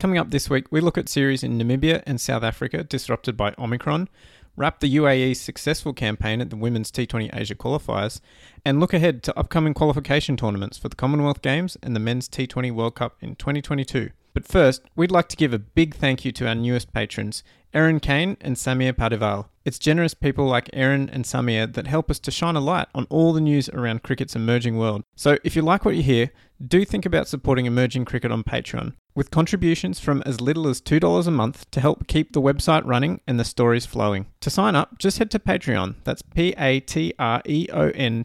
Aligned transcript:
Coming 0.00 0.16
up 0.16 0.30
this 0.30 0.48
week, 0.48 0.64
we 0.70 0.80
look 0.80 0.96
at 0.96 1.10
series 1.10 1.42
in 1.44 1.58
Namibia 1.58 2.02
and 2.06 2.18
South 2.18 2.42
Africa 2.42 2.82
disrupted 2.82 3.36
by 3.36 3.54
Omicron, 3.58 4.08
wrap 4.56 4.80
the 4.80 4.96
UAE's 4.96 5.38
successful 5.38 5.92
campaign 5.92 6.40
at 6.40 6.48
the 6.48 6.56
Women's 6.56 6.90
T20 6.90 7.38
Asia 7.38 7.54
qualifiers, 7.54 8.18
and 8.64 8.80
look 8.80 8.94
ahead 8.94 9.22
to 9.24 9.38
upcoming 9.38 9.74
qualification 9.74 10.38
tournaments 10.38 10.78
for 10.78 10.88
the 10.88 10.96
Commonwealth 10.96 11.42
Games 11.42 11.76
and 11.82 11.94
the 11.94 12.00
Men's 12.00 12.30
T20 12.30 12.72
World 12.72 12.94
Cup 12.94 13.18
in 13.20 13.36
2022. 13.36 14.08
But 14.32 14.46
first, 14.46 14.82
we'd 14.96 15.10
like 15.10 15.28
to 15.28 15.36
give 15.36 15.52
a 15.52 15.58
big 15.58 15.94
thank 15.94 16.24
you 16.24 16.32
to 16.32 16.46
our 16.46 16.54
newest 16.54 16.92
patrons, 16.92 17.42
Erin 17.72 18.00
Kane 18.00 18.36
and 18.40 18.56
Samir 18.56 18.92
Padival. 18.92 19.46
It's 19.64 19.78
generous 19.78 20.14
people 20.14 20.46
like 20.46 20.70
Erin 20.72 21.08
and 21.10 21.24
Samir 21.24 21.72
that 21.74 21.86
help 21.86 22.10
us 22.10 22.18
to 22.20 22.30
shine 22.30 22.56
a 22.56 22.60
light 22.60 22.88
on 22.94 23.06
all 23.10 23.32
the 23.32 23.40
news 23.40 23.68
around 23.68 24.02
cricket's 24.02 24.34
emerging 24.34 24.78
world. 24.78 25.04
So 25.14 25.36
if 25.44 25.54
you 25.54 25.62
like 25.62 25.84
what 25.84 25.96
you 25.96 26.02
hear, 26.02 26.30
do 26.66 26.84
think 26.84 27.06
about 27.06 27.28
supporting 27.28 27.66
emerging 27.66 28.06
cricket 28.06 28.32
on 28.32 28.42
Patreon, 28.42 28.94
with 29.14 29.30
contributions 29.30 30.00
from 30.00 30.22
as 30.26 30.40
little 30.40 30.66
as 30.68 30.80
$2 30.80 31.26
a 31.26 31.30
month 31.30 31.70
to 31.70 31.80
help 31.80 32.06
keep 32.06 32.32
the 32.32 32.40
website 32.40 32.84
running 32.84 33.20
and 33.26 33.38
the 33.38 33.44
stories 33.44 33.86
flowing. 33.86 34.26
To 34.40 34.50
sign 34.50 34.74
up, 34.74 34.98
just 34.98 35.18
head 35.18 35.30
to 35.32 35.38
Patreon. 35.38 35.94
That's 36.04 36.22
P-A-T-R-E-O-N 36.22 36.66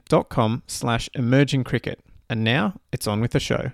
dot 0.10 0.30
com 0.30 0.64
slash 0.68 1.10
emerging 1.14 1.64
cricket. 1.64 2.00
And 2.30 2.44
now, 2.44 2.80
it's 2.92 3.08
on 3.08 3.22
with 3.22 3.32
the 3.32 3.40
show. 3.40 3.72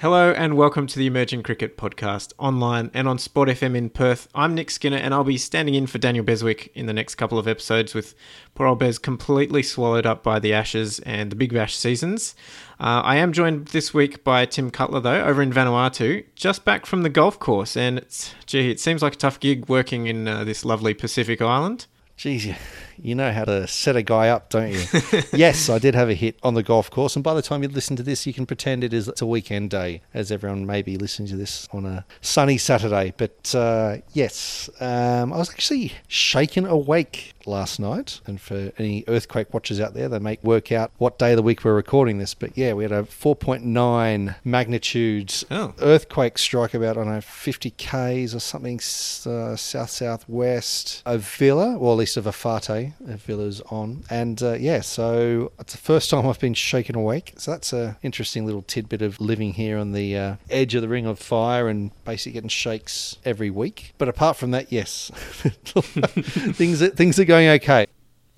Hello 0.00 0.30
and 0.30 0.56
welcome 0.56 0.86
to 0.86 0.96
the 0.96 1.08
Emerging 1.08 1.42
Cricket 1.42 1.76
Podcast 1.76 2.32
online 2.38 2.88
and 2.94 3.08
on 3.08 3.18
Sport 3.18 3.48
FM 3.48 3.74
in 3.74 3.90
Perth. 3.90 4.28
I'm 4.32 4.54
Nick 4.54 4.70
Skinner 4.70 4.96
and 4.96 5.12
I'll 5.12 5.24
be 5.24 5.36
standing 5.36 5.74
in 5.74 5.88
for 5.88 5.98
Daniel 5.98 6.24
Beswick 6.24 6.70
in 6.76 6.86
the 6.86 6.92
next 6.92 7.16
couple 7.16 7.36
of 7.36 7.48
episodes 7.48 7.94
with 7.94 8.14
poor 8.54 8.68
old 8.68 8.78
Bez 8.78 8.96
completely 8.96 9.60
swallowed 9.64 10.06
up 10.06 10.22
by 10.22 10.38
the 10.38 10.54
Ashes 10.54 11.00
and 11.00 11.32
the 11.32 11.36
Big 11.36 11.52
Bash 11.52 11.74
seasons. 11.74 12.36
Uh, 12.78 13.02
I 13.02 13.16
am 13.16 13.32
joined 13.32 13.66
this 13.68 13.92
week 13.92 14.22
by 14.22 14.46
Tim 14.46 14.70
Cutler 14.70 15.00
though 15.00 15.24
over 15.24 15.42
in 15.42 15.52
Vanuatu, 15.52 16.26
just 16.36 16.64
back 16.64 16.86
from 16.86 17.02
the 17.02 17.08
golf 17.08 17.40
course 17.40 17.76
and 17.76 17.98
it's, 17.98 18.32
gee, 18.46 18.70
it 18.70 18.78
seems 18.78 19.02
like 19.02 19.14
a 19.14 19.18
tough 19.18 19.40
gig 19.40 19.68
working 19.68 20.06
in 20.06 20.28
uh, 20.28 20.44
this 20.44 20.64
lovely 20.64 20.94
Pacific 20.94 21.42
island. 21.42 21.86
You, 22.20 22.54
you 23.02 23.14
know 23.14 23.32
how 23.32 23.44
to 23.44 23.66
set 23.66 23.96
a 23.96 24.02
guy 24.02 24.28
up, 24.28 24.50
don't 24.50 24.72
you? 24.72 24.82
yes, 25.32 25.68
I 25.68 25.78
did 25.78 25.94
have 25.94 26.08
a 26.08 26.14
hit 26.14 26.36
on 26.42 26.54
the 26.54 26.62
golf 26.62 26.90
course, 26.90 27.16
and 27.16 27.22
by 27.24 27.34
the 27.34 27.42
time 27.42 27.62
you 27.62 27.68
listen 27.68 27.96
to 27.96 28.02
this, 28.02 28.26
you 28.26 28.32
can 28.32 28.46
pretend 28.46 28.84
it 28.84 28.92
is 28.92 29.08
it's 29.08 29.22
a 29.22 29.26
weekend 29.26 29.70
day, 29.70 30.02
as 30.14 30.30
everyone 30.32 30.66
may 30.66 30.82
be 30.82 30.96
listening 30.96 31.28
to 31.28 31.36
this 31.36 31.68
on 31.72 31.86
a 31.86 32.04
sunny 32.20 32.58
Saturday. 32.58 33.12
But 33.16 33.54
uh, 33.54 33.98
yes, 34.12 34.68
um, 34.80 35.32
I 35.32 35.36
was 35.38 35.50
actually 35.50 35.92
shaken 36.08 36.66
awake 36.66 37.34
last 37.46 37.80
night, 37.80 38.20
and 38.26 38.40
for 38.40 38.72
any 38.78 39.04
earthquake 39.08 39.52
watchers 39.54 39.80
out 39.80 39.94
there, 39.94 40.08
they 40.08 40.18
make 40.18 40.42
work 40.44 40.70
out 40.72 40.90
what 40.98 41.18
day 41.18 41.30
of 41.32 41.36
the 41.36 41.42
week 41.42 41.64
we're 41.64 41.74
recording 41.74 42.18
this. 42.18 42.34
But 42.34 42.56
yeah, 42.58 42.72
we 42.74 42.84
had 42.84 42.92
a 42.92 43.04
4.9 43.04 44.34
magnitude 44.44 45.32
Oh. 45.50 45.74
earthquake 45.80 46.38
strike 46.38 46.74
about 46.74 46.96
I 46.96 47.04
don't 47.04 47.12
know 47.12 47.20
50 47.20 47.70
k's 47.70 48.34
or 48.34 48.40
something 48.40 48.76
uh, 48.78 49.56
south 49.56 49.90
southwest 49.90 51.02
of 51.06 51.22
Vila, 51.22 51.76
or 51.76 51.92
at 51.92 51.98
least 51.98 52.16
of 52.16 52.24
Efate. 52.26 52.87
Of 53.06 53.22
Vila's 53.22 53.60
on, 53.70 54.04
and 54.10 54.42
uh, 54.42 54.52
yeah, 54.54 54.80
so 54.80 55.52
it's 55.58 55.72
the 55.72 55.78
first 55.78 56.10
time 56.10 56.26
I've 56.26 56.40
been 56.40 56.54
shaken 56.54 56.96
awake. 56.96 57.34
So 57.36 57.50
that's 57.50 57.72
a 57.72 57.98
interesting 58.02 58.46
little 58.46 58.62
tidbit 58.62 59.02
of 59.02 59.20
living 59.20 59.54
here 59.54 59.78
on 59.78 59.92
the 59.92 60.16
uh, 60.16 60.36
edge 60.50 60.74
of 60.74 60.82
the 60.82 60.88
ring 60.88 61.06
of 61.06 61.18
fire 61.18 61.68
and 61.68 61.90
basically 62.04 62.32
getting 62.32 62.48
shakes 62.48 63.16
every 63.24 63.50
week. 63.50 63.94
But 63.98 64.08
apart 64.08 64.36
from 64.36 64.50
that, 64.52 64.72
yes, 64.72 65.10
things 65.14 66.82
are, 66.82 66.88
things 66.88 67.18
are 67.18 67.24
going 67.24 67.48
okay. 67.48 67.86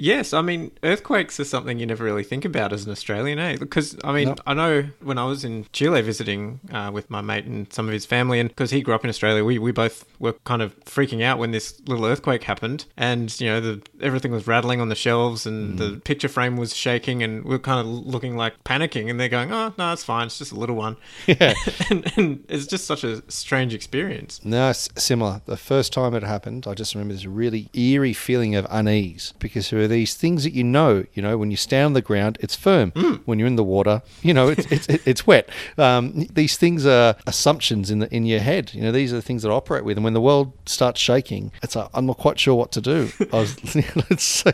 Yes, 0.00 0.32
I 0.32 0.40
mean 0.40 0.70
earthquakes 0.82 1.38
are 1.38 1.44
something 1.44 1.78
you 1.78 1.84
never 1.84 2.02
really 2.02 2.24
think 2.24 2.46
about 2.46 2.72
as 2.72 2.86
an 2.86 2.92
Australian, 2.92 3.38
eh? 3.38 3.56
Because 3.58 3.96
I 4.02 4.12
mean. 4.12 4.34
I 4.46 4.54
know 4.54 4.84
when 5.02 5.18
I 5.18 5.24
was 5.24 5.44
in 5.44 5.66
Chile 5.72 6.00
visiting 6.00 6.60
uh, 6.72 6.90
with 6.92 7.10
my 7.10 7.20
mate 7.20 7.44
and 7.44 7.70
some 7.72 7.86
of 7.86 7.92
his 7.92 8.06
family, 8.06 8.40
and 8.40 8.48
because 8.48 8.70
he 8.70 8.80
grew 8.80 8.94
up 8.94 9.04
in 9.04 9.10
Australia, 9.10 9.44
we, 9.44 9.58
we 9.58 9.72
both 9.72 10.06
were 10.18 10.32
kind 10.44 10.62
of 10.62 10.78
freaking 10.84 11.22
out 11.22 11.38
when 11.38 11.50
this 11.50 11.80
little 11.86 12.06
earthquake 12.06 12.44
happened, 12.44 12.86
and 12.96 13.38
you 13.40 13.48
know 13.48 13.60
the 13.60 13.82
everything 14.00 14.32
was 14.32 14.46
rattling 14.46 14.80
on 14.80 14.88
the 14.88 14.94
shelves, 14.94 15.46
and 15.46 15.78
the 15.78 16.00
picture 16.04 16.28
frame 16.28 16.56
was 16.56 16.74
shaking, 16.74 17.22
and 17.22 17.44
we 17.44 17.54
are 17.54 17.58
kind 17.58 17.80
of 17.80 17.86
looking 17.86 18.36
like 18.36 18.62
panicking, 18.64 19.10
and 19.10 19.20
they're 19.20 19.28
going, 19.28 19.52
"Oh 19.52 19.74
no, 19.76 19.92
it's 19.92 20.04
fine, 20.04 20.26
it's 20.26 20.38
just 20.38 20.52
a 20.52 20.56
little 20.56 20.76
one," 20.76 20.96
Yeah. 21.26 21.54
and, 21.90 22.12
and 22.16 22.44
it's 22.48 22.66
just 22.66 22.86
such 22.86 23.04
a 23.04 23.22
strange 23.30 23.74
experience. 23.74 24.40
No, 24.44 24.70
it's 24.70 24.88
similar. 24.96 25.42
The 25.44 25.58
first 25.58 25.92
time 25.92 26.14
it 26.14 26.22
happened, 26.22 26.66
I 26.66 26.74
just 26.74 26.94
remember 26.94 27.14
this 27.14 27.26
really 27.26 27.68
eerie 27.74 28.14
feeling 28.14 28.54
of 28.54 28.66
unease 28.70 29.34
because 29.38 29.68
these 29.90 30.14
things 30.14 30.44
that 30.44 30.52
you 30.52 30.64
know. 30.64 31.04
You 31.14 31.22
know, 31.22 31.36
when 31.36 31.50
you 31.50 31.56
stand 31.56 31.86
on 31.86 31.92
the 31.92 32.02
ground, 32.02 32.38
it's 32.40 32.56
firm. 32.56 32.92
When 33.24 33.38
you're 33.38 33.48
in 33.48 33.56
the 33.56 33.64
water, 33.64 34.02
you 34.22 34.32
know, 34.32 34.48
it's 34.48 34.66
it's, 34.70 34.86
it's 35.06 35.26
wet. 35.26 35.48
Um, 35.76 36.26
these 36.32 36.56
things 36.56 36.86
are 36.86 37.16
assumptions 37.26 37.90
in 37.90 37.98
the 38.00 38.14
in 38.14 38.24
your 38.26 38.40
head. 38.40 38.72
You 38.74 38.82
know, 38.82 38.92
these 38.92 39.12
are 39.12 39.16
the 39.16 39.22
things 39.22 39.42
that 39.42 39.50
I 39.50 39.52
operate 39.52 39.84
with. 39.84 39.96
And 39.98 40.04
when 40.04 40.14
the 40.14 40.20
world 40.20 40.52
starts 40.66 41.00
shaking, 41.00 41.52
it's 41.62 41.76
like 41.76 41.88
I'm 41.94 42.06
not 42.06 42.18
quite 42.18 42.38
sure 42.38 42.54
what 42.54 42.72
to 42.72 42.80
do. 42.80 43.10
I 43.32 43.36
was, 43.36 43.56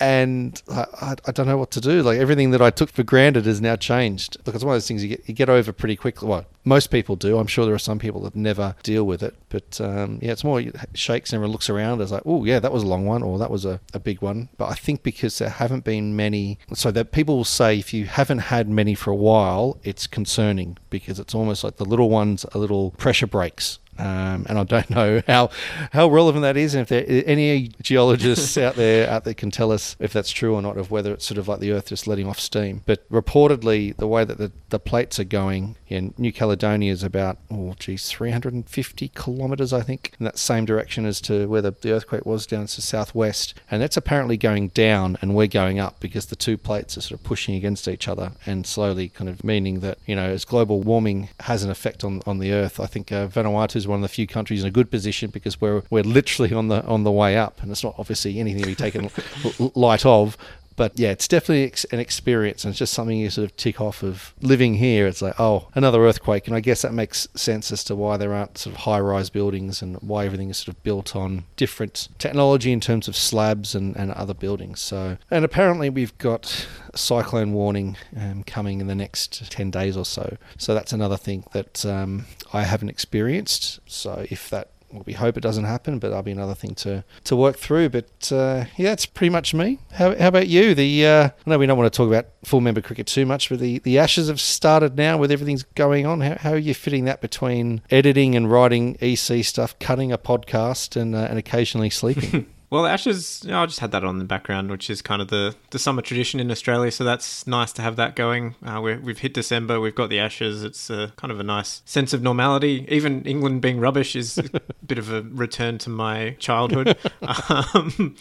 and 0.00 0.62
I, 0.70 0.86
I, 1.00 1.14
I 1.26 1.32
don't 1.32 1.46
know 1.46 1.58
what 1.58 1.70
to 1.72 1.80
do. 1.80 2.02
Like 2.02 2.18
everything 2.18 2.50
that 2.50 2.62
I 2.62 2.70
took 2.70 2.90
for 2.90 3.02
granted 3.02 3.46
has 3.46 3.60
now 3.60 3.76
changed. 3.76 4.36
Look, 4.46 4.54
it's 4.54 4.64
one 4.64 4.74
of 4.74 4.76
those 4.76 4.88
things 4.88 5.02
you 5.02 5.10
get 5.10 5.28
you 5.28 5.34
get 5.34 5.48
over 5.48 5.72
pretty 5.72 5.96
quickly. 5.96 6.28
Well, 6.28 6.46
most 6.64 6.88
people 6.88 7.16
do. 7.16 7.38
I'm 7.38 7.46
sure 7.46 7.64
there 7.64 7.74
are 7.74 7.78
some 7.78 7.98
people 7.98 8.20
that 8.22 8.36
never 8.36 8.74
deal 8.82 9.04
with 9.04 9.22
it. 9.22 9.34
But 9.48 9.80
um, 9.80 10.18
yeah, 10.22 10.32
it's 10.32 10.44
more 10.44 10.62
shakes 10.94 11.30
and 11.30 11.38
everyone 11.38 11.52
looks 11.52 11.70
around. 11.70 12.00
It's 12.00 12.12
like, 12.12 12.22
oh 12.26 12.44
yeah, 12.44 12.60
that 12.60 12.72
was 12.72 12.82
a 12.82 12.86
long 12.86 13.06
one, 13.06 13.22
or 13.22 13.38
that 13.38 13.50
was 13.50 13.64
a, 13.64 13.80
a 13.94 13.98
big 13.98 14.20
one. 14.22 14.48
But 14.58 14.66
I 14.66 14.74
think 14.74 15.02
because 15.02 15.38
there 15.38 15.48
haven't 15.48 15.84
been 15.84 16.14
many, 16.16 16.58
so 16.74 16.90
that 16.90 17.12
people 17.12 17.36
will 17.36 17.44
say 17.44 17.78
if 17.78 17.94
you 17.94 18.06
haven't 18.06 18.38
had 18.38 18.68
many 18.68 18.94
for 18.94 19.10
a 19.10 19.16
while, 19.16 19.78
it's 19.82 20.06
concerning 20.06 20.78
because 20.90 21.18
it's 21.18 21.34
almost 21.34 21.64
like 21.64 21.76
the 21.76 21.84
little 21.84 22.10
ones 22.10 22.44
are 22.44 22.58
little 22.58 22.92
pressure 22.92 23.26
breaks. 23.26 23.78
Um, 23.98 24.46
and 24.48 24.58
I 24.58 24.64
don't 24.64 24.88
know 24.96 25.22
how 25.26 25.50
how 25.92 26.08
relevant 26.08 26.42
that 26.42 26.56
is, 26.56 26.74
and 26.74 26.82
if 26.82 26.88
there 26.88 27.04
any 27.26 27.68
geologists 27.82 28.56
out 28.56 28.76
there 28.76 29.08
out 29.10 29.24
there 29.24 29.34
can 29.34 29.50
tell 29.50 29.72
us 29.72 29.96
if 29.98 30.12
that's 30.12 30.30
true 30.30 30.54
or 30.54 30.62
not, 30.62 30.78
of 30.78 30.90
whether 30.90 31.12
it's 31.12 31.26
sort 31.26 31.38
of 31.38 31.48
like 31.48 31.60
the 31.60 31.72
Earth 31.72 31.88
just 31.88 32.06
letting 32.06 32.26
off 32.26 32.40
steam. 32.40 32.82
But 32.86 33.08
reportedly, 33.10 33.96
the 33.96 34.08
way 34.08 34.24
that 34.24 34.38
the, 34.38 34.52
the 34.70 34.78
plates 34.78 35.18
are 35.18 35.24
going 35.24 35.76
in 35.90 36.14
New 36.16 36.32
Caledonia 36.32 36.92
is 36.92 37.02
about 37.02 37.38
oh 37.50 37.74
geez, 37.78 38.08
350 38.08 39.08
kilometers, 39.14 39.72
I 39.72 39.82
think, 39.82 40.14
in 40.18 40.24
that 40.24 40.38
same 40.38 40.64
direction 40.64 41.04
as 41.04 41.20
to 41.22 41.46
where 41.46 41.60
the, 41.60 41.72
the 41.72 41.92
earthquake 41.92 42.24
was 42.24 42.46
down 42.46 42.66
to 42.66 42.80
southwest, 42.80 43.54
and 43.70 43.82
that's 43.82 43.96
apparently 43.96 44.36
going 44.36 44.68
down, 44.68 45.18
and 45.20 45.34
we're 45.34 45.48
going 45.48 45.78
up 45.78 45.98
because 46.00 46.26
the 46.26 46.36
two 46.36 46.56
plates 46.56 46.96
are 46.96 47.00
sort 47.00 47.20
of 47.20 47.24
pushing 47.24 47.54
against 47.56 47.88
each 47.88 48.06
other, 48.06 48.32
and 48.46 48.66
slowly 48.66 49.08
kind 49.08 49.28
of 49.28 49.42
meaning 49.42 49.80
that 49.80 49.98
you 50.06 50.14
know 50.14 50.30
as 50.30 50.44
global 50.44 50.80
warming 50.80 51.28
has 51.40 51.64
an 51.64 51.70
effect 51.70 52.04
on, 52.04 52.22
on 52.24 52.38
the 52.38 52.52
Earth, 52.52 52.78
I 52.78 52.86
think 52.86 53.10
uh, 53.10 53.26
Vanuatu 53.26 53.76
is 53.76 53.88
one 53.88 53.98
of 53.98 54.02
the 54.02 54.08
few 54.08 54.26
countries 54.26 54.62
in 54.62 54.68
a 54.68 54.72
good 54.72 54.90
position 54.90 55.30
because 55.30 55.60
we're 55.60 55.82
we're 55.90 56.04
literally 56.04 56.54
on 56.54 56.68
the 56.68 56.84
on 56.84 57.02
the 57.02 57.12
way 57.12 57.36
up, 57.36 57.62
and 57.62 57.70
it's 57.72 57.82
not 57.82 57.96
obviously 57.98 58.38
anything 58.38 58.62
to 58.62 58.68
be 58.68 58.74
taken 58.74 59.10
light 59.74 60.06
of. 60.06 60.36
But 60.80 60.98
yeah, 60.98 61.10
it's 61.10 61.28
definitely 61.28 61.70
an 61.92 62.00
experience, 62.00 62.64
and 62.64 62.70
it's 62.70 62.78
just 62.78 62.94
something 62.94 63.18
you 63.18 63.28
sort 63.28 63.44
of 63.44 63.54
tick 63.58 63.82
off 63.82 64.02
of 64.02 64.32
living 64.40 64.76
here. 64.76 65.06
It's 65.06 65.20
like, 65.20 65.38
oh, 65.38 65.68
another 65.74 66.02
earthquake, 66.06 66.46
and 66.46 66.56
I 66.56 66.60
guess 66.60 66.80
that 66.80 66.94
makes 66.94 67.28
sense 67.34 67.70
as 67.70 67.84
to 67.84 67.94
why 67.94 68.16
there 68.16 68.32
aren't 68.32 68.56
sort 68.56 68.74
of 68.74 68.80
high-rise 68.80 69.28
buildings 69.28 69.82
and 69.82 69.96
why 69.96 70.24
everything 70.24 70.48
is 70.48 70.56
sort 70.56 70.74
of 70.74 70.82
built 70.82 71.14
on 71.14 71.44
different 71.56 72.08
technology 72.16 72.72
in 72.72 72.80
terms 72.80 73.08
of 73.08 73.14
slabs 73.14 73.74
and, 73.74 73.94
and 73.94 74.10
other 74.12 74.32
buildings. 74.32 74.80
So, 74.80 75.18
and 75.30 75.44
apparently 75.44 75.90
we've 75.90 76.16
got 76.16 76.66
a 76.94 76.96
cyclone 76.96 77.52
warning 77.52 77.98
um, 78.18 78.42
coming 78.44 78.80
in 78.80 78.86
the 78.86 78.94
next 78.94 79.52
ten 79.52 79.70
days 79.70 79.98
or 79.98 80.06
so. 80.06 80.38
So 80.56 80.72
that's 80.72 80.94
another 80.94 81.18
thing 81.18 81.44
that 81.52 81.84
um, 81.84 82.24
I 82.54 82.62
haven't 82.62 82.88
experienced. 82.88 83.80
So 83.84 84.24
if 84.30 84.48
that 84.48 84.70
well, 84.92 85.02
we 85.06 85.12
hope 85.12 85.36
it 85.36 85.40
doesn't 85.40 85.64
happen, 85.64 85.98
but 85.98 86.08
that'll 86.08 86.22
be 86.22 86.32
another 86.32 86.54
thing 86.54 86.74
to, 86.76 87.04
to 87.24 87.36
work 87.36 87.56
through. 87.56 87.90
But 87.90 88.32
uh, 88.32 88.64
yeah, 88.76 88.92
it's 88.92 89.06
pretty 89.06 89.30
much 89.30 89.54
me. 89.54 89.78
How, 89.92 90.16
how 90.16 90.28
about 90.28 90.48
you? 90.48 90.74
The 90.74 91.06
uh, 91.06 91.24
I 91.24 91.50
know 91.50 91.58
we 91.58 91.66
don't 91.66 91.78
want 91.78 91.92
to 91.92 91.96
talk 91.96 92.08
about 92.08 92.26
full 92.44 92.60
member 92.60 92.80
cricket 92.80 93.06
too 93.06 93.26
much, 93.26 93.48
but 93.48 93.60
the, 93.60 93.78
the 93.80 93.98
Ashes 93.98 94.28
have 94.28 94.40
started 94.40 94.96
now 94.96 95.16
with 95.16 95.30
everything's 95.30 95.62
going 95.62 96.06
on. 96.06 96.20
How, 96.20 96.36
how 96.38 96.50
are 96.52 96.58
you 96.58 96.74
fitting 96.74 97.04
that 97.04 97.20
between 97.20 97.82
editing 97.90 98.34
and 98.34 98.50
writing 98.50 98.96
EC 99.00 99.44
stuff, 99.44 99.78
cutting 99.78 100.12
a 100.12 100.18
podcast, 100.18 101.00
and 101.00 101.14
uh, 101.14 101.26
and 101.30 101.38
occasionally 101.38 101.90
sleeping? 101.90 102.46
Well, 102.70 102.86
Ashes, 102.86 103.42
you 103.44 103.50
know, 103.50 103.64
I 103.64 103.66
just 103.66 103.80
had 103.80 103.90
that 103.90 104.04
on 104.04 104.18
the 104.18 104.24
background, 104.24 104.70
which 104.70 104.90
is 104.90 105.02
kind 105.02 105.20
of 105.20 105.26
the, 105.26 105.56
the 105.70 105.78
summer 105.78 106.02
tradition 106.02 106.38
in 106.38 106.52
Australia. 106.52 106.92
So 106.92 107.02
that's 107.02 107.44
nice 107.44 107.72
to 107.72 107.82
have 107.82 107.96
that 107.96 108.14
going. 108.14 108.54
Uh, 108.64 108.80
we're, 108.80 109.00
we've 109.00 109.18
hit 109.18 109.34
December, 109.34 109.80
we've 109.80 109.96
got 109.96 110.08
the 110.08 110.20
Ashes. 110.20 110.62
It's 110.62 110.88
uh, 110.88 111.10
kind 111.16 111.32
of 111.32 111.40
a 111.40 111.42
nice 111.42 111.82
sense 111.84 112.12
of 112.12 112.22
normality. 112.22 112.86
Even 112.88 113.24
England 113.24 113.60
being 113.60 113.80
rubbish 113.80 114.14
is 114.14 114.38
a 114.38 114.60
bit 114.86 114.98
of 114.98 115.12
a 115.12 115.22
return 115.22 115.78
to 115.78 115.90
my 115.90 116.36
childhood. 116.38 116.96
um, 117.74 118.14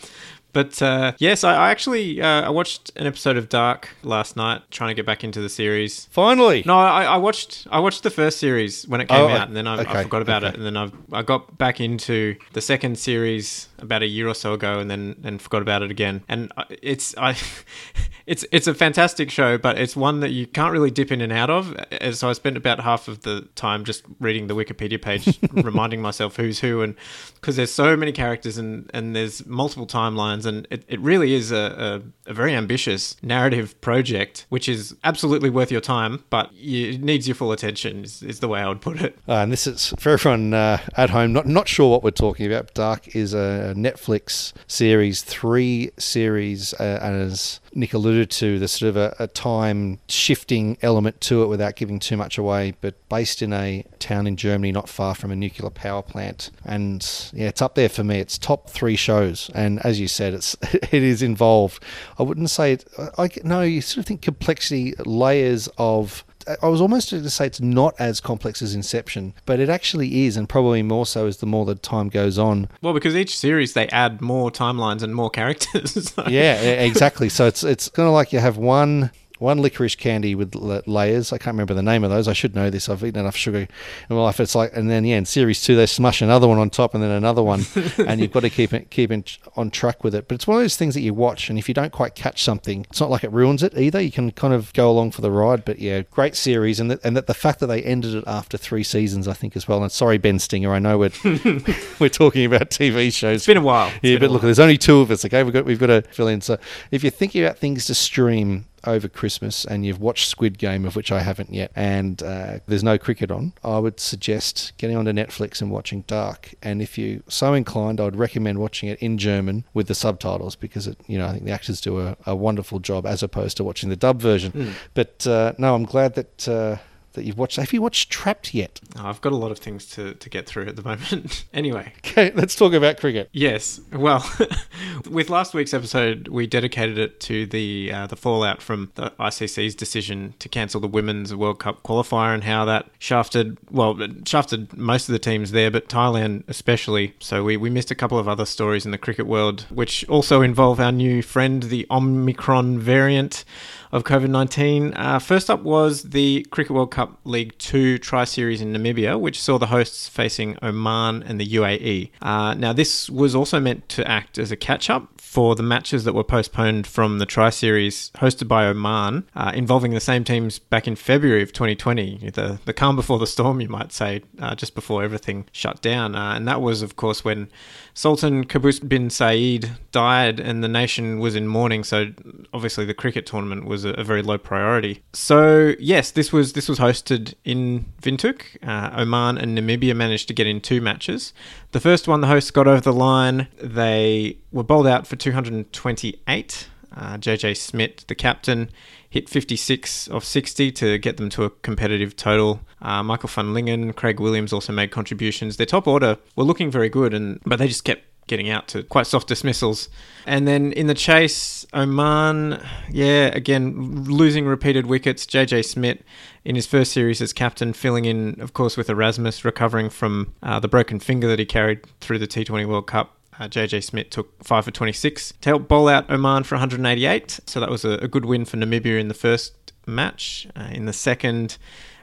But 0.52 0.82
uh, 0.82 1.14
yes, 1.20 1.44
I, 1.44 1.54
I 1.56 1.70
actually 1.72 2.22
uh, 2.22 2.42
I 2.42 2.50
watched 2.50 2.92
an 2.96 3.06
episode 3.06 3.38
of 3.38 3.50
Dark 3.50 3.90
last 4.04 4.36
night, 4.36 4.62
trying 4.72 4.90
to 4.90 4.94
get 4.96 5.06
back 5.06 5.24
into 5.24 5.42
the 5.42 5.50
series. 5.50 6.06
Finally. 6.12 6.64
No, 6.66 6.78
I, 6.80 7.04
I 7.04 7.18
watched 7.18 7.68
I 7.72 7.80
watched 7.80 8.04
the 8.04 8.10
first 8.10 8.40
series 8.40 8.88
when 8.88 9.00
it 9.02 9.08
came 9.08 9.22
Oh, 9.22 9.28
out, 9.28 9.48
and 9.48 9.56
then 9.56 9.68
I, 9.68 9.80
I 9.82 10.04
forgot 10.04 10.22
about 10.22 10.44
okay. 10.44 10.54
it, 10.54 10.58
and 10.58 10.66
then 10.66 10.76
I 10.78 10.92
I 11.18 11.22
got 11.22 11.58
back 11.58 11.80
into 11.80 12.36
the 12.54 12.62
second 12.62 12.98
series 12.98 13.68
about 13.78 14.02
a 14.02 14.08
year 14.08 14.28
or 14.28 14.34
so 14.34 14.54
ago, 14.54 14.80
and 14.80 14.90
then 14.90 15.16
and 15.24 15.42
forgot 15.42 15.62
about 15.62 15.84
it 15.84 15.92
again. 15.92 16.24
And 16.28 16.52
I- 16.58 16.66
it's 16.82 17.16
I, 17.18 17.36
it's 18.26 18.46
it's 18.52 18.68
a 18.68 18.74
fantastic 18.74 19.30
show, 19.30 19.58
but 19.58 19.78
it's 19.78 19.96
one 19.96 20.20
that 20.22 20.30
you 20.32 20.48
can't 20.48 20.72
really 20.74 20.92
dip 20.92 21.12
in 21.12 21.22
and 21.22 21.32
out 21.32 21.50
of. 21.50 21.76
And 21.92 22.16
so 22.16 22.30
I 22.30 22.34
spent 22.34 22.58
about 22.58 22.80
half 22.80 23.08
of 23.08 23.22
the 23.22 23.48
time 23.56 23.84
just 23.84 24.04
reading 24.20 24.48
the 24.48 24.56
Wikipedia 24.56 25.02
page, 25.02 25.40
reminding 25.52 26.02
myself 26.02 26.36
who's 26.38 26.60
who, 26.60 26.82
and 26.82 26.96
because 27.36 27.56
there's 27.56 27.72
so 27.72 27.96
many 27.96 28.12
characters 28.12 28.58
and 28.58 28.90
and 28.94 29.16
there's 29.16 29.46
multiple 29.46 29.88
timelines, 29.88 30.39
and 30.46 30.68
it, 30.70 30.84
it 30.88 31.00
really 31.00 31.34
is 31.34 31.52
a, 31.52 32.02
a, 32.28 32.32
a 32.32 32.34
very 32.34 32.54
ambitious 32.54 33.16
narrative 33.22 33.80
project, 33.82 34.46
which 34.50 34.70
is 34.70 34.96
absolutely 35.04 35.50
worth 35.50 35.72
your 35.72 35.82
time, 35.82 36.24
but 36.30 36.54
you, 36.54 36.92
it 36.92 37.02
needs 37.02 37.28
your 37.28 37.36
full 37.36 37.52
attention. 37.52 38.04
Is, 38.04 38.22
is 38.24 38.40
the 38.40 38.48
way 38.48 38.62
I 38.62 38.68
would 38.68 38.82
put 38.82 39.02
it. 39.02 39.18
Uh, 39.28 39.34
and 39.34 39.52
this 39.52 39.68
is 39.68 39.94
for 40.00 40.12
everyone 40.12 40.54
uh, 40.54 40.80
at 40.96 41.10
home, 41.10 41.34
not 41.34 41.48
not 41.48 41.68
sure 41.68 41.90
what 41.90 42.04
we're 42.04 42.12
talking 42.12 42.46
about. 42.46 42.74
Dark 42.74 43.16
is 43.16 43.34
a 43.34 43.74
Netflix 43.76 44.54
series, 44.68 45.22
three 45.22 45.92
series, 45.98 46.74
uh, 46.76 47.00
and 47.02 47.22
as 47.22 47.60
Nick 47.74 47.94
alluded 47.94 48.30
to, 48.32 48.60
there's 48.60 48.72
sort 48.72 48.90
of 48.90 48.98
a, 48.98 49.16
a 49.20 49.28
time 49.28 50.00
shifting 50.08 50.78
element 50.82 51.22
to 51.22 51.44
it 51.44 51.48
without 51.48 51.76
giving 51.76 52.00
too 52.00 52.18
much 52.18 52.38
away. 52.38 52.74
But 52.82 52.96
based 53.10 53.42
in 53.42 53.54
a 53.54 53.84
town 54.00 54.28
in 54.28 54.36
Germany, 54.36 54.72
not 54.72 54.90
far 54.90 55.16
from 55.16 55.32
a 55.32 55.36
nuclear 55.36 55.70
power 55.70 56.02
plant, 56.02 56.52
and 56.66 57.06
yeah, 57.34 57.48
it's 57.48 57.62
up 57.62 57.76
there 57.76 57.90
for 57.90 58.04
me. 58.04 58.20
It's 58.20 58.38
top 58.38 58.70
three 58.70 58.96
shows, 58.96 59.50
and 59.54 59.84
as 59.86 60.00
you 60.00 60.08
said, 60.08 60.34
it's 60.34 60.56
it 60.64 60.94
is 60.94 61.22
involved. 61.22 61.84
I 62.18 62.24
wouldn't 62.24 62.50
say 62.50 62.74
it. 62.74 62.86
I, 62.98 63.24
I 63.24 63.30
no, 63.44 63.62
you 63.62 63.82
sort 63.82 64.00
of 64.00 64.06
think 64.06 64.22
complexity, 64.22 64.94
layers 65.06 65.70
of 65.78 66.24
I 66.62 66.68
was 66.68 66.82
almost 66.82 67.12
going 67.12 67.24
to 67.24 67.30
say 67.30 67.46
it's 67.48 67.62
not 67.62 67.96
as 68.00 68.20
complex 68.20 68.62
as 68.62 68.74
Inception, 68.76 69.34
but 69.46 69.60
it 69.60 69.70
actually 69.70 70.26
is, 70.26 70.36
and 70.38 70.48
probably 70.50 70.82
more 70.84 71.06
so 71.06 71.28
as 71.28 71.38
the 71.38 71.46
more 71.46 71.66
the 71.66 71.76
time 71.76 72.10
goes 72.10 72.38
on. 72.38 72.68
Well, 72.82 72.94
because 72.94 73.16
each 73.16 73.38
series 73.38 73.74
they 73.74 73.88
add 73.90 74.22
more 74.22 74.50
timelines 74.52 75.04
and 75.04 75.14
more 75.16 75.30
characters. 75.30 76.14
So- 76.16 76.26
Yeah, 76.28 76.56
exactly. 76.62 77.30
So 77.30 77.46
it's 77.48 77.64
it's 77.64 77.90
kind 77.90 78.08
of 78.08 78.14
like 78.14 78.34
you 78.34 78.40
have 78.40 78.58
one 78.58 79.12
one 79.40 79.62
licorice 79.62 79.96
candy 79.96 80.36
with 80.36 80.54
layers. 80.56 81.34
I 81.34 81.38
can't 81.38 81.56
remember 81.56 81.74
the 81.74 81.82
name 81.82 82.04
of 82.04 82.10
those. 82.10 82.28
I 82.28 82.34
should 82.34 82.56
know 82.56 82.70
this. 82.70 82.90
I've 82.90 83.04
eaten 83.04 83.20
enough 83.20 83.36
sugar 83.36 83.60
in 83.60 83.68
my 84.10 84.22
life. 84.22 84.40
It's 84.40 84.56
like, 84.56 84.76
and 84.76 84.90
then 84.90 85.06
yeah, 85.06 85.18
in 85.18 85.26
series 85.26 85.64
two 85.64 85.76
they 85.76 85.86
smush 85.86 86.22
another 86.22 86.48
one 86.48 86.58
on 86.58 86.70
top, 86.70 86.94
and 86.94 87.02
then 87.02 87.12
another 87.12 87.42
one, 87.42 87.66
and 87.98 88.20
you've 88.20 88.32
got 88.32 88.42
to 88.42 88.50
keep 88.50 88.74
it 88.74 88.90
keep 88.92 89.12
in, 89.12 89.24
on 89.56 89.72
track 89.72 90.04
with 90.04 90.14
it. 90.14 90.28
But 90.28 90.36
it's 90.36 90.48
one 90.48 90.58
of 90.58 90.64
those 90.64 90.78
things 90.78 90.94
that 90.94 91.02
you 91.02 91.14
watch, 91.14 91.50
and 91.50 91.58
if 91.58 91.68
you 91.68 91.74
don't 91.74 91.92
quite 91.92 92.16
catch 92.16 92.44
something, 92.44 92.86
it's 92.90 93.00
not 93.00 93.10
like 93.10 93.24
it 93.24 93.32
ruins 93.32 93.64
it 93.64 93.78
either. 93.78 94.00
You 94.02 94.12
can 94.12 94.32
kind 94.32 94.54
of 94.54 94.74
go 94.74 94.92
along 94.92 95.12
for 95.12 95.22
the 95.22 95.32
ride. 95.32 95.66
But 95.66 95.80
yeah, 95.80 96.02
great 96.12 96.36
series, 96.36 96.80
and 96.80 96.92
that, 96.92 97.04
and 97.04 97.16
that 97.16 97.28
the 97.28 97.34
fact 97.34 97.60
that 97.60 97.68
they 97.68 97.82
ended 97.82 98.16
it 98.16 98.24
after 98.28 98.58
three 98.58 98.84
seasons, 98.84 99.28
I 99.28 99.34
think 99.34 99.56
as 99.56 99.68
well. 99.68 99.82
And 99.82 99.92
sorry, 99.92 100.18
Ben 100.18 100.40
Stinger, 100.40 100.74
I 100.74 100.80
know 100.80 100.98
we're 100.98 101.12
we're 102.00 102.10
talking 102.10 102.46
about 102.46 102.70
TV 102.70 103.14
shows. 103.14 103.38
It's 103.38 103.48
been 103.48 103.58
a 103.58 103.62
while. 103.62 103.88
It's 103.88 104.00
Yeah, 104.04 104.18
but 104.18 104.32
look, 104.32 104.42
while. 104.42 104.48
there's 104.48 104.60
only 104.60 104.78
two 104.78 105.00
of 105.00 105.12
us. 105.12 105.24
Okay, 105.26 105.44
we've 105.44 105.54
got 105.54 105.66
we've 105.66 105.80
got 105.80 105.88
to 105.88 106.02
fill 106.02 106.28
in. 106.28 106.42
So 106.42 106.58
if 106.92 107.04
you're 107.04 107.12
thinking 107.12 107.44
about 107.44 107.58
things 107.58 107.86
to 107.86 107.96
stream 107.96 108.66
over 108.86 109.08
Christmas 109.08 109.66
and 109.66 109.86
you've 109.86 110.00
watched 110.00 110.28
Squid 110.28 110.58
Game, 110.58 110.86
of 110.86 110.96
which 110.96 111.12
I 111.12 111.22
haven't 111.22 111.54
yet, 111.54 111.72
and 111.76 112.22
uh, 112.24 112.60
there's 112.68 112.84
no 112.84 112.98
cricket 112.98 113.32
on, 113.32 113.54
I 113.64 113.80
would 113.80 114.00
suggest 114.00 114.74
getting 114.78 114.96
onto 114.96 115.12
Netflix 115.12 115.62
and 115.62 115.72
watching 115.72 116.02
Dark. 116.08 116.54
And 116.62 116.82
if 116.82 116.98
you're 116.98 117.22
so 117.28 117.54
inclined, 117.54 118.00
I 118.00 118.06
would 118.06 118.16
recommend 118.16 118.60
watching 118.60 118.90
it 118.90 119.00
in 119.00 119.18
German 119.18 119.66
with 119.74 119.88
the 119.88 119.96
subtitles 119.96 120.56
because 120.56 120.88
it, 120.88 120.98
you 121.08 121.18
know, 121.18 121.28
I 121.28 121.32
think 121.32 121.46
the 121.46 121.52
actors 121.52 121.82
do 121.82 122.00
a, 122.00 122.18
a 122.26 122.36
wonderful 122.36 122.80
job 122.80 123.06
as 123.06 123.24
opposed 123.24 123.58
to 123.58 123.64
watching 123.64 123.90
the 123.90 123.96
dub 123.96 124.22
version. 124.22 124.52
Hmm. 124.52 124.70
But 124.94 125.26
uh, 125.28 125.54
no, 125.58 125.76
I'm 125.76 125.86
glad 125.86 126.16
that. 126.16 126.48
Uh, 126.48 126.78
that 127.14 127.24
you've 127.26 127.38
watched. 127.38 127.58
Have 127.58 127.74
you 127.74 127.82
watched 127.82 128.10
Trapped 128.10 128.54
yet? 128.54 128.80
Oh, 128.98 129.08
I've 129.08 129.22
got 129.22 129.34
a 129.34 129.38
lot 129.38 129.52
of 129.52 129.60
things 129.60 129.86
to, 129.92 130.14
to 130.16 130.30
get 130.30 130.48
through 130.48 130.68
at 130.68 130.76
the 130.76 130.84
moment. 130.84 131.46
anyway, 131.54 131.94
Okay, 132.20 132.32
let's 132.36 132.56
talk 132.56 132.74
about 132.74 132.98
cricket. 132.98 133.30
Yes. 133.32 133.80
Well, 133.94 134.28
with 135.10 135.30
last 135.30 135.54
week's 135.54 135.74
episode, 135.74 136.28
we 136.28 136.48
dedicated 136.48 136.98
it 136.98 137.20
to 137.22 137.46
the 137.46 137.92
uh, 137.94 138.08
the 138.08 138.16
fallout 138.16 138.62
from 138.62 138.92
the 138.96 139.12
ICC's 139.12 139.76
decision 139.76 140.34
to 140.40 140.50
cancel 140.50 140.82
the 140.82 140.88
Women's 140.88 141.36
World 141.36 141.60
Cup 141.60 141.84
qualifier 141.84 142.34
and 142.34 142.44
how 142.44 142.66
that 142.66 142.90
shafted 142.98 143.58
well 143.70 144.02
it 144.02 144.28
shafted 144.28 144.76
most 144.76 145.08
of 145.08 145.14
the 145.14 145.20
teams 145.20 145.52
there, 145.52 145.70
but 145.70 145.88
Thailand 145.88 146.44
especially. 146.48 147.14
So 147.20 147.44
we, 147.44 147.58
we 147.58 147.70
missed 147.70 147.92
a 147.92 147.96
couple 147.96 148.18
of 148.18 148.28
other 148.28 148.46
stories 148.46 148.86
in 148.86 148.92
the 148.92 148.98
cricket 148.98 149.28
world, 149.28 149.66
which 149.70 150.08
also 150.10 150.42
involve 150.42 150.80
our 150.80 150.92
new 150.92 151.22
friend, 151.22 151.64
the 151.64 151.86
Omicron 151.92 152.80
variant 152.80 153.46
of 153.92 154.04
COVID 154.04 154.30
19. 154.30 154.94
Uh, 154.96 155.20
first 155.20 155.50
up 155.50 155.62
was 155.62 156.04
the 156.04 156.46
Cricket 156.52 156.76
World 156.76 156.92
Cup 156.92 157.20
League 157.24 157.58
2 157.58 157.98
Tri 157.98 158.24
Series 158.24 158.62
in 158.62 158.74
Namibia, 158.74 159.20
which 159.20 159.42
saw 159.42 159.58
the 159.58 159.68
hosts 159.68 160.08
facing 160.08 160.58
Oman 160.62 161.24
and 161.24 161.40
the 161.40 161.48
UAE. 161.48 162.12
Uh, 162.22 162.54
now, 162.54 162.74
this 162.74 163.10
was 163.10 163.36
also 163.36 163.60
meant 163.60 163.90
to 163.90 164.08
act 164.08 164.38
as 164.38 164.52
a 164.52 164.56
catch 164.56 164.90
up 164.90 165.10
for 165.18 165.56
the 165.56 165.64
matches 165.64 166.06
that 166.06 166.14
were 166.14 166.24
postponed 166.24 166.88
from 166.88 167.20
the 167.20 167.26
Tri 167.26 167.50
Series 167.50 168.12
hosted 168.16 168.48
by 168.48 168.66
Oman, 168.66 169.28
uh, 169.36 169.52
involving 169.54 169.92
the 169.92 170.00
same 170.00 170.24
teams 170.24 170.60
back 170.60 170.88
in 170.88 170.96
February 170.96 171.44
of 171.44 171.54
2020. 171.54 172.32
The, 172.32 172.60
the 172.66 172.74
calm 172.74 172.96
before 172.96 173.20
the 173.20 173.28
storm, 173.28 173.62
you 173.62 173.70
might 173.70 173.92
say, 173.92 174.24
uh, 174.40 174.56
just 174.56 174.76
before 174.76 175.04
everything 175.04 175.46
shut 175.52 175.82
down. 175.82 176.16
Uh, 176.16 176.34
and 176.36 176.48
that 176.48 176.62
was, 176.62 176.82
of 176.82 176.96
course, 176.96 177.24
when 177.24 177.50
Sultan 177.94 178.46
Qaboos 178.46 178.88
bin 178.88 179.10
Said 179.10 179.72
died 179.92 180.40
and 180.40 180.64
the 180.64 180.68
nation 180.68 181.20
was 181.20 181.36
in 181.36 181.48
mourning. 181.48 181.84
So 181.84 182.12
obviously 182.54 182.86
the 182.86 182.94
cricket 182.94 183.26
tournament 183.26 183.66
was 183.66 183.79
a, 183.86 183.90
a 183.92 184.04
very 184.04 184.22
low 184.22 184.38
priority. 184.38 185.04
So 185.14 185.74
yes, 185.80 186.12
this 186.12 186.32
was 186.32 186.54
this 186.54 186.68
was 186.70 186.80
hosted 186.80 187.34
in 187.44 187.86
Windhoek. 188.02 188.42
Uh, 188.68 189.02
Oman 189.02 189.38
and 189.38 189.58
Namibia 189.58 189.96
managed 189.96 190.28
to 190.28 190.34
get 190.34 190.48
in 190.48 190.62
two 190.62 190.82
matches. 190.82 191.34
The 191.72 191.80
first 191.80 192.08
one, 192.08 192.22
the 192.22 192.28
hosts 192.28 192.52
got 192.52 192.68
over 192.68 192.82
the 192.82 192.94
line. 192.94 193.48
They 193.62 194.38
were 194.52 194.64
bowled 194.64 194.88
out 194.88 195.08
for 195.08 195.16
228. 195.16 196.68
Uh, 196.96 197.18
JJ 197.18 197.56
Smith, 197.56 198.08
the 198.08 198.16
captain, 198.16 198.70
hit 199.10 199.30
56 199.30 200.08
of 200.08 200.24
60 200.26 200.72
to 200.72 200.98
get 200.98 201.18
them 201.18 201.30
to 201.30 201.44
a 201.44 201.50
competitive 201.50 202.16
total. 202.16 202.62
Uh, 202.82 203.04
Michael 203.04 203.30
van 203.30 203.54
Lingen, 203.54 203.94
Craig 203.94 204.20
Williams 204.20 204.52
also 204.54 204.74
made 204.74 204.92
contributions. 204.92 205.58
Their 205.58 205.66
top 205.66 205.88
order 205.88 206.18
were 206.36 206.44
looking 206.44 206.72
very 206.72 206.90
good, 206.90 207.14
and 207.14 207.40
but 207.46 207.60
they 207.60 207.68
just 207.68 207.84
kept 207.84 208.04
getting 208.30 208.50
out 208.50 208.70
to 208.70 208.84
quite 208.84 209.08
soft 209.08 209.28
dismissals. 209.28 209.90
And 210.26 210.48
then 210.48 210.72
in 210.72 210.88
the 210.88 210.94
chase, 210.94 211.66
Oman, 211.74 212.64
yeah, 212.90 213.26
again, 213.34 214.06
losing 214.06 214.46
repeated 214.46 214.86
wickets. 214.86 215.26
JJ 215.26 215.66
Smith 215.66 216.02
in 216.46 216.56
his 216.56 216.66
first 216.66 216.94
series 216.94 217.22
as 217.22 217.34
captain, 217.34 217.74
filling 217.74 218.06
in, 218.06 218.40
of 218.40 218.54
course, 218.54 218.78
with 218.78 218.90
Erasmus, 218.90 219.44
recovering 219.44 219.90
from 219.90 220.34
uh, 220.42 220.60
the 220.60 220.68
broken 220.70 221.00
finger 221.00 221.28
that 221.28 221.40
he 221.40 221.46
carried 221.46 221.86
through 222.00 222.20
the 222.20 222.28
T20 222.28 222.66
World 222.66 222.88
Cup. 222.88 223.18
Uh, 223.38 223.48
JJ 223.48 223.84
Smith 223.84 224.10
took 224.10 224.42
5 224.44 224.66
for 224.66 224.72
26 224.72 225.34
to 225.42 225.50
help 225.50 225.68
bowl 225.68 225.88
out 225.88 226.10
Oman 226.10 226.44
for 226.44 226.56
188. 226.56 227.40
So 227.46 227.60
that 227.60 227.70
was 227.70 227.84
a, 227.84 227.92
a 227.94 228.08
good 228.08 228.26
win 228.26 228.46
for 228.46 228.58
Namibia 228.58 229.00
in 229.00 229.08
the 229.08 229.14
first 229.14 229.74
match. 229.88 230.48
Uh, 230.56 230.70
in 230.72 230.86
the 230.86 230.94
second, 230.94 231.58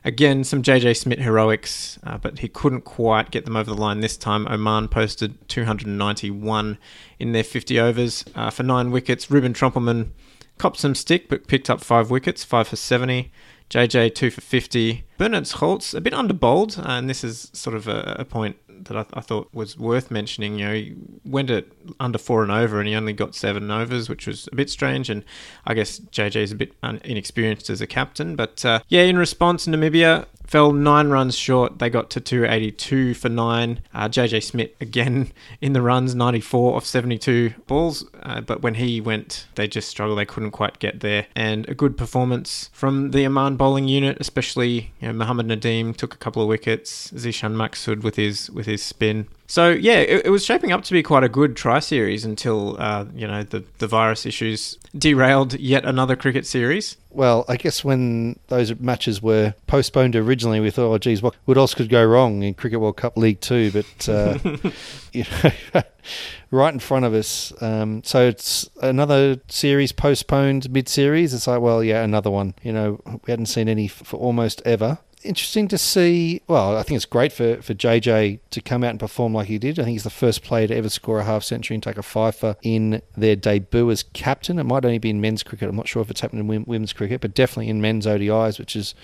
again, 0.06 0.44
some 0.44 0.62
JJ 0.62 0.96
Smith 0.96 1.18
heroics, 1.18 1.98
uh, 2.04 2.16
but 2.16 2.38
he 2.38 2.48
couldn't 2.48 2.82
quite 2.82 3.30
get 3.30 3.44
them 3.44 3.56
over 3.56 3.74
the 3.74 3.76
line 3.78 4.00
this 4.00 4.16
time. 4.16 4.46
Oman 4.48 4.88
posted 4.88 5.46
291 5.48 6.78
in 7.18 7.32
their 7.32 7.44
50 7.44 7.80
overs 7.80 8.24
uh, 8.34 8.48
for 8.48 8.62
nine 8.62 8.90
wickets. 8.92 9.30
Ruben 9.30 9.52
Trumpelmann 9.52 10.10
copped 10.58 10.78
some 10.78 10.94
stick, 10.94 11.28
but 11.28 11.48
picked 11.48 11.68
up 11.68 11.82
five 11.82 12.10
wickets, 12.10 12.44
five 12.44 12.68
for 12.68 12.76
70. 12.76 13.30
JJ 13.68 14.14
two 14.14 14.30
for 14.30 14.40
50. 14.40 15.04
Bernard 15.18 15.44
Scholtz 15.44 15.92
a 15.92 16.00
bit 16.00 16.12
underbowled, 16.12 16.78
uh, 16.78 16.92
and 16.92 17.10
this 17.10 17.24
is 17.24 17.50
sort 17.52 17.74
of 17.74 17.88
a, 17.88 18.16
a 18.20 18.24
point 18.24 18.56
that 18.84 18.96
I, 18.96 19.04
I 19.14 19.20
thought 19.20 19.48
was 19.52 19.78
worth 19.78 20.10
mentioning. 20.10 20.58
You 20.58 20.66
know, 20.66 20.74
he 20.74 20.94
went 21.24 21.50
at 21.50 21.66
under 22.00 22.18
four 22.18 22.42
and 22.42 22.52
over, 22.52 22.78
and 22.78 22.88
he 22.88 22.94
only 22.94 23.12
got 23.12 23.34
seven 23.34 23.70
overs, 23.70 24.08
which 24.08 24.26
was 24.26 24.48
a 24.52 24.56
bit 24.56 24.70
strange. 24.70 25.10
And 25.10 25.24
I 25.66 25.74
guess 25.74 25.98
JJ 25.98 26.36
is 26.36 26.52
a 26.52 26.56
bit 26.56 26.72
un- 26.82 27.00
inexperienced 27.04 27.70
as 27.70 27.80
a 27.80 27.86
captain, 27.86 28.36
but 28.36 28.64
uh, 28.64 28.80
yeah, 28.88 29.02
in 29.02 29.18
response, 29.18 29.66
Namibia 29.66 30.26
fell 30.46 30.72
nine 30.72 31.08
runs 31.08 31.36
short. 31.36 31.78
They 31.78 31.90
got 31.90 32.10
to 32.10 32.20
282 32.20 33.14
for 33.14 33.28
nine. 33.28 33.80
Uh, 33.92 34.08
JJ 34.08 34.42
Smith 34.42 34.70
again 34.80 35.32
in 35.60 35.72
the 35.72 35.82
runs, 35.82 36.14
94 36.14 36.76
of 36.76 36.84
72 36.84 37.54
balls. 37.66 38.04
Uh, 38.22 38.40
but 38.40 38.62
when 38.62 38.74
he 38.74 39.00
went, 39.00 39.46
they 39.54 39.68
just 39.68 39.88
struggled. 39.88 40.18
They 40.18 40.24
couldn't 40.24 40.52
quite 40.52 40.78
get 40.78 41.00
there. 41.00 41.26
And 41.34 41.68
a 41.68 41.74
good 41.74 41.96
performance 41.96 42.70
from 42.72 43.10
the 43.10 43.26
Oman 43.26 43.56
bowling 43.56 43.88
unit, 43.88 44.18
especially 44.20 44.92
you 45.00 45.08
know, 45.08 45.12
Mohammad 45.12 45.46
Nadim 45.46 45.96
took 45.96 46.14
a 46.14 46.18
couple 46.18 46.42
of 46.42 46.48
wickets. 46.48 47.10
Zeeshan 47.12 47.54
Maqsood 47.54 48.02
with 48.02 48.16
his 48.16 48.50
with 48.50 48.66
his 48.66 48.82
spin. 48.82 49.28
So 49.46 49.70
yeah, 49.70 49.98
it, 49.98 50.26
it, 50.26 50.30
was 50.30 50.44
shaping 50.44 50.72
up 50.72 50.82
to 50.84 50.92
be 50.92 51.02
quite 51.02 51.22
a 51.22 51.28
good 51.28 51.56
tri 51.56 51.78
series 51.78 52.24
until 52.24 52.80
uh, 52.80 53.04
you 53.14 53.26
know 53.26 53.42
the 53.44 53.64
the 53.78 53.86
virus 53.86 54.26
issues 54.26 54.76
derailed 54.96 55.54
yet 55.54 55.84
another 55.84 56.16
cricket 56.16 56.46
series. 56.46 56.96
Well, 57.10 57.44
I 57.48 57.56
guess 57.56 57.84
when 57.84 58.38
those 58.48 58.78
matches 58.78 59.22
were 59.22 59.54
postponed 59.66 60.16
originally, 60.16 60.60
we 60.60 60.70
thought, 60.70 60.92
oh, 60.92 60.98
geez, 60.98 61.22
what, 61.22 61.34
what 61.46 61.56
else 61.56 61.72
could 61.72 61.88
go 61.88 62.04
wrong 62.04 62.42
in 62.42 62.52
Cricket 62.52 62.78
World 62.78 62.98
Cup 62.98 63.16
League 63.16 63.40
Two? 63.40 63.70
But 63.70 64.08
uh, 64.08 64.38
you 65.12 65.24
know, 65.42 65.82
right 66.50 66.74
in 66.74 66.80
front 66.80 67.04
of 67.04 67.14
us. 67.14 67.52
Um, 67.62 68.02
so 68.04 68.26
it's 68.26 68.68
another 68.82 69.40
series 69.48 69.92
postponed 69.92 70.70
mid-series. 70.70 71.32
It's 71.32 71.46
like, 71.46 71.60
well, 71.60 71.82
yeah, 71.82 72.02
another 72.02 72.30
one. 72.30 72.54
You 72.62 72.72
know, 72.72 73.00
we 73.06 73.30
hadn't 73.30 73.46
seen 73.46 73.68
any 73.68 73.88
for 73.88 74.16
almost 74.18 74.60
ever 74.66 74.98
interesting 75.26 75.68
to 75.68 75.78
see. 75.78 76.42
Well, 76.46 76.76
I 76.76 76.82
think 76.82 76.96
it's 76.96 77.04
great 77.04 77.32
for, 77.32 77.60
for 77.62 77.74
JJ 77.74 78.40
to 78.50 78.60
come 78.60 78.84
out 78.84 78.90
and 78.90 79.00
perform 79.00 79.34
like 79.34 79.48
he 79.48 79.58
did. 79.58 79.78
I 79.78 79.84
think 79.84 79.92
he's 79.92 80.04
the 80.04 80.10
first 80.10 80.42
player 80.42 80.66
to 80.68 80.74
ever 80.74 80.88
score 80.88 81.20
a 81.20 81.24
half 81.24 81.42
century 81.42 81.74
and 81.74 81.82
take 81.82 81.98
a 81.98 82.02
fifer 82.02 82.56
in 82.62 83.02
their 83.16 83.36
debut 83.36 83.90
as 83.90 84.02
captain. 84.12 84.58
It 84.58 84.64
might 84.64 84.84
only 84.84 84.98
be 84.98 85.10
in 85.10 85.20
men's 85.20 85.42
cricket. 85.42 85.68
I'm 85.68 85.76
not 85.76 85.88
sure 85.88 86.02
if 86.02 86.10
it's 86.10 86.20
happened 86.20 86.50
in 86.50 86.64
women's 86.64 86.92
cricket, 86.92 87.20
but 87.20 87.34
definitely 87.34 87.68
in 87.68 87.80
men's 87.80 88.06
ODIs, 88.06 88.58
which 88.58 88.76
is 88.76 88.94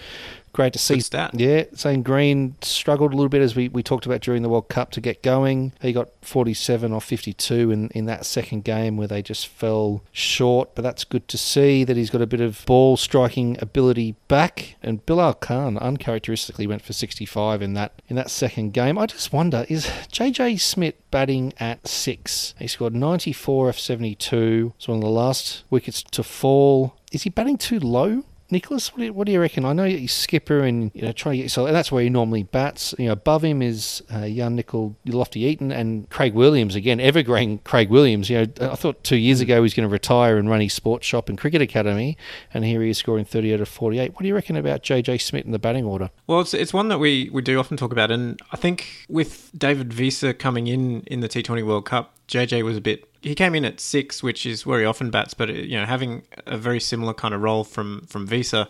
great 0.52 0.73
to 0.73 0.78
see. 0.78 0.97
Good 0.97 1.04
stat. 1.04 1.30
Yeah, 1.35 1.64
Zane 1.75 2.02
Green 2.02 2.56
struggled 2.62 3.12
a 3.12 3.16
little 3.16 3.28
bit 3.28 3.42
as 3.42 3.56
we, 3.56 3.68
we 3.68 3.82
talked 3.82 4.06
about 4.06 4.21
during 4.21 4.42
the 4.42 4.49
World 4.49 4.68
Cup 4.68 4.90
to 4.92 5.00
get 5.00 5.23
going. 5.23 5.73
He 5.80 5.92
got 5.92 6.11
47 6.23 6.92
or 6.92 7.00
52 7.00 7.71
in, 7.71 7.88
in 7.88 8.06
that 8.06 8.26
second 8.26 8.64
game 8.64 8.97
where 8.97 9.09
they 9.09 9.23
just 9.23 9.47
fell 9.47 10.02
short, 10.12 10.75
but 10.75 10.82
that's 10.82 11.04
good 11.04 11.28
to 11.28 11.38
see 11.38 11.85
that 11.85 11.97
he's 11.97 12.11
got 12.11 12.23
a 12.23 12.26
bit 12.26 12.40
of 12.40 12.64
ball 12.66 12.97
striking 12.97 13.56
ability 13.61 14.16
back. 14.28 14.76
And 14.82 15.04
Bilal 15.06 15.35
Khan 15.35 15.78
uncharacteristically 15.78 16.66
went 16.66 16.82
for 16.82 16.92
65 16.92 17.62
in 17.62 17.75
that 17.75 18.02
in 18.09 18.16
that 18.16 18.30
second 18.30 18.73
game. 18.73 18.99
I 18.99 19.06
just 19.06 19.32
wonder 19.32 19.64
is 19.68 19.87
JJ 19.87 20.61
Smith 20.61 20.94
batting 21.11 21.52
at 21.59 21.87
six? 21.87 22.54
He 22.59 22.66
scored 22.66 22.94
94 22.94 23.71
of 23.71 23.78
72. 23.78 24.75
It's 24.76 24.88
one 24.88 24.99
of 24.99 25.02
the 25.02 25.11
last 25.11 25.64
wickets 25.71 26.02
to 26.02 26.23
fall. 26.23 26.97
Is 27.12 27.23
he 27.23 27.30
batting 27.30 27.59
too 27.59 27.78
low? 27.78 28.25
Nicholas, 28.52 28.92
what 28.92 28.99
do, 28.99 29.04
you, 29.06 29.12
what 29.14 29.25
do 29.25 29.32
you 29.32 29.40
reckon? 29.40 29.64
I 29.64 29.73
know 29.73 29.87
he's 29.87 30.12
skipper 30.12 30.61
and 30.61 30.90
you 30.94 31.00
know 31.00 31.12
trying 31.12 31.38
to 31.38 31.42
get 31.44 31.50
so 31.50 31.66
and 31.66 31.75
that's 31.75 31.90
where 31.90 32.02
he 32.02 32.11
normally 32.11 32.42
bats. 32.42 32.94
You 32.99 33.06
know, 33.06 33.12
above 33.12 33.42
him 33.42 33.62
is 33.62 34.02
uh, 34.14 34.25
young 34.25 34.56
Nicol 34.56 34.94
Loftie-Eaton 35.06 35.73
and 35.73 36.09
Craig 36.11 36.35
Williams 36.35 36.75
again, 36.75 37.00
evergreen 37.00 37.59
Craig 37.64 37.88
Williams. 37.88 38.28
You 38.28 38.47
know, 38.47 38.71
I 38.71 38.75
thought 38.75 39.02
two 39.02 39.16
years 39.16 39.38
hmm. 39.38 39.44
ago 39.44 39.54
he 39.56 39.61
was 39.62 39.73
going 39.73 39.88
to 39.88 39.92
retire 39.92 40.37
and 40.37 40.50
run 40.50 40.61
his 40.61 40.75
sports 40.75 41.06
shop 41.06 41.30
and 41.30 41.38
cricket 41.38 41.62
academy, 41.62 42.18
and 42.52 42.64
here 42.64 42.82
he 42.82 42.90
is 42.90 42.99
scoring 42.99 43.25
30 43.25 43.54
out 43.54 43.61
of 43.61 43.68
48. 43.68 44.12
What 44.12 44.21
do 44.21 44.28
you 44.28 44.35
reckon 44.35 44.56
about 44.56 44.82
JJ 44.82 45.23
Smith 45.23 45.47
in 45.47 45.52
the 45.52 45.59
batting 45.59 45.87
order? 45.87 46.11
Well, 46.26 46.40
it's, 46.40 46.52
it's 46.52 46.75
one 46.75 46.88
that 46.88 46.99
we 46.99 47.30
we 47.32 47.40
do 47.40 47.59
often 47.59 47.78
talk 47.78 47.90
about, 47.90 48.11
and 48.11 48.38
I 48.52 48.56
think 48.59 49.06
with 49.09 49.50
David 49.56 49.99
Wiese 49.99 50.25
coming 50.38 50.66
in 50.66 51.00
in 51.04 51.21
the 51.21 51.28
T20 51.28 51.66
World 51.66 51.87
Cup, 51.87 52.14
JJ 52.28 52.64
was 52.64 52.76
a 52.76 52.82
bit 52.82 53.09
he 53.23 53.35
came 53.35 53.55
in 53.55 53.64
at 53.64 53.81
six, 53.81 54.23
which 54.23 54.45
is 54.45 54.67
where 54.67 54.81
he 54.81 54.87
often 54.87 55.11
bats, 55.11 55.33
but 55.35 55.49
you 55.49 55.79
know 55.79 55.87
having 55.87 56.23
a 56.47 56.59
very 56.59 56.81
similar 56.81 57.14
kind 57.14 57.35
of 57.35 57.41
role 57.41 57.64
from 57.64 58.02
from 58.07 58.26
Wiese 58.26 58.67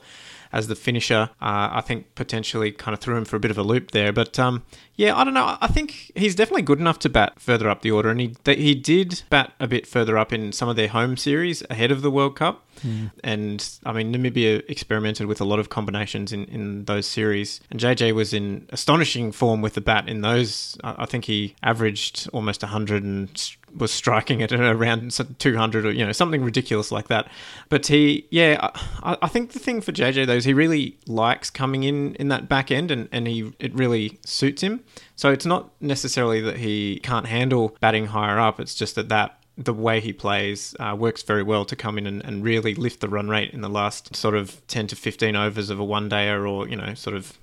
as 0.53 0.69
the 0.69 0.77
finisher, 0.77 1.31
uh, 1.41 1.71
I 1.73 1.81
think 1.81 2.15
potentially 2.15 2.73
kind 2.73 2.93
of 2.93 3.01
threw 3.01 3.17
him 3.17 3.25
for 3.25 3.37
a 3.37 3.41
bit 3.41 3.51
of 3.51 3.57
a 3.57 3.63
loop 3.63 3.93
there. 3.93 4.13
But 4.13 4.39
um, 4.39 4.63
yeah, 4.97 5.17
I 5.17 5.25
don't 5.25 5.33
know. 5.33 5.57
I 5.61 5.67
think 5.67 6.13
he's 6.15 6.35
definitely 6.35 6.63
good 6.63 6.79
enough 6.79 6.99
to 7.01 7.09
bat 7.09 7.41
further 7.41 7.69
up 7.69 7.81
the 7.81 7.91
order, 7.91 8.11
and 8.11 8.21
he 8.21 8.37
he 8.45 8.75
did 8.75 9.23
bat 9.31 9.53
a 9.59 9.67
bit 9.67 9.87
further 9.87 10.19
up 10.19 10.33
in 10.33 10.53
some 10.53 10.69
of 10.69 10.77
their 10.77 10.89
home 10.89 11.17
series 11.17 11.63
ahead 11.71 11.91
of 11.91 12.03
the 12.03 12.11
World 12.11 12.37
Cup. 12.37 12.65
Mm. 12.81 13.11
And 13.23 13.79
I 13.85 13.93
mean, 13.93 14.13
Namibia 14.13 14.63
experimented 14.69 15.27
with 15.27 15.41
a 15.41 15.45
lot 15.45 15.59
of 15.59 15.69
combinations 15.69 16.33
in, 16.33 16.45
in 16.47 16.85
those 16.85 17.07
series. 17.07 17.61
And 17.71 17.81
JJ 17.81 18.15
was 18.15 18.33
in 18.33 18.67
astonishing 18.71 19.33
form 19.33 19.63
with 19.63 19.75
the 19.75 19.81
bat 19.81 20.09
in 20.09 20.23
those. 20.23 20.77
I 20.83 21.07
think 21.07 21.27
he 21.27 21.55
averaged 21.63 22.29
almost 22.33 22.63
100 22.63 23.03
and 23.03 23.57
was 23.77 23.91
striking 23.91 24.41
it 24.41 24.53
at 24.53 24.61
around 24.61 25.19
200 25.39 25.87
or 25.87 25.93
you 25.93 26.05
know 26.05 26.13
something 26.13 26.43
ridiculous 26.43 26.93
like 26.93 27.09
that 27.09 27.29
but 27.69 27.87
he 27.87 28.27
yeah 28.31 28.71
I, 29.03 29.17
I, 29.23 29.29
think 29.29 29.53
the 29.53 29.59
thing 29.59 29.81
for 29.81 29.93
jj 29.93 30.27
though 30.27 30.35
is 30.35 30.45
he 30.45 30.53
really 30.53 30.99
likes 31.07 31.49
coming 31.49 31.85
in 31.85 32.15
in 32.17 32.29
that 32.29 32.49
back 32.49 32.71
end 32.71 32.91
and, 32.91 33.09
and 33.13 33.27
he 33.27 33.53
it 33.59 33.75
really 33.75 34.19
suits 34.25 34.63
him 34.63 34.85
so 35.17 35.31
it's 35.31 35.47
not 35.47 35.71
necessarily 35.81 36.41
that 36.43 36.59
he 36.59 37.01
can't 37.03 37.27
handle 37.27 37.77
batting 37.81 38.07
higher 38.09 38.39
up 38.39 38.61
it's 38.61 38.75
just 38.75 38.95
that 38.95 39.09
that 39.09 39.42
the 39.57 39.75
way 39.75 40.01
he 40.01 40.13
plays 40.13 40.75
uh, 40.81 40.97
works 40.99 41.23
very 41.23 41.43
well 41.43 41.65
to 41.65 41.77
come 41.77 41.99
in 41.99 42.07
and, 42.07 42.25
and 42.25 42.43
really 42.43 42.75
lift 42.75 43.01
the 43.01 43.09
run 43.09 43.29
rate 43.29 43.53
in 43.53 43.61
the 43.61 43.69
last 43.69 44.17
sort 44.17 44.35
of 44.35 44.67
10 44.67 44.87
to 44.89 44.97
15 44.97 45.37
overs 45.37 45.71
of 45.71 45.79
a 45.79 45.85
one 45.85 46.09
dayer 46.09 46.49
or 46.51 46.69
you 46.69 46.77
know 46.77 46.95
sort 46.95 47.15
of 47.15 47.39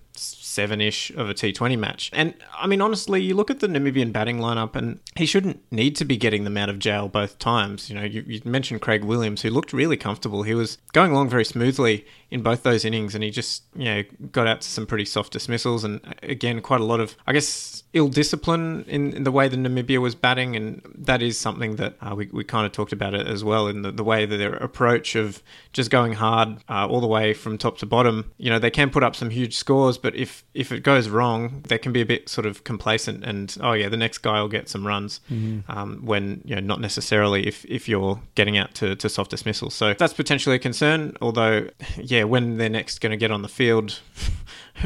seven 0.49 0.81
ish 0.81 1.11
of 1.11 1.29
a 1.29 1.33
T20 1.33 1.77
match. 1.77 2.09
And 2.13 2.33
I 2.57 2.67
mean, 2.67 2.81
honestly, 2.81 3.21
you 3.21 3.35
look 3.35 3.51
at 3.51 3.59
the 3.59 3.67
Namibian 3.67 4.11
batting 4.11 4.39
lineup, 4.39 4.75
and 4.75 4.99
he 5.15 5.25
shouldn't 5.25 5.61
need 5.71 5.95
to 5.97 6.05
be 6.05 6.17
getting 6.17 6.43
them 6.43 6.57
out 6.57 6.69
of 6.69 6.79
jail 6.79 7.07
both 7.07 7.37
times. 7.39 7.89
You 7.89 7.95
know, 7.95 8.03
you, 8.03 8.23
you 8.27 8.41
mentioned 8.43 8.81
Craig 8.81 9.03
Williams, 9.03 9.41
who 9.41 9.49
looked 9.49 9.73
really 9.73 9.97
comfortable. 9.97 10.43
He 10.43 10.55
was 10.55 10.77
going 10.91 11.11
along 11.11 11.29
very 11.29 11.45
smoothly 11.45 12.05
in 12.31 12.41
both 12.41 12.63
those 12.63 12.85
innings, 12.85 13.15
and 13.15 13.23
he 13.23 13.31
just, 13.31 13.63
you 13.75 13.85
know, 13.85 14.03
got 14.31 14.47
out 14.47 14.61
to 14.61 14.67
some 14.67 14.85
pretty 14.85 15.05
soft 15.05 15.33
dismissals. 15.33 15.83
And 15.83 16.01
again, 16.23 16.61
quite 16.61 16.81
a 16.81 16.85
lot 16.85 16.99
of, 16.99 17.15
I 17.27 17.33
guess, 17.33 17.83
ill 17.93 18.07
discipline 18.07 18.85
in, 18.87 19.13
in 19.13 19.23
the 19.23 19.31
way 19.31 19.47
that 19.47 19.59
Namibia 19.59 19.99
was 19.99 20.15
batting. 20.15 20.55
And 20.55 20.81
that 20.97 21.21
is 21.21 21.39
something 21.39 21.77
that 21.77 21.95
uh, 22.01 22.15
we, 22.15 22.27
we 22.31 22.43
kind 22.43 22.65
of 22.65 22.71
talked 22.71 22.93
about 22.93 23.13
it 23.13 23.27
as 23.27 23.43
well 23.43 23.67
in 23.67 23.81
the, 23.81 23.91
the 23.91 24.03
way 24.03 24.25
that 24.25 24.37
their 24.37 24.53
approach 24.53 25.15
of 25.15 25.41
just 25.73 25.89
going 25.89 26.13
hard 26.13 26.57
uh, 26.69 26.87
all 26.87 27.01
the 27.01 27.07
way 27.07 27.33
from 27.33 27.57
top 27.57 27.77
to 27.79 27.85
bottom. 27.85 28.31
You 28.37 28.49
know, 28.49 28.59
they 28.59 28.71
can 28.71 28.89
put 28.89 29.03
up 29.03 29.15
some 29.15 29.29
huge 29.29 29.55
scores, 29.55 29.97
but 29.97 30.15
if 30.15 30.38
if 30.53 30.71
it 30.71 30.81
goes 30.81 31.09
wrong, 31.09 31.63
they 31.67 31.77
can 31.77 31.91
be 31.91 32.01
a 32.01 32.05
bit 32.05 32.29
sort 32.29 32.45
of 32.45 32.63
complacent 32.63 33.23
and 33.23 33.55
oh 33.61 33.73
yeah, 33.73 33.89
the 33.89 33.97
next 33.97 34.19
guy 34.19 34.41
will 34.41 34.49
get 34.49 34.69
some 34.69 34.85
runs. 34.85 35.21
Mm-hmm. 35.31 35.71
Um, 35.71 36.05
when 36.05 36.41
you 36.45 36.55
know 36.55 36.61
not 36.61 36.81
necessarily 36.81 37.47
if 37.47 37.65
if 37.65 37.87
you're 37.87 38.21
getting 38.35 38.57
out 38.57 38.73
to, 38.75 38.95
to 38.95 39.09
soft 39.09 39.31
dismissal. 39.31 39.69
So 39.69 39.93
that's 39.93 40.13
potentially 40.13 40.55
a 40.55 40.59
concern. 40.59 41.15
Although 41.21 41.69
yeah, 41.97 42.23
when 42.23 42.57
they're 42.57 42.69
next 42.69 42.99
going 42.99 43.11
to 43.11 43.17
get 43.17 43.31
on 43.31 43.41
the 43.41 43.49
field. 43.49 43.99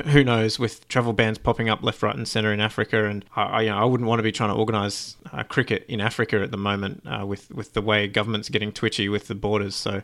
who 0.05 0.24
knows 0.24 0.57
with 0.57 0.88
travel 0.88 1.13
bans 1.13 1.38
popping 1.38 1.69
up 1.69 1.83
left, 1.83 2.01
right, 2.01 2.15
and 2.15 2.27
centre 2.27 2.51
in 2.51 2.60
Africa, 2.60 3.05
and 3.05 3.24
I, 3.36 3.62
you 3.62 3.69
know, 3.69 3.77
I 3.77 3.86
wouldn't 3.86 4.07
want 4.07 4.19
to 4.19 4.24
be 4.24 4.31
trying 4.31 4.50
to 4.50 4.55
organise 4.55 5.17
uh, 5.31 5.43
cricket 5.43 5.86
in 5.88 6.01
Africa 6.01 6.41
at 6.41 6.51
the 6.51 6.57
moment 6.57 7.03
uh, 7.05 7.25
with 7.25 7.51
with 7.51 7.74
the 7.74 7.81
way 7.81 8.07
government's 8.07 8.50
getting 8.50 8.72
twitchy 8.72 9.07
with 9.10 9.27
the 9.27 9.36
borders. 9.36 9.75
So, 9.75 10.01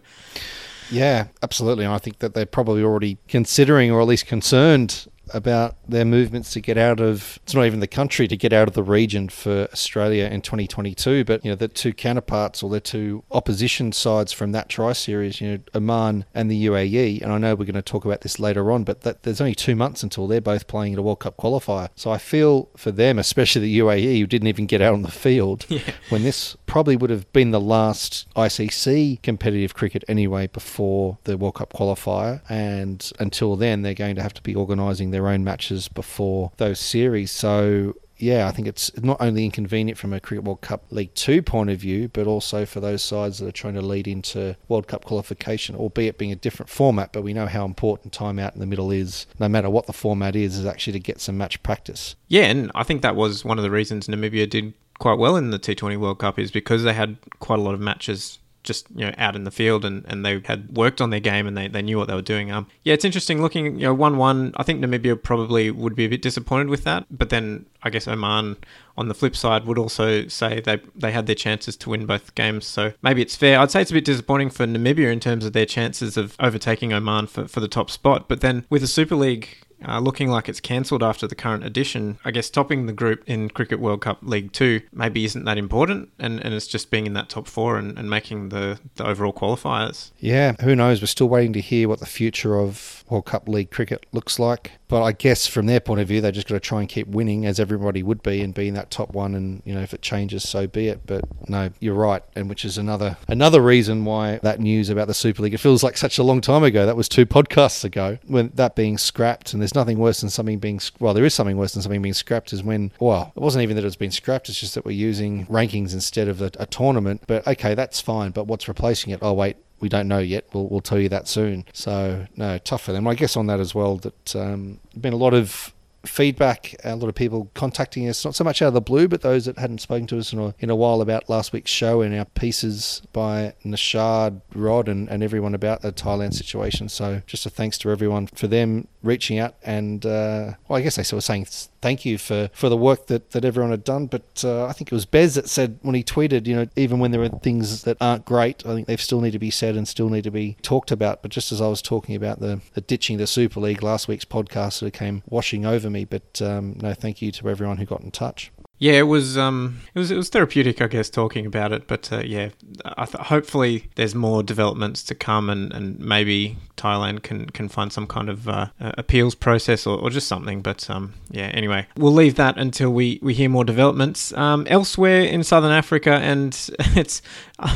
yeah, 0.91 1.27
absolutely. 1.41 1.87
I 1.87 1.97
think 1.97 2.19
that 2.19 2.33
they're 2.33 2.45
probably 2.45 2.83
already 2.83 3.17
considering, 3.27 3.91
or 3.91 4.01
at 4.01 4.07
least 4.07 4.27
concerned 4.27 5.07
about 5.33 5.75
their 5.87 6.05
movements 6.05 6.51
to 6.51 6.61
get 6.61 6.77
out 6.77 6.99
of 6.99 7.39
it's 7.43 7.53
not 7.53 7.65
even 7.65 7.79
the 7.79 7.87
country 7.87 8.27
to 8.27 8.37
get 8.37 8.53
out 8.53 8.67
of 8.67 8.73
the 8.73 8.83
region 8.83 9.29
for 9.29 9.67
Australia 9.71 10.25
in 10.25 10.41
2022 10.41 11.23
but 11.23 11.43
you 11.43 11.51
know 11.51 11.55
the 11.55 11.67
two 11.67 11.93
counterparts 11.93 12.63
or 12.63 12.69
the 12.69 12.79
two 12.79 13.23
opposition 13.31 13.91
sides 13.91 14.31
from 14.31 14.51
that 14.51 14.69
tri 14.69 14.93
series 14.93 15.41
you 15.41 15.51
know 15.51 15.59
Oman 15.75 16.25
and 16.33 16.49
the 16.49 16.65
UAE 16.65 17.21
and 17.21 17.31
I 17.31 17.37
know 17.37 17.55
we're 17.55 17.65
going 17.65 17.75
to 17.75 17.81
talk 17.81 18.05
about 18.05 18.21
this 18.21 18.39
later 18.39 18.71
on 18.71 18.83
but 18.83 19.01
that, 19.01 19.23
there's 19.23 19.41
only 19.41 19.55
2 19.55 19.75
months 19.75 20.03
until 20.03 20.27
they're 20.27 20.41
both 20.41 20.67
playing 20.67 20.93
at 20.93 20.99
a 20.99 21.01
World 21.01 21.19
Cup 21.19 21.37
qualifier 21.37 21.89
so 21.95 22.11
I 22.11 22.17
feel 22.17 22.69
for 22.75 22.91
them 22.91 23.19
especially 23.19 23.61
the 23.61 23.79
UAE 23.79 24.19
who 24.19 24.27
didn't 24.27 24.47
even 24.47 24.65
get 24.65 24.81
out 24.81 24.93
on 24.93 25.01
the 25.01 25.11
field 25.11 25.65
yeah. 25.69 25.81
when 26.09 26.23
this 26.23 26.55
probably 26.69 26.95
would 26.95 27.09
have 27.09 27.31
been 27.33 27.49
the 27.49 27.59
last 27.59 28.27
ICC 28.35 29.21
competitive 29.23 29.73
cricket 29.73 30.03
anyway 30.07 30.45
before 30.47 31.17
the 31.23 31.35
World 31.35 31.55
Cup 31.55 31.73
qualifier 31.73 32.41
and 32.47 33.11
until 33.19 33.55
then 33.55 33.81
they're 33.81 33.95
going 33.95 34.15
to 34.15 34.21
have 34.21 34.35
to 34.35 34.43
be 34.43 34.53
organising 34.53 35.09
their 35.09 35.27
own 35.27 35.43
matches 35.43 35.87
before 35.87 36.51
those 36.57 36.79
series. 36.79 37.31
So 37.31 37.95
yeah, 38.19 38.47
I 38.47 38.51
think 38.51 38.67
it's 38.67 38.95
not 39.01 39.17
only 39.19 39.45
inconvenient 39.45 39.97
from 39.97 40.13
a 40.13 40.19
Cricket 40.19 40.43
World 40.43 40.61
Cup 40.61 40.83
League 40.91 41.13
Two 41.15 41.41
point 41.41 41.69
of 41.69 41.79
view, 41.79 42.09
but 42.09 42.27
also 42.27 42.65
for 42.65 42.81
those 42.81 43.01
sides 43.01 43.39
that 43.39 43.47
are 43.47 43.51
trying 43.51 43.75
to 43.75 43.81
lead 43.81 44.07
into 44.07 44.55
World 44.67 44.87
Cup 44.87 45.05
qualification, 45.05 45.75
albeit 45.75 46.17
being 46.17 46.31
a 46.31 46.35
different 46.35 46.69
format. 46.69 47.13
But 47.13 47.23
we 47.23 47.33
know 47.33 47.47
how 47.47 47.65
important 47.65 48.11
time 48.11 48.37
out 48.37 48.53
in 48.53 48.59
the 48.59 48.65
middle 48.65 48.91
is, 48.91 49.25
no 49.39 49.47
matter 49.47 49.69
what 49.69 49.87
the 49.87 49.93
format 49.93 50.35
is, 50.35 50.57
is 50.57 50.65
actually 50.65 50.93
to 50.93 50.99
get 50.99 51.21
some 51.21 51.37
match 51.37 51.63
practice. 51.63 52.15
Yeah, 52.27 52.43
and 52.43 52.71
I 52.75 52.83
think 52.83 53.01
that 53.01 53.15
was 53.15 53.45
one 53.45 53.57
of 53.57 53.63
the 53.63 53.71
reasons 53.71 54.07
Namibia 54.07 54.49
did 54.49 54.73
quite 54.99 55.17
well 55.17 55.35
in 55.35 55.49
the 55.49 55.59
T20 55.59 55.97
World 55.97 56.19
Cup 56.19 56.37
is 56.37 56.51
because 56.51 56.83
they 56.83 56.93
had 56.93 57.17
quite 57.39 57.59
a 57.59 57.61
lot 57.61 57.73
of 57.73 57.79
matches 57.79 58.39
just 58.61 58.87
you 58.93 59.05
know 59.05 59.13
out 59.17 59.35
in 59.35 59.45
the 59.45 59.51
field 59.51 59.85
and, 59.85 60.05
and 60.07 60.25
they 60.25 60.41
had 60.45 60.75
worked 60.75 60.99
on 60.99 61.09
their 61.09 61.19
game 61.19 61.47
and 61.47 61.57
they, 61.57 61.67
they 61.67 61.81
knew 61.81 61.97
what 61.97 62.07
they 62.07 62.13
were 62.13 62.21
doing. 62.21 62.51
Um, 62.51 62.67
yeah, 62.83 62.93
it's 62.93 63.05
interesting 63.05 63.41
looking. 63.41 63.75
You 63.75 63.87
know, 63.87 63.93
one 63.93 64.17
one. 64.17 64.53
I 64.57 64.63
think 64.63 64.83
Namibia 64.83 65.21
probably 65.21 65.71
would 65.71 65.95
be 65.95 66.05
a 66.05 66.09
bit 66.09 66.21
disappointed 66.21 66.69
with 66.69 66.83
that, 66.83 67.05
but 67.09 67.29
then 67.29 67.65
I 67.81 67.89
guess 67.89 68.07
Oman 68.07 68.57
on 68.97 69.07
the 69.07 69.13
flip 69.13 69.35
side 69.35 69.65
would 69.65 69.77
also 69.77 70.27
say 70.27 70.59
they 70.59 70.81
they 70.95 71.11
had 71.11 71.25
their 71.25 71.35
chances 71.35 71.77
to 71.77 71.89
win 71.89 72.05
both 72.05 72.35
games. 72.35 72.65
So 72.65 72.93
maybe 73.01 73.21
it's 73.21 73.35
fair. 73.35 73.59
I'd 73.59 73.71
say 73.71 73.81
it's 73.81 73.91
a 73.91 73.93
bit 73.93 74.05
disappointing 74.05 74.49
for 74.49 74.65
Namibia 74.65 75.11
in 75.11 75.19
terms 75.19 75.45
of 75.45 75.53
their 75.53 75.65
chances 75.65 76.17
of 76.17 76.35
overtaking 76.39 76.91
Oman 76.91 77.27
for, 77.27 77.47
for 77.47 77.61
the 77.61 77.67
top 77.67 77.89
spot. 77.89 78.27
But 78.27 78.41
then 78.41 78.65
with 78.69 78.81
the 78.81 78.87
Super 78.87 79.15
League 79.15 79.57
uh, 79.87 79.99
looking 79.99 80.29
like 80.29 80.49
it's 80.49 80.59
cancelled 80.59 81.03
after 81.03 81.27
the 81.27 81.35
current 81.35 81.63
edition. 81.63 82.17
I 82.25 82.31
guess 82.31 82.49
topping 82.49 82.85
the 82.85 82.93
group 82.93 83.23
in 83.27 83.49
Cricket 83.49 83.79
World 83.79 84.01
Cup 84.01 84.19
League 84.21 84.51
Two 84.51 84.81
maybe 84.91 85.25
isn't 85.25 85.45
that 85.45 85.57
important, 85.57 86.09
and, 86.19 86.43
and 86.43 86.53
it's 86.53 86.67
just 86.67 86.91
being 86.91 87.05
in 87.05 87.13
that 87.13 87.29
top 87.29 87.47
four 87.47 87.77
and, 87.77 87.97
and 87.97 88.09
making 88.09 88.49
the, 88.49 88.79
the 88.95 89.05
overall 89.05 89.33
qualifiers. 89.33 90.11
Yeah, 90.19 90.53
who 90.61 90.75
knows? 90.75 91.01
We're 91.01 91.07
still 91.07 91.29
waiting 91.29 91.53
to 91.53 91.61
hear 91.61 91.87
what 91.87 91.99
the 91.99 92.05
future 92.05 92.57
of 92.57 93.03
World 93.09 93.25
Cup 93.25 93.47
League 93.47 93.71
cricket 93.71 94.05
looks 94.11 94.39
like. 94.39 94.73
But 94.87 95.03
I 95.03 95.11
guess 95.11 95.45
from 95.45 95.67
their 95.67 95.79
point 95.79 96.01
of 96.01 96.07
view, 96.07 96.19
they 96.19 96.31
just 96.31 96.47
got 96.47 96.55
to 96.55 96.59
try 96.59 96.79
and 96.79 96.89
keep 96.89 97.07
winning, 97.07 97.45
as 97.45 97.59
everybody 97.59 98.01
would 98.01 98.23
be, 98.23 98.41
and 98.41 98.53
be 98.53 98.67
in 98.67 98.73
that 98.73 98.89
top 98.89 99.13
one. 99.13 99.35
And 99.35 99.61
you 99.65 99.73
know, 99.73 99.81
if 99.81 99.93
it 99.93 100.01
changes, 100.01 100.47
so 100.47 100.65
be 100.65 100.87
it. 100.87 101.01
But 101.05 101.25
no, 101.47 101.69
you're 101.79 101.93
right, 101.93 102.23
and 102.35 102.49
which 102.49 102.65
is 102.65 102.77
another 102.77 103.17
another 103.27 103.61
reason 103.61 104.05
why 104.05 104.39
that 104.41 104.59
news 104.59 104.89
about 104.89 105.07
the 105.07 105.13
Super 105.13 105.43
League 105.43 105.53
it 105.53 105.59
feels 105.59 105.83
like 105.83 105.97
such 105.97 106.17
a 106.17 106.23
long 106.23 106.41
time 106.41 106.63
ago. 106.63 106.85
That 106.85 106.95
was 106.95 107.09
two 107.09 107.25
podcasts 107.25 107.83
ago 107.83 108.17
when 108.25 108.51
that 108.55 108.75
being 108.75 108.97
scrapped. 108.97 109.53
And 109.53 109.61
there's 109.69 109.81
nothing 109.81 109.99
worse 109.99 110.21
than 110.21 110.29
something 110.29 110.57
being 110.57 110.81
well, 110.99 111.13
there 111.13 111.25
is 111.25 111.33
something 111.33 111.57
worse 111.57 111.73
than 111.73 111.81
something 111.81 112.01
being 112.01 112.13
scrapped. 112.13 112.51
Is 112.53 112.63
when 112.63 112.91
well, 112.99 113.31
it 113.35 113.39
wasn't 113.39 113.63
even 113.63 113.75
that 113.75 113.85
it's 113.85 113.95
been 113.95 114.11
scrapped. 114.11 114.49
It's 114.49 114.59
just 114.59 114.73
that 114.75 114.85
we're 114.85 114.91
using 114.91 115.45
rankings 115.45 115.93
instead 115.93 116.27
of 116.27 116.41
a, 116.41 116.51
a 116.59 116.65
tournament. 116.65 117.23
But 117.27 117.45
okay, 117.47 117.75
that's 117.75 118.01
fine. 118.01 118.31
But 118.31 118.47
what's 118.47 118.67
replacing 118.67 119.13
it? 119.13 119.19
Oh 119.21 119.33
wait, 119.33 119.57
we 119.79 119.89
don't 119.89 120.07
know 120.07 120.19
yet. 120.19 120.45
We'll, 120.53 120.67
we'll 120.67 120.81
tell 120.81 120.99
you 120.99 121.09
that 121.09 121.27
soon. 121.27 121.65
So, 121.73 122.25
no, 122.35 122.57
tough 122.57 122.81
for 122.81 122.91
them. 122.91 123.07
I 123.07 123.13
guess 123.13 123.37
on 123.37 123.47
that 123.47 123.59
as 123.59 123.75
well, 123.75 123.97
that 123.97 124.35
um, 124.35 124.79
been 124.99 125.13
a 125.13 125.17
lot 125.17 125.33
of 125.33 125.73
feedback, 126.05 126.75
a 126.83 126.95
lot 126.95 127.09
of 127.09 127.15
people 127.15 127.49
contacting 127.53 128.07
us, 128.07 128.23
not 128.23 128.35
so 128.35 128.43
much 128.43 128.61
out 128.61 128.69
of 128.69 128.73
the 128.73 128.81
blue, 128.81 129.07
but 129.07 129.21
those 129.21 129.45
that 129.45 129.57
hadn't 129.57 129.79
spoken 129.79 130.07
to 130.07 130.17
us 130.17 130.33
in 130.33 130.39
a, 130.39 130.55
in 130.59 130.69
a 130.69 130.75
while 130.75 131.01
about 131.01 131.29
last 131.29 131.53
week's 131.53 131.71
show 131.71 132.01
and 132.01 132.15
our 132.15 132.25
pieces 132.25 133.01
by 133.13 133.53
Nishad, 133.65 134.41
Rod, 134.53 134.87
and, 134.87 135.09
and 135.09 135.23
everyone 135.23 135.53
about 135.53 135.81
the 135.81 135.91
Thailand 135.91 136.33
situation. 136.33 136.89
So 136.89 137.21
just 137.27 137.45
a 137.45 137.49
thanks 137.49 137.77
to 137.79 137.91
everyone 137.91 138.27
for 138.27 138.47
them 138.47 138.87
reaching 139.03 139.39
out. 139.39 139.55
And 139.63 140.05
uh, 140.05 140.53
well, 140.67 140.77
I 140.79 140.81
guess 140.81 140.95
they 140.95 141.03
sort 141.03 141.19
of 141.19 141.23
saying 141.23 141.47
thank 141.81 142.05
you 142.05 142.17
for, 142.17 142.49
for 142.53 142.69
the 142.69 142.77
work 142.77 143.07
that, 143.07 143.31
that 143.31 143.45
everyone 143.45 143.71
had 143.71 143.83
done. 143.83 144.07
But 144.07 144.43
uh, 144.43 144.65
I 144.65 144.73
think 144.73 144.91
it 144.91 144.95
was 144.95 145.05
Bez 145.05 145.35
that 145.35 145.49
said 145.49 145.79
when 145.81 145.95
he 145.95 146.03
tweeted, 146.03 146.47
you 146.47 146.55
know, 146.55 146.67
even 146.75 146.99
when 146.99 147.11
there 147.11 147.23
are 147.23 147.29
things 147.29 147.83
that 147.83 147.97
aren't 147.99 148.25
great, 148.25 148.65
I 148.65 148.73
think 148.73 148.87
they 148.87 148.97
still 148.97 149.21
need 149.21 149.31
to 149.31 149.39
be 149.39 149.51
said 149.51 149.75
and 149.75 149.87
still 149.87 150.09
need 150.09 150.23
to 150.23 150.31
be 150.31 150.57
talked 150.61 150.91
about. 150.91 151.21
But 151.21 151.31
just 151.31 151.51
as 151.51 151.61
I 151.61 151.67
was 151.67 151.81
talking 151.81 152.15
about 152.15 152.39
the, 152.39 152.61
the 152.73 152.81
ditching 152.81 153.17
the 153.17 153.27
Super 153.27 153.59
League 153.59 153.83
last 153.83 154.07
week's 154.07 154.25
podcast, 154.25 154.81
of 154.81 154.93
came 154.93 155.23
washing 155.27 155.65
over 155.65 155.89
me. 155.89 156.05
But 156.05 156.41
um, 156.41 156.77
no, 156.81 156.93
thank 156.93 157.21
you 157.21 157.31
to 157.33 157.49
everyone 157.49 157.77
who 157.77 157.85
got 157.85 158.01
in 158.01 158.11
touch. 158.11 158.51
Yeah, 158.79 158.93
it 158.93 159.07
was 159.07 159.37
um, 159.37 159.81
it 159.93 159.99
was 159.99 160.09
it 160.09 160.15
was 160.15 160.29
therapeutic, 160.29 160.81
I 160.81 160.87
guess, 160.87 161.09
talking 161.09 161.45
about 161.45 161.73
it. 161.73 161.85
But 161.85 162.11
uh, 162.13 162.21
yeah, 162.21 162.49
th- 162.97 163.09
hopefully 163.25 163.89
there's 163.95 164.15
more 164.15 164.41
developments 164.41 165.03
to 165.03 165.15
come, 165.15 165.49
and, 165.49 165.73
and 165.73 165.99
maybe 165.99 166.57
Thailand 166.77 167.21
can 167.21 167.49
can 167.49 167.67
find 167.67 167.91
some 167.91 168.07
kind 168.07 168.29
of 168.29 168.47
uh, 168.47 168.67
appeals 168.79 169.35
process 169.35 169.85
or, 169.85 169.99
or, 169.99 170.09
just 170.09 170.29
something. 170.29 170.61
But 170.61 170.89
um, 170.89 171.13
yeah, 171.29 171.47
anyway, 171.47 171.87
we'll 171.97 172.13
leave 172.13 172.35
that 172.35 172.57
until 172.57 172.91
we, 172.91 173.19
we 173.21 173.33
hear 173.33 173.49
more 173.49 173.65
developments 173.65 174.31
um, 174.33 174.65
elsewhere 174.69 175.23
in 175.23 175.43
Southern 175.43 175.71
Africa, 175.71 176.13
and 176.13 176.53
it's 176.95 177.21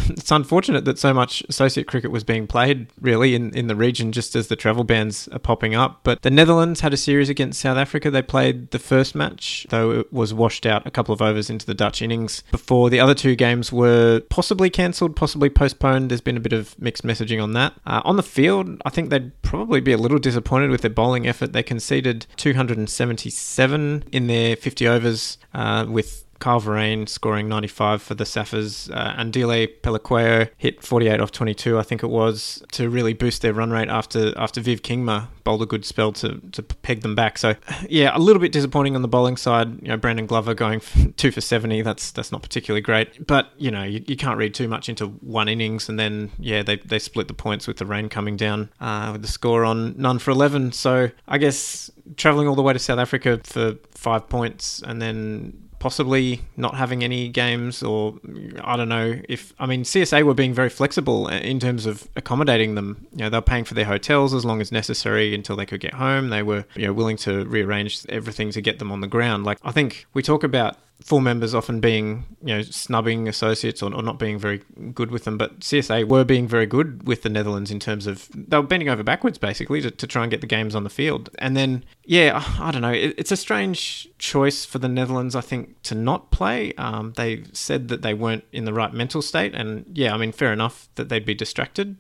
it's 0.10 0.32
unfortunate 0.32 0.86
that 0.86 0.98
so 0.98 1.14
much 1.14 1.44
associate 1.50 1.86
cricket 1.86 2.12
was 2.12 2.24
being 2.24 2.48
played 2.48 2.88
really 3.02 3.36
in, 3.36 3.54
in 3.54 3.68
the 3.68 3.76
region 3.76 4.14
just 4.14 4.36
as 4.38 4.48
the 4.48 4.56
travel 4.56 4.86
bans 4.86 5.28
are 5.34 5.40
popping 5.40 5.76
up. 5.76 6.00
But 6.04 6.22
the 6.22 6.32
Netherlands 6.32 6.80
had 6.80 6.94
a 6.94 6.98
series 6.98 7.28
against 7.28 7.60
South 7.60 7.78
Africa. 7.78 8.10
They 8.10 8.22
played 8.22 8.72
the 8.72 8.80
first 8.80 9.16
match, 9.16 9.68
though 9.70 9.92
it 9.92 10.14
was 10.14 10.34
washed 10.34 10.66
out 10.66 10.88
couple 10.94 11.14
of 11.14 11.22
overs 11.22 11.50
into 11.50 11.66
the 11.66 11.74
Dutch 11.74 12.02
innings 12.02 12.44
before 12.52 12.90
the 12.90 13.00
other 13.00 13.14
two 13.14 13.36
games 13.36 13.72
were 13.72 14.22
possibly 14.30 14.70
cancelled, 14.70 15.16
possibly 15.16 15.50
postponed. 15.50 16.10
There's 16.10 16.22
been 16.22 16.38
a 16.38 16.42
bit 16.42 16.54
of 16.54 16.80
mixed 16.80 17.04
messaging 17.04 17.42
on 17.42 17.54
that. 17.54 17.74
Uh, 17.86 18.02
on 18.06 18.16
the 18.16 18.24
field, 18.24 18.82
I 18.86 18.90
think 18.90 19.10
they'd 19.10 19.42
probably 19.42 19.82
be 19.82 19.92
a 19.92 19.98
little 19.98 20.20
disappointed 20.20 20.70
with 20.70 20.82
their 20.82 20.92
bowling 20.92 21.28
effort. 21.28 21.54
They 21.54 21.64
conceded 21.64 22.28
277 22.38 24.04
in 24.12 24.28
their 24.28 24.56
50 24.56 24.88
overs 24.88 25.38
uh, 25.54 25.86
with 25.88 26.23
Kyle 26.44 26.60
Verreynne 26.60 27.08
scoring 27.08 27.48
95 27.48 28.02
for 28.02 28.16
the 28.16 28.26
Saffers. 28.26 28.94
Uh, 28.94 29.16
Andile 29.16 29.80
Phehlukwayo 29.80 30.50
hit 30.58 30.84
48 30.84 31.22
off 31.22 31.32
22, 31.32 31.80
I 31.80 31.84
think 31.84 32.04
it 32.04 32.10
was, 32.10 32.62
to 32.74 32.90
really 32.90 33.14
boost 33.14 33.42
their 33.42 33.54
run 33.54 33.72
rate 33.72 33.88
after 33.88 34.38
after 34.38 34.60
Viv 34.60 34.82
Kingma 34.82 35.28
bowled 35.46 35.62
a 35.62 35.66
good 35.66 35.86
spell 35.86 36.12
to, 36.12 36.42
to 36.52 36.62
peg 36.62 37.00
them 37.00 37.16
back. 37.16 37.38
So, 37.38 37.56
yeah, 37.88 38.12
a 38.14 38.20
little 38.20 38.42
bit 38.42 38.52
disappointing 38.52 38.94
on 38.98 39.02
the 39.02 39.08
bowling 39.08 39.38
side. 39.38 39.82
You 39.82 39.88
know, 39.88 39.98
Brandon 39.98 40.26
Glover 40.26 40.54
going 40.54 40.82
two 41.16 41.32
for 41.32 41.40
70, 41.40 41.82
that's 41.82 42.12
that's 42.12 42.34
not 42.34 42.42
particularly 42.42 42.82
great. 42.82 43.26
But, 43.26 43.52
you 43.58 43.72
know, 43.72 43.84
you, 43.84 44.04
you 44.06 44.18
can't 44.18 44.38
read 44.38 44.54
too 44.54 44.68
much 44.68 44.90
into 44.90 45.08
one 45.08 45.48
innings. 45.48 45.88
And 45.88 45.98
then, 45.98 46.30
yeah, 46.40 46.62
they, 46.62 46.76
they 46.76 47.00
split 47.00 47.30
the 47.30 47.34
points 47.34 47.68
with 47.68 47.78
the 47.78 47.86
rain 47.86 48.10
coming 48.10 48.36
down 48.36 48.70
uh, 48.82 49.12
with 49.14 49.22
the 49.22 49.30
score 49.30 49.64
on 49.64 49.96
none 49.98 50.20
for 50.20 50.32
11. 50.32 50.74
So, 50.74 51.10
I 51.26 51.38
guess 51.38 51.90
travelling 52.18 52.50
all 52.50 52.56
the 52.56 52.62
way 52.62 52.74
to 52.74 52.80
South 52.80 53.00
Africa 53.00 53.40
for 53.46 53.78
five 53.92 54.28
points 54.28 54.82
and 54.86 55.02
then 55.02 55.63
possibly 55.84 56.40
not 56.56 56.76
having 56.76 57.04
any 57.04 57.28
games, 57.28 57.84
or 57.84 58.18
I 58.64 58.78
don't 58.78 58.88
know 58.88 59.20
if 59.28 59.54
I 59.60 59.66
mean 59.66 59.84
CSA 59.84 60.24
were 60.24 60.34
being 60.34 60.54
very 60.54 60.70
flexible 60.70 61.28
in 61.28 61.60
terms 61.60 61.86
of 61.86 62.08
accommodating 62.16 62.76
them. 62.76 63.06
You 63.12 63.26
know, 63.26 63.30
they're 63.30 63.42
paying 63.42 63.66
for 63.66 63.74
their 63.74 63.84
hotels 63.84 64.34
as 64.34 64.46
long 64.46 64.62
as 64.62 64.72
necessary 64.72 65.36
until 65.36 65.58
they 65.58 65.66
could 65.66 65.82
get 65.82 65.96
home. 65.96 66.30
They 66.30 66.42
were 66.42 66.64
you 66.76 66.88
know 66.88 66.94
willing 66.94 67.18
to 67.18 67.44
rearrange 67.44 68.06
everything 68.08 68.50
to 68.52 68.62
get 68.62 68.80
them 68.80 68.94
on 68.94 69.02
the 69.02 69.08
ground. 69.08 69.44
Like 69.44 69.58
I 69.62 69.74
think 69.74 70.06
we 70.14 70.24
talk 70.24 70.46
about 70.46 70.78
full 71.02 71.20
members 71.20 71.54
often 71.54 71.80
being, 71.80 72.26
you 72.42 72.56
know, 72.56 72.62
snubbing 72.62 73.28
associates 73.28 73.82
or, 73.84 73.94
or, 73.94 74.02
not 74.02 74.18
being 74.18 74.40
very 74.40 74.62
good 74.94 75.12
with 75.12 75.26
them. 75.26 75.38
But 75.38 75.60
CSA 75.60 76.08
were 76.08 76.24
being 76.24 76.48
very 76.48 76.66
good 76.66 77.06
with 77.06 77.24
the 77.24 77.30
Netherlands 77.30 77.72
in 77.72 77.80
terms 77.80 78.08
of 78.08 78.30
they 78.34 78.58
were 78.58 78.64
bending 78.64 78.90
over 78.90 79.04
backwards 79.04 79.38
basically 79.38 79.82
to, 79.82 79.92
to 79.92 80.08
try 80.08 80.24
and 80.24 80.32
get 80.32 80.42
the 80.42 80.48
games 80.48 80.76
on 80.76 80.84
the 80.84 80.90
field. 80.90 81.30
And 81.40 81.58
then, 81.58 81.84
yeah, 82.06 82.44
I 82.60 82.72
don't 82.72 82.82
know. 82.82 82.92
It, 82.92 83.16
it's 83.18 83.32
a 83.32 83.38
strange 83.38 84.08
choice 84.18 84.64
for 84.66 84.80
the 84.80 84.88
Netherlands, 84.88 85.36
I 85.36 85.42
think, 85.42 85.82
to 85.84 85.96
not 85.96 86.32
play. 86.32 86.74
Um, 86.76 87.14
they 87.18 87.44
said 87.52 87.90
that 87.90 88.02
they 88.02 88.14
weren't 88.14 88.46
in 88.52 88.66
the 88.66 88.74
right 88.74 88.94
mental 88.94 89.22
state, 89.22 89.54
and 89.54 89.86
yeah, 89.94 90.14
I 90.14 90.18
mean, 90.18 90.32
fair 90.32 90.54
enough 90.54 90.90
that 90.96 91.10
they'd 91.10 91.26
be 91.26 91.36
distracted, 91.36 91.98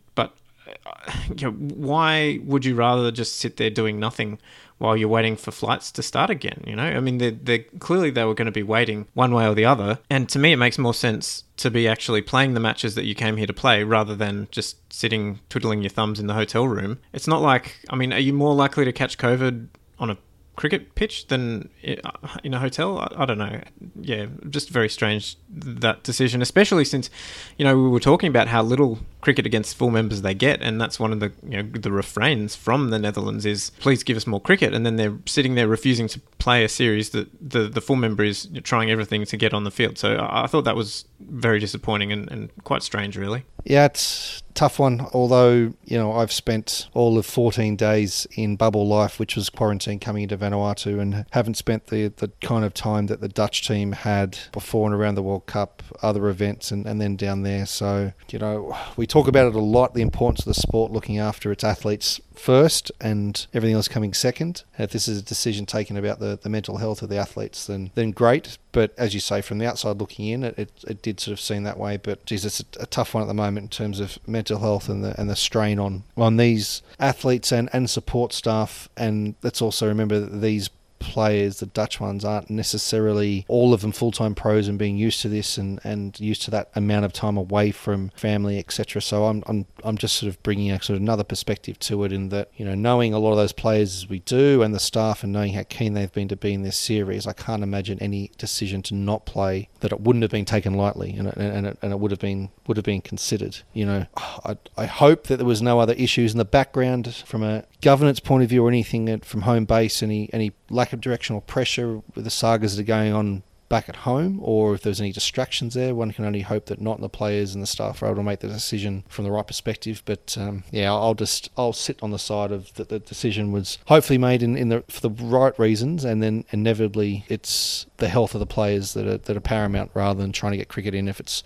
you 1.37 1.47
know, 1.47 1.51
why 1.51 2.39
would 2.43 2.65
you 2.65 2.75
rather 2.75 3.11
just 3.11 3.37
sit 3.37 3.57
there 3.57 3.69
doing 3.69 3.99
nothing 3.99 4.39
while 4.83 4.97
you're 4.97 5.07
waiting 5.07 5.37
for 5.37 5.51
flights 5.51 5.93
to 5.93 6.03
start 6.03 6.29
again. 6.29 6.61
You 6.67 6.75
know, 6.75 6.83
I 6.83 6.99
mean, 6.99 7.17
they 7.17 7.31
they 7.31 7.59
clearly 7.59 8.09
they 8.09 8.25
were 8.25 8.33
going 8.33 8.47
to 8.47 8.51
be 8.51 8.63
waiting 8.63 9.07
one 9.13 9.33
way 9.33 9.47
or 9.47 9.55
the 9.55 9.63
other, 9.63 9.99
and 10.09 10.27
to 10.29 10.39
me, 10.39 10.51
it 10.51 10.57
makes 10.57 10.77
more 10.77 10.93
sense 10.93 11.45
to 11.57 11.71
be 11.71 11.87
actually 11.87 12.21
playing 12.21 12.53
the 12.53 12.59
matches 12.59 12.95
that 12.95 13.05
you 13.05 13.15
came 13.15 13.37
here 13.37 13.47
to 13.47 13.53
play 13.53 13.85
rather 13.85 14.13
than 14.13 14.49
just 14.51 14.77
sitting 14.91 15.39
twiddling 15.47 15.81
your 15.81 15.89
thumbs 15.89 16.19
in 16.19 16.27
the 16.27 16.33
hotel 16.33 16.67
room. 16.67 16.99
It's 17.13 17.27
not 17.27 17.41
like, 17.41 17.79
I 17.89 17.95
mean, 17.95 18.11
are 18.11 18.19
you 18.19 18.33
more 18.33 18.53
likely 18.53 18.83
to 18.83 18.91
catch 18.91 19.17
COVID 19.17 19.67
on 19.99 20.09
a 20.09 20.17
cricket 20.55 20.93
pitch 20.95 21.27
than 21.27 21.69
uh, 22.03 22.11
in 22.43 22.53
a 22.53 22.59
hotel. 22.59 22.99
I, 22.99 23.23
I, 23.23 23.25
don't 23.25 23.37
know. 23.37 23.61
Yeah, 23.99 24.27
just 24.49 24.69
very 24.69 24.89
strange 24.89 25.37
that 25.49 26.03
decision, 26.03 26.41
especially 26.41 26.85
since 26.85 27.09
you 27.57 27.65
know 27.65 27.75
we 27.75 27.89
were 27.89 27.99
talking 27.99 28.29
about 28.29 28.47
how 28.47 28.61
little 28.61 28.99
cricket 29.21 29.45
against 29.45 29.75
full 29.75 29.89
members 29.89 30.21
they 30.21 30.33
get, 30.33 30.61
and 30.61 30.79
that's 30.79 30.99
one 30.99 31.11
of 31.11 31.19
the 31.19 31.31
you 31.43 31.61
know 31.61 31.63
the 31.63 31.91
refrains 31.91 32.55
from 32.55 32.91
the 32.91 32.99
Netherlands 32.99 33.45
is 33.45 33.71
please 33.79 34.03
give 34.03 34.17
us 34.17 34.27
more 34.27 34.41
cricket, 34.41 34.73
and 34.73 34.85
then 34.85 34.97
they're 34.97 35.17
sitting 35.25 35.55
there 35.55 35.67
refusing 35.67 36.07
to 36.09 36.19
play 36.37 36.63
a 36.63 36.69
series 36.69 37.09
that 37.11 37.29
the 37.41 37.67
the 37.67 37.81
full 37.81 37.95
member 37.95 38.23
is 38.23 38.47
trying 38.63 38.91
everything 38.91 39.25
to 39.25 39.37
get 39.37 39.53
on 39.53 39.63
the 39.63 39.71
field. 39.71 39.97
So 39.97 40.15
I, 40.15 40.43
I 40.43 40.47
thought 40.47 40.65
that 40.65 40.75
was 40.75 41.05
very 41.19 41.59
disappointing 41.59 42.11
and, 42.11 42.31
and 42.31 42.51
quite 42.63 42.83
strange, 42.83 43.17
really. 43.17 43.43
Yeah, 43.63 43.85
it's 43.85 44.42
tough 44.53 44.79
one. 44.79 45.07
Although 45.13 45.73
you 45.83 45.97
know, 45.97 46.13
I've 46.13 46.31
spent 46.31 46.87
all 46.93 47.17
of 47.17 47.25
14 47.25 47.75
days 47.75 48.27
in 48.35 48.55
bubble 48.55 48.87
life, 48.87 49.19
which 49.19 49.35
was 49.35 49.49
quarantine 49.49 49.99
coming 49.99 50.23
into 50.23 50.37
Vanuatu, 50.37 50.99
and 50.99 51.25
haven't 51.31 51.55
spent 51.55 51.87
the 51.87 52.07
the 52.07 52.31
kind 52.41 52.65
of 52.65 52.73
time 52.73 53.07
that 53.07 53.21
the 53.21 53.29
Dutch 53.29 53.67
team 53.67 53.91
had 53.91 54.37
before 54.51 54.85
and 54.85 54.95
around 54.95 55.15
the 55.15 55.23
World 55.23 55.45
Cup, 55.45 55.83
other 56.01 56.27
events, 56.29 56.71
and, 56.71 56.85
and 56.85 57.01
then 57.01 57.15
down 57.15 57.43
there. 57.43 57.65
So 57.65 58.13
you 58.29 58.39
know, 58.39 58.77
we 58.95 59.07
talk 59.07 59.27
about 59.27 59.47
it 59.47 59.55
a 59.55 59.59
lot. 59.59 59.93
The 59.93 60.01
importance 60.01 60.41
of 60.41 60.45
the 60.45 60.53
sport 60.53 60.91
looking 60.91 61.19
after 61.19 61.51
its 61.51 61.63
athletes 61.63 62.19
first 62.35 62.91
and 62.99 63.45
everything 63.53 63.75
else 63.75 63.87
coming 63.87 64.13
second. 64.13 64.63
If 64.77 64.91
this 64.91 65.07
is 65.07 65.19
a 65.19 65.23
decision 65.23 65.65
taken 65.65 65.97
about 65.97 66.19
the, 66.19 66.39
the 66.41 66.49
mental 66.49 66.77
health 66.77 67.01
of 67.01 67.09
the 67.09 67.17
athletes, 67.17 67.67
then 67.67 67.91
then 67.95 68.11
great. 68.11 68.57
But 68.71 68.93
as 68.97 69.13
you 69.13 69.19
say, 69.19 69.41
from 69.41 69.59
the 69.59 69.67
outside 69.67 69.97
looking 69.97 70.27
in, 70.27 70.43
it, 70.43 70.57
it, 70.57 70.71
it 70.87 71.01
did 71.01 71.19
sort 71.19 71.33
of 71.33 71.39
seem 71.39 71.63
that 71.63 71.77
way. 71.77 71.97
But 71.97 72.25
geez, 72.25 72.45
it's 72.45 72.59
a, 72.59 72.81
a, 72.81 72.85
tough 72.87 73.13
one 73.13 73.21
at 73.21 73.27
the 73.27 73.33
moment 73.33 73.65
in 73.65 73.69
terms 73.69 73.99
of 73.99 74.17
mental 74.27 74.59
health 74.59 74.89
and 74.89 75.03
the 75.03 75.19
and 75.19 75.29
the 75.29 75.35
strain 75.35 75.79
on 75.79 76.03
on 76.17 76.37
these 76.37 76.81
athletes 76.99 77.51
and, 77.51 77.69
and 77.73 77.89
support 77.89 78.33
staff. 78.33 78.89
And 78.97 79.35
let's 79.43 79.61
also 79.61 79.87
remember 79.87 80.19
that 80.19 80.41
these 80.41 80.69
players, 81.03 81.59
the 81.59 81.65
Dutch 81.67 81.99
ones, 81.99 82.25
aren't 82.25 82.49
necessarily 82.49 83.45
all 83.47 83.73
of 83.73 83.81
them 83.81 83.91
full 83.91 84.11
time 84.11 84.35
pros 84.35 84.67
and 84.67 84.79
being 84.79 84.97
used 84.97 85.21
to 85.21 85.29
this 85.29 85.57
and, 85.57 85.79
and 85.83 86.19
used 86.19 86.41
to 86.43 86.51
that 86.51 86.69
amount 86.75 87.05
of 87.05 87.13
time 87.13 87.37
away 87.37 87.71
from 87.71 88.09
family, 88.15 88.57
etc. 88.57 89.01
So 89.01 89.25
I'm, 89.25 89.43
I'm 89.47 89.65
I'm 89.83 89.97
just 89.97 90.15
sort 90.15 90.29
of 90.29 90.41
bringing 90.43 90.71
a 90.71 90.81
sort 90.81 90.95
of 90.95 91.01
another 91.01 91.23
perspective 91.23 91.79
to 91.79 92.03
it 92.03 92.11
in 92.11 92.29
that 92.29 92.49
you 92.55 92.65
know 92.65 92.75
knowing 92.75 93.13
a 93.13 93.19
lot 93.19 93.31
of 93.31 93.37
those 93.37 93.53
players 93.53 93.95
as 93.95 94.09
we 94.09 94.19
do 94.19 94.61
and 94.61 94.73
the 94.73 94.79
staff 94.79 95.23
and 95.23 95.33
knowing 95.33 95.53
how 95.53 95.63
keen 95.63 95.93
they've 95.93 96.11
been 96.11 96.27
to 96.29 96.35
be 96.35 96.53
in 96.53 96.63
this 96.63 96.77
series, 96.77 97.27
I 97.27 97.33
can't 97.33 97.63
imagine 97.63 97.99
any 97.99 98.31
decision 98.37 98.81
to 98.83 98.95
not 98.95 99.25
play 99.25 99.69
that 99.81 99.91
it 99.91 100.01
wouldn't 100.01 100.23
have 100.23 100.31
been 100.31 100.45
taken 100.45 100.73
lightly 100.73 101.13
and 101.15 101.27
it, 101.27 101.37
and 101.37 101.67
it, 101.67 101.77
and 101.81 101.91
it 101.91 101.99
would 101.99 102.11
have 102.11 102.19
been 102.19 102.49
would 102.67 102.77
have 102.77 102.85
been 102.85 103.01
considered. 103.01 103.59
You 103.73 103.85
know, 103.85 104.05
I, 104.17 104.57
I 104.77 104.85
hope 104.85 105.27
that 105.27 105.37
there 105.37 105.45
was 105.45 105.61
no 105.61 105.79
other 105.79 105.93
issues 105.93 106.31
in 106.31 106.37
the 106.37 106.45
background 106.45 107.13
from 107.25 107.43
a 107.43 107.63
governance 107.83 108.19
point 108.19 108.43
of 108.43 108.49
view 108.49 108.65
or 108.65 108.69
anything 108.69 109.19
from 109.19 109.41
home 109.41 109.65
base, 109.65 110.01
any 110.01 110.29
any 110.33 110.53
lack 110.69 110.93
of 110.93 111.01
directional 111.01 111.41
pressure 111.41 112.01
with 112.15 112.23
the 112.23 112.31
sagas 112.31 112.75
that 112.75 112.83
are 112.83 112.85
going 112.85 113.13
on 113.13 113.43
back 113.73 113.89
at 113.89 113.95
home, 113.95 114.39
or 114.43 114.75
if 114.75 114.83
there's 114.83 115.01
any 115.01 115.11
distractions 115.11 115.73
there, 115.73 115.95
one 115.95 116.11
can 116.11 116.25
only 116.25 116.41
hope 116.41 116.67
that 116.67 116.79
not 116.79 117.01
the 117.01 117.09
players 117.09 117.55
and 117.55 117.63
the 117.63 117.65
staff 117.65 118.03
are 118.03 118.05
able 118.05 118.17
to 118.17 118.23
make 118.23 118.39
the 118.39 118.47
decision 118.47 119.03
from 119.07 119.25
the 119.25 119.31
right 119.31 119.47
perspective. 119.47 120.03
But 120.05 120.37
um, 120.39 120.63
yeah, 120.69 120.93
I'll 120.93 121.15
just 121.15 121.49
I'll 121.57 121.73
sit 121.73 121.97
on 122.03 122.11
the 122.11 122.19
side 122.19 122.51
of 122.51 122.71
that 122.75 122.89
the 122.89 122.99
decision 122.99 123.51
was 123.51 123.79
hopefully 123.87 124.19
made 124.19 124.43
in, 124.43 124.55
in 124.55 124.69
the 124.69 124.83
for 124.89 125.01
the 125.01 125.09
right 125.09 125.57
reasons, 125.57 126.05
and 126.05 126.21
then 126.21 126.45
inevitably 126.51 127.25
it's 127.29 127.87
the 127.97 128.09
health 128.09 128.35
of 128.35 128.39
the 128.39 128.45
players 128.45 128.93
that 128.93 129.07
are 129.07 129.17
that 129.17 129.35
are 129.35 129.41
paramount 129.41 129.89
rather 129.95 130.21
than 130.21 130.31
trying 130.31 130.51
to 130.51 130.57
get 130.59 130.67
cricket 130.67 130.93
in 130.93 131.07
if 131.07 131.19
it's 131.19 131.43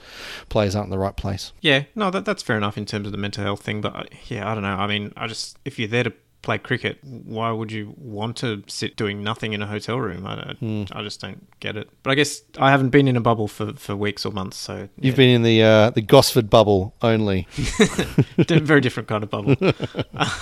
players 0.49 0.75
aren't 0.75 0.87
in 0.87 0.91
the 0.91 0.99
right 0.99 1.15
place. 1.15 1.53
Yeah, 1.61 1.85
no, 1.95 2.11
that, 2.11 2.25
that's 2.25 2.43
fair 2.43 2.57
enough 2.57 2.77
in 2.77 2.85
terms 2.85 3.05
of 3.05 3.13
the 3.13 3.17
mental 3.17 3.45
health 3.45 3.63
thing. 3.63 3.79
But 3.79 3.95
uh, 3.95 4.03
yeah, 4.27 4.51
I 4.51 4.53
don't 4.53 4.63
know. 4.63 4.75
I 4.75 4.87
mean, 4.87 5.13
I 5.15 5.27
just 5.27 5.57
if 5.63 5.79
you're 5.79 5.87
there 5.87 6.03
to 6.03 6.13
play 6.47 6.57
cricket, 6.57 6.97
why 7.03 7.51
would 7.51 7.73
you 7.73 7.93
want 7.97 8.37
to 8.37 8.63
sit 8.67 8.95
doing 8.95 9.21
nothing 9.21 9.51
in 9.51 9.61
a 9.61 9.67
hotel 9.67 9.99
room? 9.99 10.25
I, 10.25 10.55
I, 10.61 10.87
I 10.97 11.03
just 11.03 11.19
don't 11.19 11.45
get 11.59 11.75
it. 11.75 11.89
But 12.03 12.11
I 12.11 12.15
guess 12.15 12.41
I 12.57 12.71
haven't 12.71 12.91
been 12.91 13.09
in 13.09 13.17
a 13.17 13.19
bubble 13.19 13.49
for, 13.49 13.73
for 13.73 13.97
weeks 13.97 14.25
or 14.25 14.31
months, 14.31 14.55
so 14.55 14.87
You've 14.97 15.17
been 15.17 15.29
in 15.29 15.43
the 15.43 15.61
uh, 15.61 15.89
the 15.89 16.01
Gosford 16.01 16.49
bubble 16.49 16.95
only. 17.01 17.49
very 18.47 18.79
different 18.79 19.09
kind 19.09 19.25
of 19.25 19.29
bubble. 19.29 19.57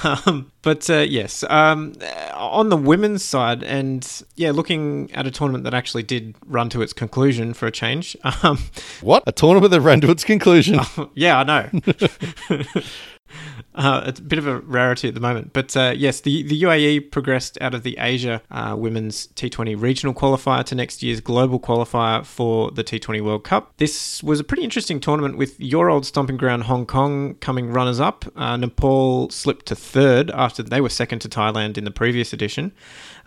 um, 0.28 0.52
but 0.62 0.88
uh, 0.92 1.00
yes, 1.00 1.44
um, 1.50 1.94
on 2.36 2.70
the 2.70 2.78
women's 2.78 3.24
side, 3.24 3.64
and 3.64 4.24
yeah, 4.36 4.52
looking 4.52 5.12
at 5.12 5.26
a 5.26 5.32
tournament 5.32 5.64
that 5.64 5.74
actually 5.74 6.04
did 6.04 6.36
run 6.46 6.70
to 6.70 6.84
its 6.84 6.94
conclusion 6.94 7.56
for 7.56 7.66
a 7.66 7.72
change. 7.72 8.16
Um, 8.44 8.60
What 9.02 9.24
a 9.26 9.32
tournament 9.32 9.72
that 9.72 9.82
ran 9.82 10.02
to 10.02 10.12
its 10.12 10.24
conclusion. 10.24 10.80
yeah, 11.16 11.40
I 11.40 11.44
know. 11.44 12.64
Uh, 13.76 14.04
it's 14.06 14.22
a 14.22 14.24
bit 14.24 14.40
of 14.40 14.48
a 14.48 14.60
rarity 14.60 15.10
at 15.10 15.14
the 15.14 15.20
moment. 15.20 15.52
But 15.52 15.76
uh, 15.76 15.94
yes, 15.96 16.22
the, 16.22 16.44
the 16.44 16.62
UAE 16.62 17.12
progressed 17.12 17.58
out 17.60 17.74
of 17.74 17.84
the 17.84 17.98
Asia 18.00 18.42
uh, 18.50 18.74
Women's 18.78 19.28
T20 19.28 19.80
regional 19.80 20.14
qualifier 20.14 20.64
to 20.64 20.76
next 20.76 21.04
year's 21.04 21.20
global 21.20 21.60
qualifier 21.60 22.26
for 22.26 22.72
the 22.72 22.86
T20 22.86 23.22
World 23.22 23.44
Cup. 23.44 23.74
This 23.76 24.24
was 24.24 24.40
a 24.40 24.46
pretty 24.46 24.64
interesting 24.64 25.02
tournament 25.02 25.38
with 25.38 25.60
your 25.60 25.90
old 25.90 26.06
stomping 26.06 26.38
ground 26.38 26.64
Hong 26.64 26.86
Kong 26.86 27.36
coming 27.36 27.70
runners 27.70 28.00
up. 28.00 28.24
Uh, 28.34 28.56
Nepal 28.56 29.30
slipped 29.30 29.66
to 29.66 29.76
third 29.76 30.32
after 30.32 30.64
they 30.64 30.80
were 30.80 30.90
second 30.90 31.20
to 31.20 31.30
Thailand 31.30 31.78
in 31.78 31.84
the 31.84 31.92
previous 31.92 32.32
edition. 32.32 32.72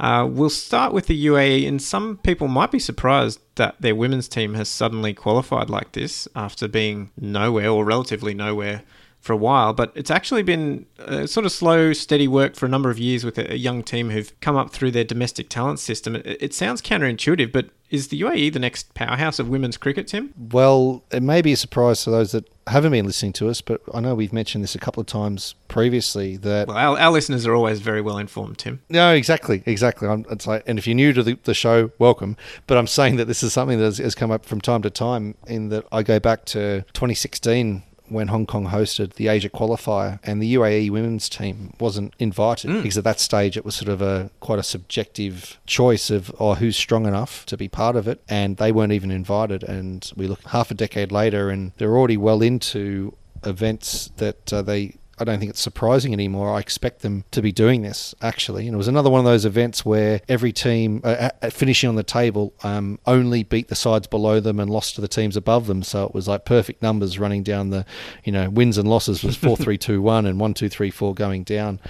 Uh, 0.01 0.27
we'll 0.31 0.49
start 0.49 0.95
with 0.95 1.09
the 1.09 1.27
UAE, 1.27 1.69
and 1.69 1.83
some 1.83 2.17
people 2.19 2.49
might 2.49 2.71
be 2.71 2.79
surprised 2.79 3.41
that 3.57 3.77
their 3.81 3.95
women's 3.95 4.29
team 4.29 4.55
has 4.55 4.69
suddenly 4.69 5.13
qualified 5.13 5.69
like 5.69 5.93
this 5.93 6.27
after 6.35 6.67
being 6.67 7.11
nowhere 7.21 7.69
or 7.69 7.85
relatively 7.85 8.33
nowhere 8.33 8.83
for 9.21 9.33
a 9.33 9.37
while, 9.37 9.73
but 9.73 9.93
it's 9.95 10.11
actually 10.11 10.43
been 10.43 10.87
uh, 11.01 11.27
sort 11.27 11.45
of 11.45 11.53
slow, 11.53 11.93
steady 11.93 12.29
work 12.29 12.55
for 12.55 12.67
a 12.67 12.69
number 12.69 12.91
of 12.91 12.99
years 12.99 13.25
with 13.25 13.39
a, 13.39 13.53
a 13.53 13.57
young 13.57 13.83
team 13.83 14.11
who've 14.11 14.39
come 14.41 14.57
up 14.57 14.71
through 14.71 14.91
their 14.91 15.05
domestic 15.05 15.49
talent 15.49 15.81
system. 15.81 16.17
It, 16.17 16.27
it 16.41 16.55
sounds 16.55 16.81
counterintuitive, 16.81 17.53
but 17.53 17.71
is 17.91 18.09
the 18.09 18.21
UAE 18.21 18.53
the 18.53 18.59
next 18.59 18.95
powerhouse 18.95 19.39
of 19.39 19.49
women's 19.49 19.77
cricket, 19.77 20.09
Tim? 20.09 20.35
Well, 20.37 21.05
it 21.11 21.23
may 21.23 21.43
be 21.43 21.53
a 21.53 21.57
surprise 21.57 22.05
to 22.05 22.11
those 22.11 22.33
that 22.33 22.49
haven't 22.69 22.93
been 22.93 23.07
listening 23.07 23.33
to 23.35 23.49
us, 23.49 23.61
but 23.61 23.81
I 23.95 24.01
know 24.01 24.15
we've 24.15 24.33
mentioned 24.33 24.63
this 24.63 24.75
a 24.75 24.79
couple 24.79 25.01
of 25.01 25.07
times 25.07 25.55
previously 25.69 26.37
that 26.39 26.69
Well, 26.69 26.77
our, 26.77 26.99
our 26.99 27.11
listeners 27.11 27.47
are 27.47 27.55
always 27.55 27.81
very 27.81 28.03
well 28.03 28.19
informed, 28.19 28.59
Tim. 28.59 28.83
No, 28.91 29.15
exactly, 29.15 29.63
exactly. 29.65 30.07
I'm, 30.07 30.27
it's 30.31 30.47
like, 30.47 30.65
and 30.67 30.79
if 30.79 30.87
you're 30.87 30.95
new 30.95 31.13
to 31.15 31.23
the, 31.23 31.39
the 31.45 31.55
show, 31.55 31.91
welcome. 31.99 32.37
But 32.67 32.77
I'm 32.77 32.87
saying 32.87 33.17
that 33.17 33.25
this 33.25 33.43
is 33.43 33.53
something 33.53 33.79
that 33.79 33.85
has, 33.85 33.99
has 33.99 34.15
come 34.15 34.31
up 34.31 34.45
from 34.45 34.61
time 34.61 34.83
to 34.83 34.91
time. 34.91 35.35
In 35.47 35.71
that 35.71 35.87
I 35.91 36.03
go 36.03 36.21
back 36.21 36.45
to 36.47 36.83
2016 36.93 37.83
when 38.11 38.29
Hong 38.29 38.47
Kong 38.47 38.69
hosted 38.69 39.15
the 39.15 39.29
Asia 39.29 39.49
qualifier, 39.49 40.19
and 40.23 40.43
the 40.43 40.55
UAE 40.55 40.91
women's 40.91 41.29
team 41.29 41.73
wasn't 41.79 42.15
invited 42.19 42.83
because 42.83 42.99
at 42.99 43.05
that 43.05 43.21
stage 43.21 43.57
it 43.57 43.65
was 43.65 43.75
sort 43.75 43.89
of 43.89 44.03
a 44.03 44.31
quite 44.41 44.59
a 44.59 44.63
subjective 44.63 45.59
choice 45.67 46.11
of 46.11 46.33
oh 46.39 46.55
who's 46.55 46.77
strong 46.77 47.07
enough 47.07 47.45
to 47.47 47.57
be 47.57 47.69
part 47.69 47.97
of 47.97 48.09
it, 48.09 48.23
and 48.29 48.57
they 48.57 48.73
weren't 48.73 48.93
even 48.93 49.11
invited. 49.11 49.63
And 49.63 50.11
we 50.17 50.27
look 50.27 50.43
half 50.49 50.71
a 50.71 50.75
decade 50.75 51.13
later, 51.13 51.51
and 51.51 51.73
they're 51.79 51.97
already 51.97 52.17
well 52.17 52.43
into 52.43 53.15
events 53.45 54.11
that 54.17 54.53
uh, 54.53 54.63
they 54.63 54.97
I 55.21 55.25
don't 55.25 55.39
think 55.39 55.51
it's 55.51 55.61
surprising 55.61 56.13
anymore. 56.13 56.55
I 56.55 56.61
expect 56.61 57.03
them 57.03 57.25
to 57.31 57.43
be 57.43 57.53
doing 57.53 57.83
this 57.83 58.15
actually. 58.21 58.67
And 58.67 58.75
it 58.75 58.77
was 58.77 58.89
another 58.89 59.11
one 59.11 59.21
of 59.21 59.25
those 59.25 59.45
events 59.45 59.85
where 59.85 60.21
every 60.29 60.53
team 60.53 61.01
uh, 61.05 61.31
at 61.43 61.53
finishing 61.53 61.89
on 61.89 61.97
the 61.97 62.03
table 62.03 62.53
um, 62.63 62.99
only 63.07 63.43
beat 63.43 63.69
the 63.69 63.75
sides 63.75 64.07
below 64.07 64.41
them 64.41 64.61
and 64.61 64.71
lost 64.71 64.95
to 64.97 65.01
the 65.01 65.09
teams 65.09 65.37
above 65.37 65.67
them. 65.67 65.83
So 65.83 66.05
it 66.05 66.15
was 66.15 66.29
like 66.29 66.45
perfect 66.45 66.83
numbers 66.83 67.19
running 67.19 67.43
down 67.43 67.71
the, 67.71 67.85
you 68.25 68.33
know, 68.33 68.51
wins 68.51 68.79
and 68.79 68.89
losses 68.89 69.23
was 69.23 69.37
four 69.37 69.57
three 69.65 69.79
two 69.79 70.01
one 70.03 70.27
and 70.27 70.41
one 70.41 70.55
two 70.55 70.69
three 70.69 70.91
four 70.91 71.15
going 71.15 71.45
down. 71.45 71.81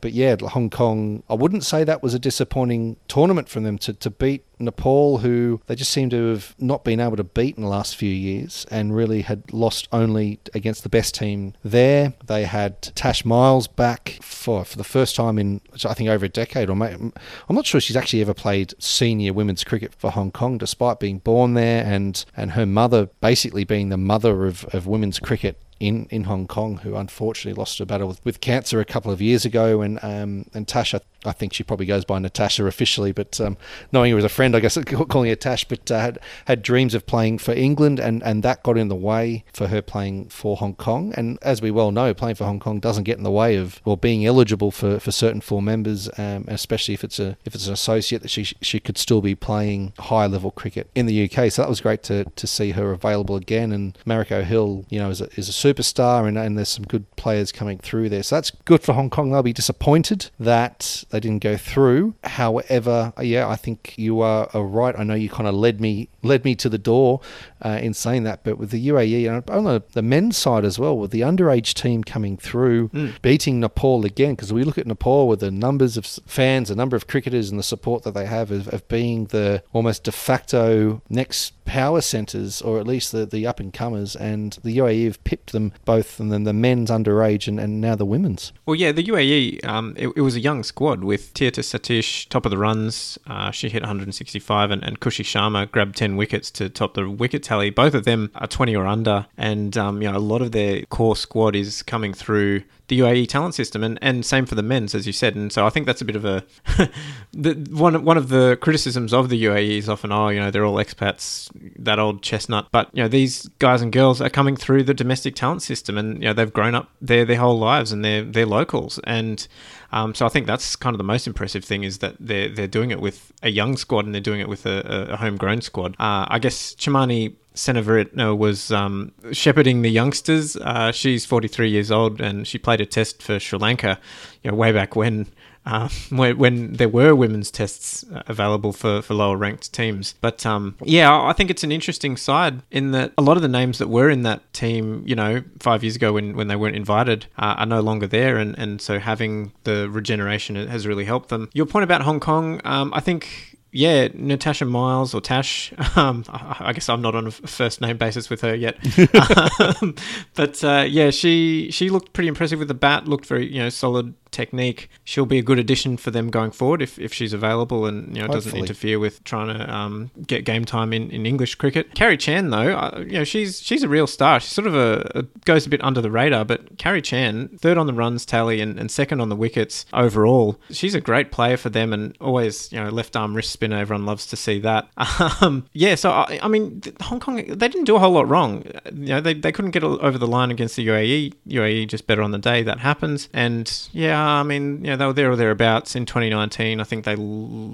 But 0.00 0.12
yeah, 0.12 0.36
Hong 0.40 0.70
Kong. 0.70 1.22
I 1.28 1.34
wouldn't 1.34 1.64
say 1.64 1.84
that 1.84 2.02
was 2.02 2.14
a 2.14 2.18
disappointing 2.18 2.96
tournament 3.08 3.48
from 3.48 3.64
them 3.64 3.78
to 3.78 3.92
to 3.92 4.10
beat 4.10 4.44
Nepal, 4.60 5.18
who 5.18 5.60
they 5.66 5.74
just 5.74 5.92
seem 5.92 6.10
to 6.10 6.30
have 6.30 6.54
not 6.58 6.84
been 6.84 7.00
able 7.00 7.16
to 7.16 7.24
beat 7.24 7.56
in 7.56 7.62
the 7.62 7.68
last 7.68 7.96
few 7.96 8.12
years 8.12 8.66
and 8.70 8.94
really 8.94 9.22
had 9.22 9.52
lost 9.52 9.88
only 9.92 10.40
against 10.54 10.82
the 10.82 10.88
best 10.88 11.14
team 11.14 11.54
there. 11.62 12.14
They 12.26 12.44
had 12.44 12.77
Tash 12.82 13.24
Miles 13.24 13.66
back 13.66 14.18
for, 14.22 14.64
for 14.64 14.76
the 14.76 14.84
first 14.84 15.16
time 15.16 15.38
in, 15.38 15.60
I 15.84 15.94
think, 15.94 16.08
over 16.08 16.24
a 16.24 16.28
decade. 16.28 16.70
Or 16.70 16.76
may, 16.76 16.92
I'm 16.92 17.12
not 17.56 17.66
sure 17.66 17.80
she's 17.80 17.96
actually 17.96 18.20
ever 18.20 18.34
played 18.34 18.74
senior 18.78 19.32
women's 19.32 19.64
cricket 19.64 19.94
for 19.94 20.10
Hong 20.10 20.30
Kong, 20.30 20.58
despite 20.58 21.00
being 21.00 21.18
born 21.18 21.54
there 21.54 21.84
and, 21.84 22.24
and 22.36 22.52
her 22.52 22.66
mother 22.66 23.08
basically 23.20 23.64
being 23.64 23.88
the 23.88 23.96
mother 23.96 24.46
of, 24.46 24.64
of 24.72 24.86
women's 24.86 25.18
cricket 25.18 25.60
in, 25.80 26.06
in 26.10 26.24
Hong 26.24 26.46
Kong, 26.46 26.78
who 26.78 26.96
unfortunately 26.96 27.58
lost 27.58 27.78
her 27.78 27.84
battle 27.84 28.08
with, 28.08 28.24
with 28.24 28.40
cancer 28.40 28.80
a 28.80 28.84
couple 28.84 29.12
of 29.12 29.22
years 29.22 29.44
ago. 29.44 29.80
And 29.80 29.98
um, 30.02 30.46
and 30.54 30.66
Tasha, 30.66 31.00
I 31.24 31.32
think 31.32 31.52
she 31.52 31.64
probably 31.64 31.86
goes 31.86 32.04
by 32.04 32.18
Natasha 32.18 32.64
officially, 32.66 33.10
but 33.12 33.40
um, 33.40 33.56
knowing 33.90 34.12
her 34.12 34.18
as 34.18 34.24
a 34.24 34.28
friend, 34.28 34.54
I 34.54 34.60
guess 34.60 34.78
calling 35.08 35.28
her 35.28 35.36
Tash, 35.36 35.64
but 35.64 35.90
uh, 35.90 35.98
had 35.98 36.18
had 36.44 36.62
dreams 36.62 36.94
of 36.94 37.06
playing 37.06 37.38
for 37.38 37.52
England, 37.52 37.98
and, 37.98 38.22
and 38.22 38.42
that 38.44 38.62
got 38.62 38.78
in 38.78 38.88
the 38.88 38.94
way 38.94 39.44
for 39.52 39.66
her 39.66 39.82
playing 39.82 40.28
for 40.28 40.56
Hong 40.56 40.74
Kong. 40.74 41.12
And 41.16 41.38
as 41.42 41.60
we 41.60 41.70
well 41.70 41.90
know, 41.90 42.14
playing 42.14 42.36
for 42.36 42.44
Hong 42.44 42.60
Kong 42.60 42.78
doesn't 42.78 43.04
get 43.04 43.18
in 43.18 43.24
the 43.24 43.30
way 43.30 43.56
of 43.56 43.80
or 43.84 43.96
being 43.96 44.24
eligible 44.24 44.70
for, 44.70 45.00
for 45.00 45.10
certain 45.10 45.40
full 45.40 45.60
members, 45.60 46.08
um, 46.18 46.44
especially 46.48 46.94
if 46.94 47.02
it's 47.02 47.18
a 47.18 47.36
if 47.44 47.54
it's 47.54 47.66
an 47.66 47.72
associate 47.72 48.22
that 48.22 48.28
she 48.28 48.44
she 48.44 48.78
could 48.78 48.96
still 48.96 49.20
be 49.20 49.34
playing 49.34 49.92
high 49.98 50.26
level 50.26 50.50
cricket 50.52 50.88
in 50.94 51.06
the 51.06 51.24
UK. 51.24 51.50
So 51.50 51.62
that 51.62 51.68
was 51.68 51.80
great 51.80 52.02
to, 52.04 52.24
to 52.24 52.46
see 52.46 52.72
her 52.72 52.92
available 52.92 53.36
again. 53.36 53.72
And 53.72 53.98
Mariko 54.06 54.44
Hill, 54.44 54.84
you 54.88 54.98
know, 54.98 55.10
is 55.10 55.20
a, 55.20 55.28
is 55.36 55.48
a 55.48 55.52
superstar, 55.52 56.26
and, 56.28 56.38
and 56.38 56.56
there's 56.56 56.68
some 56.68 56.84
good 56.84 57.10
players 57.16 57.50
coming 57.50 57.78
through 57.78 58.08
there. 58.08 58.22
So 58.22 58.36
that's 58.36 58.50
good 58.50 58.82
for 58.82 58.92
Hong 58.92 59.10
Kong. 59.10 59.30
They'll 59.30 59.42
be 59.42 59.52
disappointed 59.52 60.30
that 60.38 61.04
they 61.10 61.20
didn't 61.20 61.42
go 61.42 61.56
through. 61.56 62.14
However, 62.24 63.12
yeah, 63.20 63.48
I 63.48 63.56
think 63.56 63.94
you 63.96 64.20
are, 64.20 64.48
are 64.52 64.64
right. 64.64 64.94
I 64.98 65.04
know 65.04 65.14
you 65.14 65.28
kind 65.28 65.48
of 65.48 65.54
led 65.54 65.80
me 65.80 66.08
led 66.22 66.44
me 66.44 66.54
to 66.56 66.68
the 66.68 66.78
door 66.78 67.20
uh, 67.62 67.78
in 67.80 67.94
saying 67.94 68.24
that, 68.24 68.44
but 68.44 68.58
with 68.58 68.70
the 68.70 68.88
UAE 68.88 69.28
and 69.28 69.48
on 69.50 69.64
the, 69.64 69.82
the 69.92 70.02
men's 70.02 70.36
side 70.36 70.64
as 70.64 70.78
well, 70.78 70.96
with 70.96 71.10
the 71.10 71.20
underage 71.20 71.74
team 71.74 72.02
coming 72.04 72.36
through, 72.36 72.88
beating 73.22 73.60
Nepal 73.60 74.04
again, 74.04 74.34
because 74.34 74.52
we 74.52 74.64
look 74.64 74.78
at 74.78 74.86
Nepal 74.86 75.28
with 75.28 75.40
the 75.40 75.50
numbers 75.50 75.96
of 75.96 76.06
fans, 76.06 76.68
the 76.68 76.76
number 76.76 76.96
of 76.96 77.06
cricketers, 77.06 77.50
and 77.50 77.58
the 77.58 77.64
support 77.64 78.02
that 78.02 78.14
they 78.14 78.26
have 78.26 78.50
of, 78.50 78.68
of 78.68 78.86
being 78.88 79.26
the 79.26 79.62
almost 79.72 80.04
de 80.04 80.12
facto 80.12 81.02
next 81.08 81.52
power 81.68 82.00
centres, 82.00 82.62
or 82.62 82.80
at 82.80 82.86
least 82.86 83.12
the, 83.12 83.26
the 83.26 83.46
up 83.46 83.60
and 83.60 83.72
comers, 83.72 84.16
and 84.16 84.58
the 84.64 84.78
UAE 84.78 85.04
have 85.04 85.22
pipped 85.24 85.52
them 85.52 85.72
both, 85.84 86.18
and 86.18 86.32
then 86.32 86.44
the 86.44 86.52
men's 86.52 86.90
underage 86.90 87.46
and, 87.46 87.60
and 87.60 87.80
now 87.80 87.94
the 87.94 88.06
women's. 88.06 88.52
Well, 88.66 88.74
yeah, 88.74 88.90
the 88.90 89.04
UAE, 89.04 89.64
um, 89.66 89.94
it, 89.96 90.08
it 90.16 90.22
was 90.22 90.34
a 90.34 90.40
young 90.40 90.62
squad 90.62 91.04
with 91.04 91.34
Theertha 91.34 91.60
Satish 91.60 92.28
top 92.28 92.46
of 92.46 92.50
the 92.50 92.58
runs. 92.58 93.18
Uh, 93.26 93.50
she 93.50 93.68
hit 93.68 93.82
165, 93.82 94.70
and, 94.70 94.82
and 94.82 94.98
Khushi 94.98 95.24
Sharma 95.24 95.70
grabbed 95.70 95.96
10 95.96 96.16
wickets 96.18 96.50
to 96.50 96.68
top 96.68 96.92
the 96.94 97.08
wicket 97.08 97.42
tally. 97.42 97.70
Both 97.70 97.94
of 97.94 98.04
them 98.04 98.30
are 98.34 98.46
20 98.46 98.76
or 98.76 98.86
under, 98.86 99.26
and 99.38 99.76
um, 99.78 100.02
you 100.02 100.10
know 100.10 100.16
a 100.16 100.20
lot 100.20 100.42
of 100.42 100.52
their 100.52 100.82
core 100.86 101.16
squad 101.16 101.56
is 101.56 101.82
coming 101.82 102.12
through 102.12 102.64
the 102.88 103.00
UAE 103.00 103.28
talent 103.28 103.54
system, 103.54 103.84
and, 103.84 103.98
and 104.02 104.24
same 104.24 104.46
for 104.46 104.54
the 104.54 104.62
men's, 104.62 104.94
as 104.94 105.06
you 105.06 105.12
said. 105.12 105.36
And 105.36 105.52
so 105.52 105.66
I 105.66 105.70
think 105.70 105.86
that's 105.86 106.00
a 106.00 106.04
bit 106.04 106.16
of 106.16 106.24
a 106.24 106.44
the, 107.32 107.54
one 107.70 108.04
one 108.04 108.16
of 108.16 108.28
the 108.28 108.58
criticisms 108.60 109.12
of 109.12 109.28
the 109.28 109.44
UAE 109.44 109.78
is 109.78 109.88
often, 109.88 110.10
oh, 110.10 110.28
you 110.28 110.40
know, 110.40 110.50
they're 110.50 110.64
all 110.64 110.76
expats, 110.76 111.50
that 111.78 111.98
old 111.98 112.22
chestnut. 112.22 112.68
But 112.72 112.88
you 112.92 113.02
know, 113.02 113.08
these 113.08 113.48
guys 113.58 113.82
and 113.82 113.92
girls 113.92 114.20
are 114.20 114.30
coming 114.30 114.56
through 114.56 114.84
the 114.84 114.94
domestic 114.94 115.34
talent 115.34 115.62
system, 115.62 115.98
and 115.98 116.22
you 116.22 116.28
know, 116.28 116.32
they've 116.32 116.52
grown 116.52 116.74
up 116.74 116.90
there 117.00 117.24
their 117.24 117.36
whole 117.36 117.58
lives, 117.58 117.92
and 117.92 118.04
they're 118.04 118.24
they're 118.24 118.46
locals. 118.46 118.98
And 119.04 119.46
um, 119.92 120.14
so 120.14 120.26
I 120.26 120.28
think 120.30 120.46
that's 120.46 120.74
kind 120.74 120.94
of 120.94 120.98
the 120.98 121.04
most 121.04 121.26
impressive 121.26 121.64
thing 121.64 121.84
is 121.84 121.98
that 121.98 122.16
they're 122.18 122.48
they're 122.48 122.66
doing 122.66 122.90
it 122.90 123.00
with 123.00 123.32
a 123.42 123.50
young 123.50 123.76
squad, 123.76 124.06
and 124.06 124.14
they're 124.14 124.20
doing 124.20 124.40
it 124.40 124.48
with 124.48 124.66
a, 124.66 125.12
a 125.12 125.16
homegrown 125.16 125.60
squad. 125.60 125.92
Uh, 125.98 126.26
I 126.28 126.38
guess 126.38 126.74
Chamani 126.74 127.34
Seneviratna 127.58 128.36
was 128.36 128.70
um, 128.70 129.12
shepherding 129.32 129.82
the 129.82 129.90
youngsters. 129.90 130.56
Uh, 130.56 130.92
she's 130.92 131.26
43 131.26 131.68
years 131.68 131.90
old 131.90 132.20
and 132.20 132.46
she 132.46 132.56
played 132.56 132.80
a 132.80 132.86
test 132.86 133.22
for 133.22 133.40
Sri 133.40 133.58
Lanka, 133.58 133.98
you 134.42 134.50
know, 134.50 134.56
way 134.56 134.70
back 134.72 134.94
when. 134.96 135.26
uh, 135.66 135.88
when, 136.10 136.38
when 136.38 136.72
there 136.72 136.88
were 136.88 137.14
women's 137.14 137.50
tests 137.50 138.04
uh, 138.04 138.22
available 138.26 138.72
for, 138.72 139.02
for 139.02 139.14
lower 139.14 139.36
ranked 139.36 139.72
teams. 139.72 140.14
But 140.20 140.46
um, 140.46 140.76
yeah, 140.82 141.12
I 141.12 141.32
think 141.32 141.50
it's 141.50 141.62
an 141.62 141.70
interesting 141.72 142.16
side 142.16 142.62
in 142.70 142.92
that 142.92 143.12
a 143.18 143.22
lot 143.22 143.36
of 143.36 143.42
the 143.42 143.48
names 143.48 143.78
that 143.78 143.88
were 143.88 144.08
in 144.08 144.22
that 144.22 144.50
team, 144.52 145.02
you 145.06 145.14
know, 145.14 145.42
five 145.60 145.84
years 145.84 145.96
ago 145.96 146.12
when, 146.12 146.36
when 146.36 146.48
they 146.48 146.56
weren't 146.56 146.76
invited, 146.76 147.26
uh, 147.38 147.56
are 147.58 147.66
no 147.66 147.80
longer 147.80 148.06
there. 148.06 148.38
And, 148.38 148.58
and 148.58 148.80
so 148.80 148.98
having 148.98 149.52
the 149.64 149.90
regeneration 149.90 150.56
has 150.68 150.86
really 150.86 151.04
helped 151.04 151.28
them. 151.28 151.50
Your 151.52 151.66
point 151.66 151.84
about 151.84 152.02
Hong 152.02 152.20
Kong, 152.20 152.60
um, 152.64 152.92
I 152.94 153.00
think 153.00 153.47
yeah, 153.70 154.08
Natasha 154.14 154.64
Miles 154.64 155.14
or 155.14 155.20
Tash. 155.20 155.72
Um, 155.96 156.22
I 156.28 156.72
guess 156.74 156.88
I'm 156.88 157.02
not 157.02 157.16
on 157.16 157.26
a 157.26 157.30
first 157.32 157.80
name 157.80 157.96
basis 157.96 158.30
with 158.30 158.42
her 158.42 158.54
yet, 158.54 158.76
um, 159.82 159.96
but 160.34 160.62
uh, 160.62 160.84
yeah, 160.88 161.10
she 161.10 161.70
she 161.72 161.90
looked 161.90 162.12
pretty 162.12 162.28
impressive 162.28 162.60
with 162.60 162.68
the 162.68 162.74
bat. 162.74 163.08
Looked 163.08 163.26
very 163.26 163.52
you 163.52 163.58
know 163.60 163.68
solid 163.68 164.14
technique. 164.30 164.88
She'll 165.04 165.26
be 165.26 165.38
a 165.38 165.42
good 165.42 165.58
addition 165.58 165.96
for 165.96 166.10
them 166.10 166.30
going 166.30 166.50
forward 166.50 166.82
if, 166.82 166.98
if 166.98 167.12
she's 167.12 167.32
available 167.32 167.86
and 167.86 168.16
you 168.16 168.22
know 168.22 168.28
doesn't 168.28 168.56
interfere 168.56 168.98
with 168.98 169.22
trying 169.24 169.56
to 169.56 169.72
um, 169.72 170.10
get 170.26 170.44
game 170.44 170.64
time 170.64 170.92
in, 170.92 171.10
in 171.10 171.26
English 171.26 171.54
cricket. 171.56 171.94
Carrie 171.94 172.16
Chan 172.16 172.50
though, 172.50 172.76
uh, 172.76 173.04
you 173.06 173.18
know 173.18 173.24
she's 173.24 173.60
she's 173.60 173.82
a 173.82 173.88
real 173.88 174.06
star. 174.06 174.40
She's 174.40 174.52
sort 174.52 174.66
of 174.66 174.74
a, 174.74 175.10
a, 175.14 175.22
goes 175.44 175.66
a 175.66 175.68
bit 175.68 175.82
under 175.82 176.00
the 176.00 176.10
radar, 176.10 176.44
but 176.44 176.78
Carrie 176.78 177.02
Chan 177.02 177.58
third 177.58 177.78
on 177.78 177.86
the 177.86 177.92
runs 177.92 178.24
tally 178.26 178.60
and, 178.60 178.78
and 178.78 178.90
second 178.90 179.20
on 179.20 179.28
the 179.28 179.36
wickets 179.36 179.86
overall. 179.92 180.58
She's 180.70 180.94
a 180.94 181.00
great 181.00 181.32
player 181.32 181.56
for 181.56 181.70
them 181.70 181.92
and 181.92 182.16
always 182.20 182.72
you 182.72 182.80
know 182.82 182.90
left 182.90 183.16
arm 183.16 183.34
wrist 183.34 183.50
spinner. 183.50 183.78
Everyone 183.78 184.06
loves 184.06 184.26
to 184.26 184.36
see 184.36 184.58
that. 184.60 184.88
Um, 185.40 185.66
yeah, 185.72 185.94
so 185.94 186.10
I, 186.10 186.38
I, 186.42 186.48
mean 186.48 186.80
Hong 187.02 187.20
Kong 187.20 187.36
they 187.36 187.68
didn't 187.68 187.84
do 187.84 187.96
a 187.96 187.98
whole 187.98 188.12
lot 188.12 188.28
wrong. 188.28 188.64
You 188.92 189.08
know 189.08 189.20
they, 189.20 189.34
they 189.34 189.52
couldn't 189.52 189.72
get 189.72 189.84
over 189.84 190.16
the 190.16 190.26
line 190.26 190.50
against 190.50 190.76
the 190.76 190.86
UAE. 190.86 191.34
UAE 191.48 191.88
just 191.88 192.06
better 192.06 192.22
on 192.22 192.30
the 192.30 192.38
day. 192.38 192.62
That 192.62 192.78
happens 192.80 193.28
and 193.32 193.88
yeah 193.92 194.17
I 194.20 194.42
mean, 194.42 194.84
you 194.84 194.90
know, 194.90 194.96
they 194.96 195.06
were 195.06 195.12
there 195.12 195.30
or 195.30 195.36
thereabouts 195.36 195.96
in 195.96 196.06
2019. 196.06 196.80
I 196.80 196.84
think 196.84 197.04
they 197.04 197.16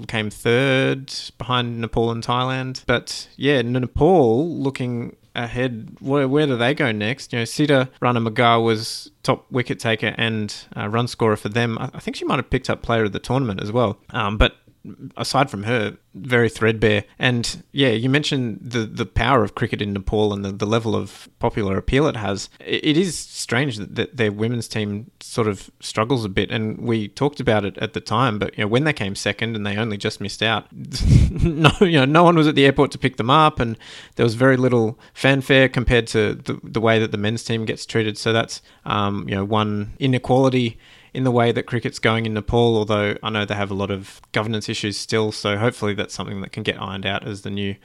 came 0.07 0.29
third 0.29 1.13
behind 1.37 1.79
Nepal 1.81 2.11
and 2.11 2.23
Thailand. 2.23 2.83
But 2.85 3.27
yeah, 3.37 3.61
Nepal 3.61 4.49
looking 4.49 5.15
ahead. 5.35 5.97
Where, 5.99 6.27
where 6.27 6.47
do 6.47 6.57
they 6.57 6.73
go 6.73 6.91
next? 6.91 7.33
You 7.33 7.39
know, 7.39 7.45
Sita 7.45 7.89
Rana 7.99 8.21
Magar 8.21 8.63
was 8.63 9.11
top 9.23 9.45
wicket 9.51 9.79
taker 9.79 10.15
and 10.17 10.55
uh, 10.75 10.87
run 10.87 11.07
scorer 11.07 11.35
for 11.35 11.49
them. 11.49 11.77
I, 11.77 11.91
I, 11.93 11.99
think 11.99 12.15
she 12.15 12.25
might 12.25 12.37
have 12.37 12.49
picked 12.49 12.69
up 12.69 12.81
player 12.81 13.03
of 13.03 13.11
the 13.11 13.19
tournament 13.19 13.61
as 13.61 13.71
well. 13.71 13.99
Um, 14.11 14.37
but 14.37 14.55
aside 15.17 15.49
from 15.49 15.63
her, 15.63 15.97
very 16.13 16.49
threadbare. 16.49 17.03
And 17.19 17.63
yeah, 17.71 17.89
you 17.89 18.09
mentioned 18.09 18.59
the 18.61 18.85
the 18.85 19.05
power 19.05 19.43
of 19.43 19.55
cricket 19.55 19.81
in 19.81 19.93
Nepal 19.93 20.33
and 20.33 20.45
the, 20.45 20.51
the 20.51 20.65
level 20.65 20.95
of 20.95 21.29
popular 21.39 21.77
appeal 21.77 22.07
it 22.07 22.15
has. 22.15 22.49
it 22.59 22.97
is 22.97 23.17
strange 23.17 23.77
that, 23.77 23.95
that, 23.95 24.17
their 24.17 24.31
women's 24.31 24.67
team 24.67 25.11
sort 25.35 25.49
of 25.49 25.69
struggles 25.81 26.23
a 26.23 26.29
bit, 26.29 26.49
and 26.49 26.79
we 26.79 27.09
talked 27.09 27.41
about 27.41 27.65
it 27.65 27.77
at 27.79 27.91
the 27.91 27.99
time. 27.99 28.39
But 28.39 28.57
you 28.57 28.63
know, 28.63 28.69
when 28.69 28.85
they 28.85 28.93
came 28.93 29.15
second 29.15 29.53
and 29.57 29.65
they 29.65 29.75
only 29.75 29.97
just 29.97 30.21
missed 30.21 30.41
out, 30.41 30.65
no, 31.29 31.71
you 31.81 31.99
know, 31.99 32.05
no 32.05 32.23
one 32.23 32.37
was 32.37 32.47
at 32.47 32.55
the 32.55 32.65
airport 32.65 32.91
to 32.91 32.97
pick 32.97 33.17
them 33.17 33.29
up, 33.29 33.59
and 33.59 33.77
there 34.15 34.23
was 34.23 34.35
very 34.35 34.55
little 34.55 34.97
fanfare 35.13 35.67
compared 35.67 36.07
to 36.07 36.35
the, 36.35 36.57
the 36.63 36.79
way 36.79 36.99
that 36.99 37.11
the 37.11 37.17
men's 37.17 37.43
team 37.43 37.65
gets 37.65 37.85
treated. 37.85 38.17
So 38.17 38.31
that's 38.31 38.61
um, 38.85 39.27
you 39.27 39.35
know 39.35 39.43
one 39.43 39.93
inequality 39.99 40.79
in 41.13 41.25
the 41.25 41.31
way 41.31 41.51
that 41.51 41.63
cricket's 41.63 41.99
going 41.99 42.25
in 42.25 42.33
Nepal, 42.33 42.77
although 42.77 43.17
I 43.21 43.29
know 43.29 43.43
they 43.43 43.55
have 43.55 43.71
a 43.71 43.75
lot 43.75 43.91
of 43.91 44.21
governance 44.31 44.69
issues 44.69 44.97
still. 44.97 45.33
So 45.33 45.57
hopefully 45.57 45.95
that's 45.95 46.13
something 46.13 46.39
that 46.41 46.53
can 46.53 46.63
get 46.63 46.81
ironed 46.81 47.05
out 47.05 47.27
as 47.27 47.41
the 47.41 47.49
new 47.49 47.75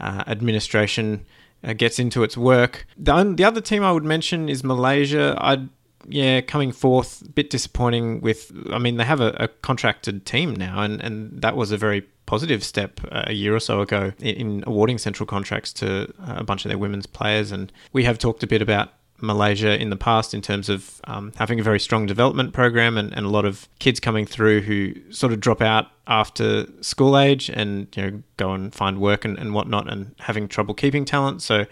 uh, 0.00 0.24
administration 0.26 1.26
uh, 1.62 1.74
gets 1.74 1.98
into 1.98 2.22
its 2.24 2.36
work. 2.36 2.86
The, 2.96 3.34
the 3.36 3.44
other 3.44 3.60
team 3.60 3.84
I 3.84 3.92
would 3.92 4.04
mention 4.04 4.48
is 4.48 4.62
Malaysia. 4.62 5.36
I'd 5.40 5.68
yeah, 6.06 6.40
coming 6.40 6.72
fourth, 6.72 7.22
a 7.22 7.28
bit 7.28 7.50
disappointing 7.50 8.20
with, 8.20 8.52
I 8.72 8.78
mean, 8.78 8.96
they 8.96 9.04
have 9.04 9.20
a, 9.20 9.34
a, 9.38 9.48
contracted 9.48 10.24
team 10.24 10.54
now, 10.54 10.82
and, 10.82 11.00
and 11.00 11.42
that 11.42 11.56
was 11.56 11.72
a 11.72 11.76
very 11.76 12.02
positive 12.26 12.62
step 12.62 13.00
uh, 13.10 13.24
a 13.26 13.32
year 13.32 13.54
or 13.54 13.60
so 13.60 13.80
ago 13.80 14.12
in, 14.18 14.34
in, 14.36 14.64
awarding 14.66 14.98
central 14.98 15.26
contracts 15.26 15.72
to 15.72 16.12
a 16.26 16.44
bunch 16.44 16.64
of 16.64 16.68
their 16.68 16.78
women's 16.78 17.06
players. 17.06 17.50
And 17.50 17.72
we 17.92 18.04
have 18.04 18.18
talked 18.18 18.42
a 18.42 18.46
bit 18.46 18.62
about 18.62 18.92
Malaysia 19.20 19.80
in 19.80 19.90
the 19.90 19.96
past 19.96 20.32
in 20.32 20.40
terms 20.40 20.68
of 20.68 21.00
um, 21.04 21.32
having 21.36 21.58
a 21.58 21.62
very 21.62 21.80
strong 21.80 22.06
development 22.06 22.52
program 22.52 22.96
and, 22.96 23.12
and 23.14 23.26
a 23.26 23.28
lot 23.28 23.44
of 23.44 23.68
kids 23.78 23.98
coming 23.98 24.26
through 24.26 24.60
who 24.60 24.94
sort 25.10 25.32
of 25.32 25.40
drop 25.40 25.60
out 25.60 25.86
after 26.06 26.66
school 26.80 27.18
age 27.18 27.50
and 27.50 27.88
you 27.96 28.02
know 28.02 28.22
go 28.36 28.52
and 28.52 28.74
find 28.74 29.00
work 29.00 29.24
and, 29.24 29.38
and 29.38 29.54
whatnot 29.54 29.90
and 29.90 30.14
having 30.20 30.46
trouble 30.46 30.74
keeping 30.74 31.04
talent. 31.04 31.42
So 31.42 31.66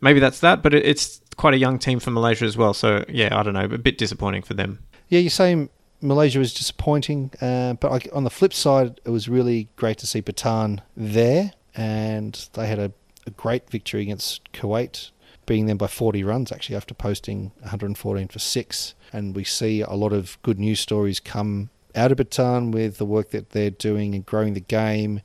maybe 0.00 0.20
that's 0.20 0.40
that, 0.40 0.62
but 0.62 0.74
it, 0.74 0.84
it's 0.84 1.20
quite 1.36 1.54
a 1.54 1.58
young 1.58 1.78
team 1.78 2.00
for 2.00 2.10
Malaysia 2.10 2.44
as 2.44 2.56
well. 2.56 2.74
So 2.74 3.04
yeah, 3.08 3.38
I 3.38 3.42
don't 3.42 3.54
know, 3.54 3.64
a 3.64 3.78
bit 3.78 3.98
disappointing 3.98 4.42
for 4.42 4.54
them. 4.54 4.80
Yeah, 5.08 5.20
you're 5.20 5.30
saying 5.30 5.70
Malaysia 6.00 6.38
was 6.38 6.54
disappointing, 6.54 7.32
uh, 7.40 7.74
but 7.74 8.10
on 8.12 8.24
the 8.24 8.30
flip 8.30 8.52
side, 8.52 9.00
it 9.04 9.10
was 9.10 9.28
really 9.28 9.68
great 9.76 9.98
to 9.98 10.06
see 10.06 10.20
Bhutan 10.20 10.82
there, 10.96 11.52
and 11.74 12.48
they 12.52 12.66
had 12.66 12.78
a, 12.78 12.92
a 13.26 13.30
great 13.30 13.68
victory 13.70 14.02
against 14.02 14.52
Kuwait 14.52 15.10
beating 15.48 15.66
them 15.66 15.78
by 15.78 15.86
40 15.86 16.22
runs 16.24 16.52
actually 16.52 16.76
after 16.76 16.94
posting 16.94 17.52
114 17.60 18.28
for 18.28 18.38
six. 18.38 18.94
And 19.12 19.34
we 19.34 19.44
see 19.44 19.80
a 19.80 19.94
lot 19.94 20.12
of 20.12 20.36
good 20.42 20.60
news 20.60 20.78
stories 20.78 21.18
come 21.18 21.70
out 21.94 22.12
of 22.12 22.18
Bhutan 22.18 22.70
with 22.70 22.98
the 22.98 23.06
work 23.06 23.30
that 23.30 23.50
they're 23.50 23.70
doing 23.70 24.14
and 24.14 24.24
growing 24.26 24.52
the 24.52 24.60
game 24.60 25.22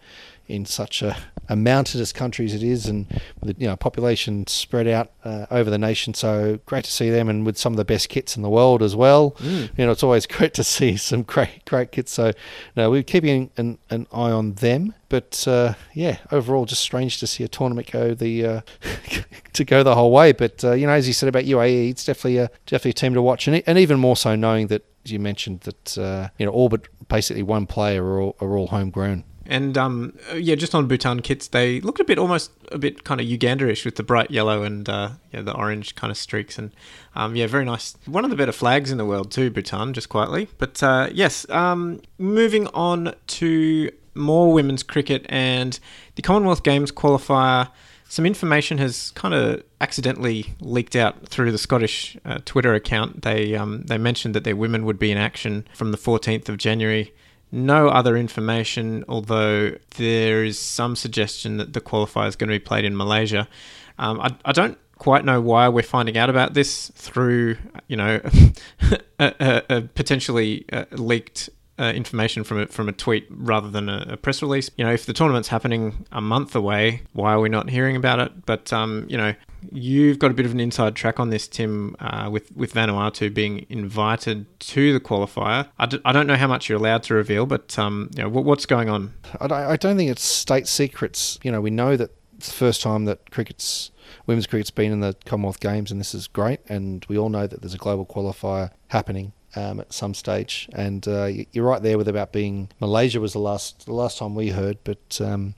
in 0.47 0.65
such 0.65 1.01
a, 1.01 1.15
a 1.49 1.55
mountainous 1.55 2.11
country 2.11 2.45
as 2.45 2.53
it 2.53 2.63
is, 2.63 2.85
and 2.85 3.07
with 3.41 3.59
you 3.61 3.67
know 3.67 3.75
population 3.75 4.45
spread 4.47 4.87
out 4.87 5.11
uh, 5.23 5.45
over 5.49 5.69
the 5.69 5.77
nation. 5.77 6.13
So 6.13 6.59
great 6.65 6.83
to 6.85 6.91
see 6.91 7.09
them, 7.09 7.29
and 7.29 7.45
with 7.45 7.57
some 7.57 7.73
of 7.73 7.77
the 7.77 7.85
best 7.85 8.09
kits 8.09 8.35
in 8.35 8.43
the 8.43 8.49
world 8.49 8.81
as 8.81 8.95
well. 8.95 9.31
Mm. 9.39 9.69
You 9.77 9.85
know, 9.85 9.91
it's 9.91 10.03
always 10.03 10.25
great 10.27 10.53
to 10.55 10.63
see 10.63 10.97
some 10.97 11.23
great 11.23 11.65
great 11.65 11.91
kits. 11.91 12.11
So, 12.11 12.33
no, 12.75 12.91
we're 12.91 13.03
keeping 13.03 13.51
an, 13.57 13.77
an 13.89 14.07
eye 14.11 14.31
on 14.31 14.53
them. 14.53 14.93
But 15.09 15.47
uh, 15.47 15.75
yeah, 15.93 16.17
overall, 16.31 16.65
just 16.65 16.81
strange 16.81 17.19
to 17.19 17.27
see 17.27 17.43
a 17.43 17.47
tournament 17.47 17.91
go 17.91 18.13
the 18.13 18.45
uh, 18.45 18.61
to 19.53 19.63
go 19.63 19.83
the 19.83 19.95
whole 19.95 20.11
way. 20.11 20.31
But 20.31 20.63
uh, 20.63 20.73
you 20.73 20.87
know, 20.87 20.93
as 20.93 21.07
you 21.07 21.13
said 21.13 21.29
about 21.29 21.43
UAE, 21.43 21.91
it's 21.91 22.05
definitely 22.05 22.37
a 22.37 22.49
definitely 22.65 22.91
a 22.91 22.93
team 22.93 23.13
to 23.13 23.21
watch, 23.21 23.47
and, 23.47 23.61
and 23.67 23.77
even 23.77 23.99
more 23.99 24.17
so 24.17 24.35
knowing 24.35 24.67
that 24.67 24.83
you 25.05 25.19
mentioned 25.19 25.61
that 25.61 25.97
uh, 25.97 26.29
you 26.37 26.45
know 26.45 26.51
all 26.51 26.69
but 26.69 26.87
basically 27.07 27.43
one 27.43 27.67
player 27.67 28.03
are 28.03 28.21
all, 28.21 28.35
are 28.41 28.57
all 28.57 28.67
homegrown. 28.67 29.23
And 29.45 29.77
um, 29.77 30.17
yeah, 30.35 30.55
just 30.55 30.73
on 30.73 30.87
Bhutan 30.87 31.21
kits, 31.21 31.47
they 31.47 31.81
looked 31.81 31.99
a 31.99 32.05
bit 32.05 32.17
almost 32.17 32.51
a 32.71 32.77
bit 32.77 33.03
kind 33.03 33.19
of 33.19 33.27
Uganda-ish 33.27 33.83
with 33.85 33.95
the 33.95 34.03
bright 34.03 34.31
yellow 34.31 34.63
and 34.63 34.87
uh, 34.87 35.09
yeah, 35.31 35.41
the 35.41 35.53
orange 35.53 35.95
kind 35.95 36.11
of 36.11 36.17
streaks, 36.17 36.57
and 36.57 36.71
um, 37.15 37.35
yeah, 37.35 37.47
very 37.47 37.65
nice. 37.65 37.95
One 38.05 38.23
of 38.23 38.29
the 38.29 38.37
better 38.37 38.51
flags 38.51 38.91
in 38.91 38.97
the 38.97 39.05
world 39.05 39.31
too, 39.31 39.49
Bhutan, 39.51 39.93
just 39.93 40.09
quietly. 40.09 40.47
But 40.57 40.81
uh, 40.81 41.09
yes, 41.11 41.49
um, 41.49 42.01
moving 42.17 42.67
on 42.67 43.15
to 43.27 43.91
more 44.15 44.53
women's 44.53 44.83
cricket 44.83 45.25
and 45.29 45.79
the 46.15 46.21
Commonwealth 46.21 46.63
Games 46.63 46.91
qualifier. 46.91 47.69
Some 48.07 48.25
information 48.25 48.77
has 48.77 49.11
kind 49.11 49.33
of 49.33 49.63
accidentally 49.81 50.53
leaked 50.59 50.95
out 50.95 51.27
through 51.27 51.51
the 51.51 51.57
Scottish 51.57 52.15
uh, 52.25 52.37
Twitter 52.45 52.73
account. 52.75 53.23
They 53.23 53.55
um, 53.55 53.81
they 53.83 53.97
mentioned 53.97 54.35
that 54.35 54.43
their 54.43 54.55
women 54.55 54.85
would 54.85 54.99
be 54.99 55.11
in 55.11 55.17
action 55.17 55.67
from 55.73 55.91
the 55.91 55.97
14th 55.97 56.47
of 56.47 56.57
January 56.57 57.13
no 57.53 57.87
other 57.87 58.17
information, 58.17 59.05
although 59.07 59.75
there 59.97 60.43
is 60.43 60.57
some 60.57 60.95
suggestion 60.95 61.57
that 61.57 61.73
the 61.73 61.81
qualifier 61.81 62.27
is 62.27 62.35
going 62.35 62.49
to 62.49 62.55
be 62.55 62.59
played 62.59 62.83
in 62.83 62.97
Malaysia. 62.97 63.47
Um, 63.99 64.19
I, 64.19 64.35
I 64.43 64.51
don't 64.51 64.77
quite 64.97 65.23
know 65.23 65.39
why 65.39 65.69
we're 65.69 65.83
finding 65.83 66.17
out 66.17 66.31
about 66.31 66.55
this 66.55 66.91
through, 66.95 67.57
you 67.87 67.95
know, 67.95 68.21
a, 69.19 69.33
a, 69.39 69.63
a, 69.69 69.81
potentially 69.81 70.65
uh, 70.73 70.85
leaked 70.93 71.49
uh, 71.79 71.91
information 71.95 72.43
from 72.43 72.59
a, 72.61 72.67
from 72.67 72.87
a 72.87 72.91
tweet 72.91 73.27
rather 73.29 73.69
than 73.69 73.89
a, 73.89 74.05
a, 74.09 74.17
press 74.17 74.41
release. 74.41 74.69
You 74.77 74.85
know, 74.85 74.91
if 74.91 75.05
the 75.05 75.13
tournament's 75.13 75.47
happening 75.47 76.05
a 76.11 76.21
month 76.21 76.55
away, 76.55 77.01
why 77.13 77.33
are 77.33 77.39
we 77.39 77.49
not 77.49 77.69
hearing 77.69 77.95
about 77.95 78.19
it? 78.19 78.45
But 78.45 78.71
um, 78.71 79.05
you 79.09 79.17
know, 79.17 79.33
You've 79.71 80.19
got 80.19 80.31
a 80.31 80.33
bit 80.33 80.45
of 80.45 80.51
an 80.51 80.59
inside 80.59 80.95
track 80.95 81.19
on 81.19 81.29
this, 81.29 81.47
Tim, 81.47 81.95
uh, 81.99 82.29
with, 82.31 82.55
with 82.55 82.73
Vanuatu 82.73 83.33
being 83.33 83.65
invited 83.69 84.47
to 84.59 84.93
the 84.93 84.99
qualifier. 84.99 85.69
I 85.79 85.85
d- 85.85 86.01
I 86.03 86.11
don't 86.11 86.27
know 86.27 86.35
how 86.35 86.47
much 86.47 86.69
you're 86.69 86.77
allowed 86.77 87.03
to 87.03 87.13
reveal, 87.13 87.45
but 87.45 87.77
um, 87.79 88.09
you 88.15 88.23
know, 88.23 88.29
what, 88.29 88.45
what's 88.45 88.65
going 88.65 88.89
on? 88.89 89.13
I, 89.39 89.71
I 89.71 89.77
don't 89.77 89.97
think 89.97 90.11
it's 90.11 90.23
state 90.23 90.67
secrets. 90.67 91.39
You 91.43 91.51
know, 91.51 91.61
we 91.61 91.69
know 91.69 91.95
that 91.95 92.11
it's 92.37 92.47
the 92.47 92.53
first 92.53 92.81
time 92.81 93.05
that 93.05 93.31
cricket's 93.31 93.91
women's 94.27 94.47
cricket's 94.47 94.71
been 94.71 94.91
in 94.91 94.99
the 94.99 95.15
Commonwealth 95.25 95.59
Games, 95.59 95.91
and 95.91 95.99
this 95.99 96.13
is 96.13 96.27
great. 96.27 96.59
And 96.67 97.05
we 97.07 97.17
all 97.17 97.29
know 97.29 97.47
that 97.47 97.61
there's 97.61 97.73
a 97.73 97.77
global 97.77 98.05
qualifier 98.05 98.71
happening 98.89 99.33
um, 99.55 99.79
at 99.79 99.93
some 99.93 100.13
stage. 100.13 100.69
And 100.73 101.07
uh, 101.07 101.29
you're 101.51 101.65
right 101.65 101.81
there 101.81 101.97
with 101.97 102.07
about 102.07 102.31
being 102.31 102.69
Malaysia 102.79 103.19
was 103.19 103.33
the 103.33 103.39
last 103.39 103.85
the 103.85 103.93
last 103.93 104.17
time 104.17 104.35
we 104.35 104.49
heard, 104.49 104.77
but. 104.83 105.19
Um, 105.21 105.55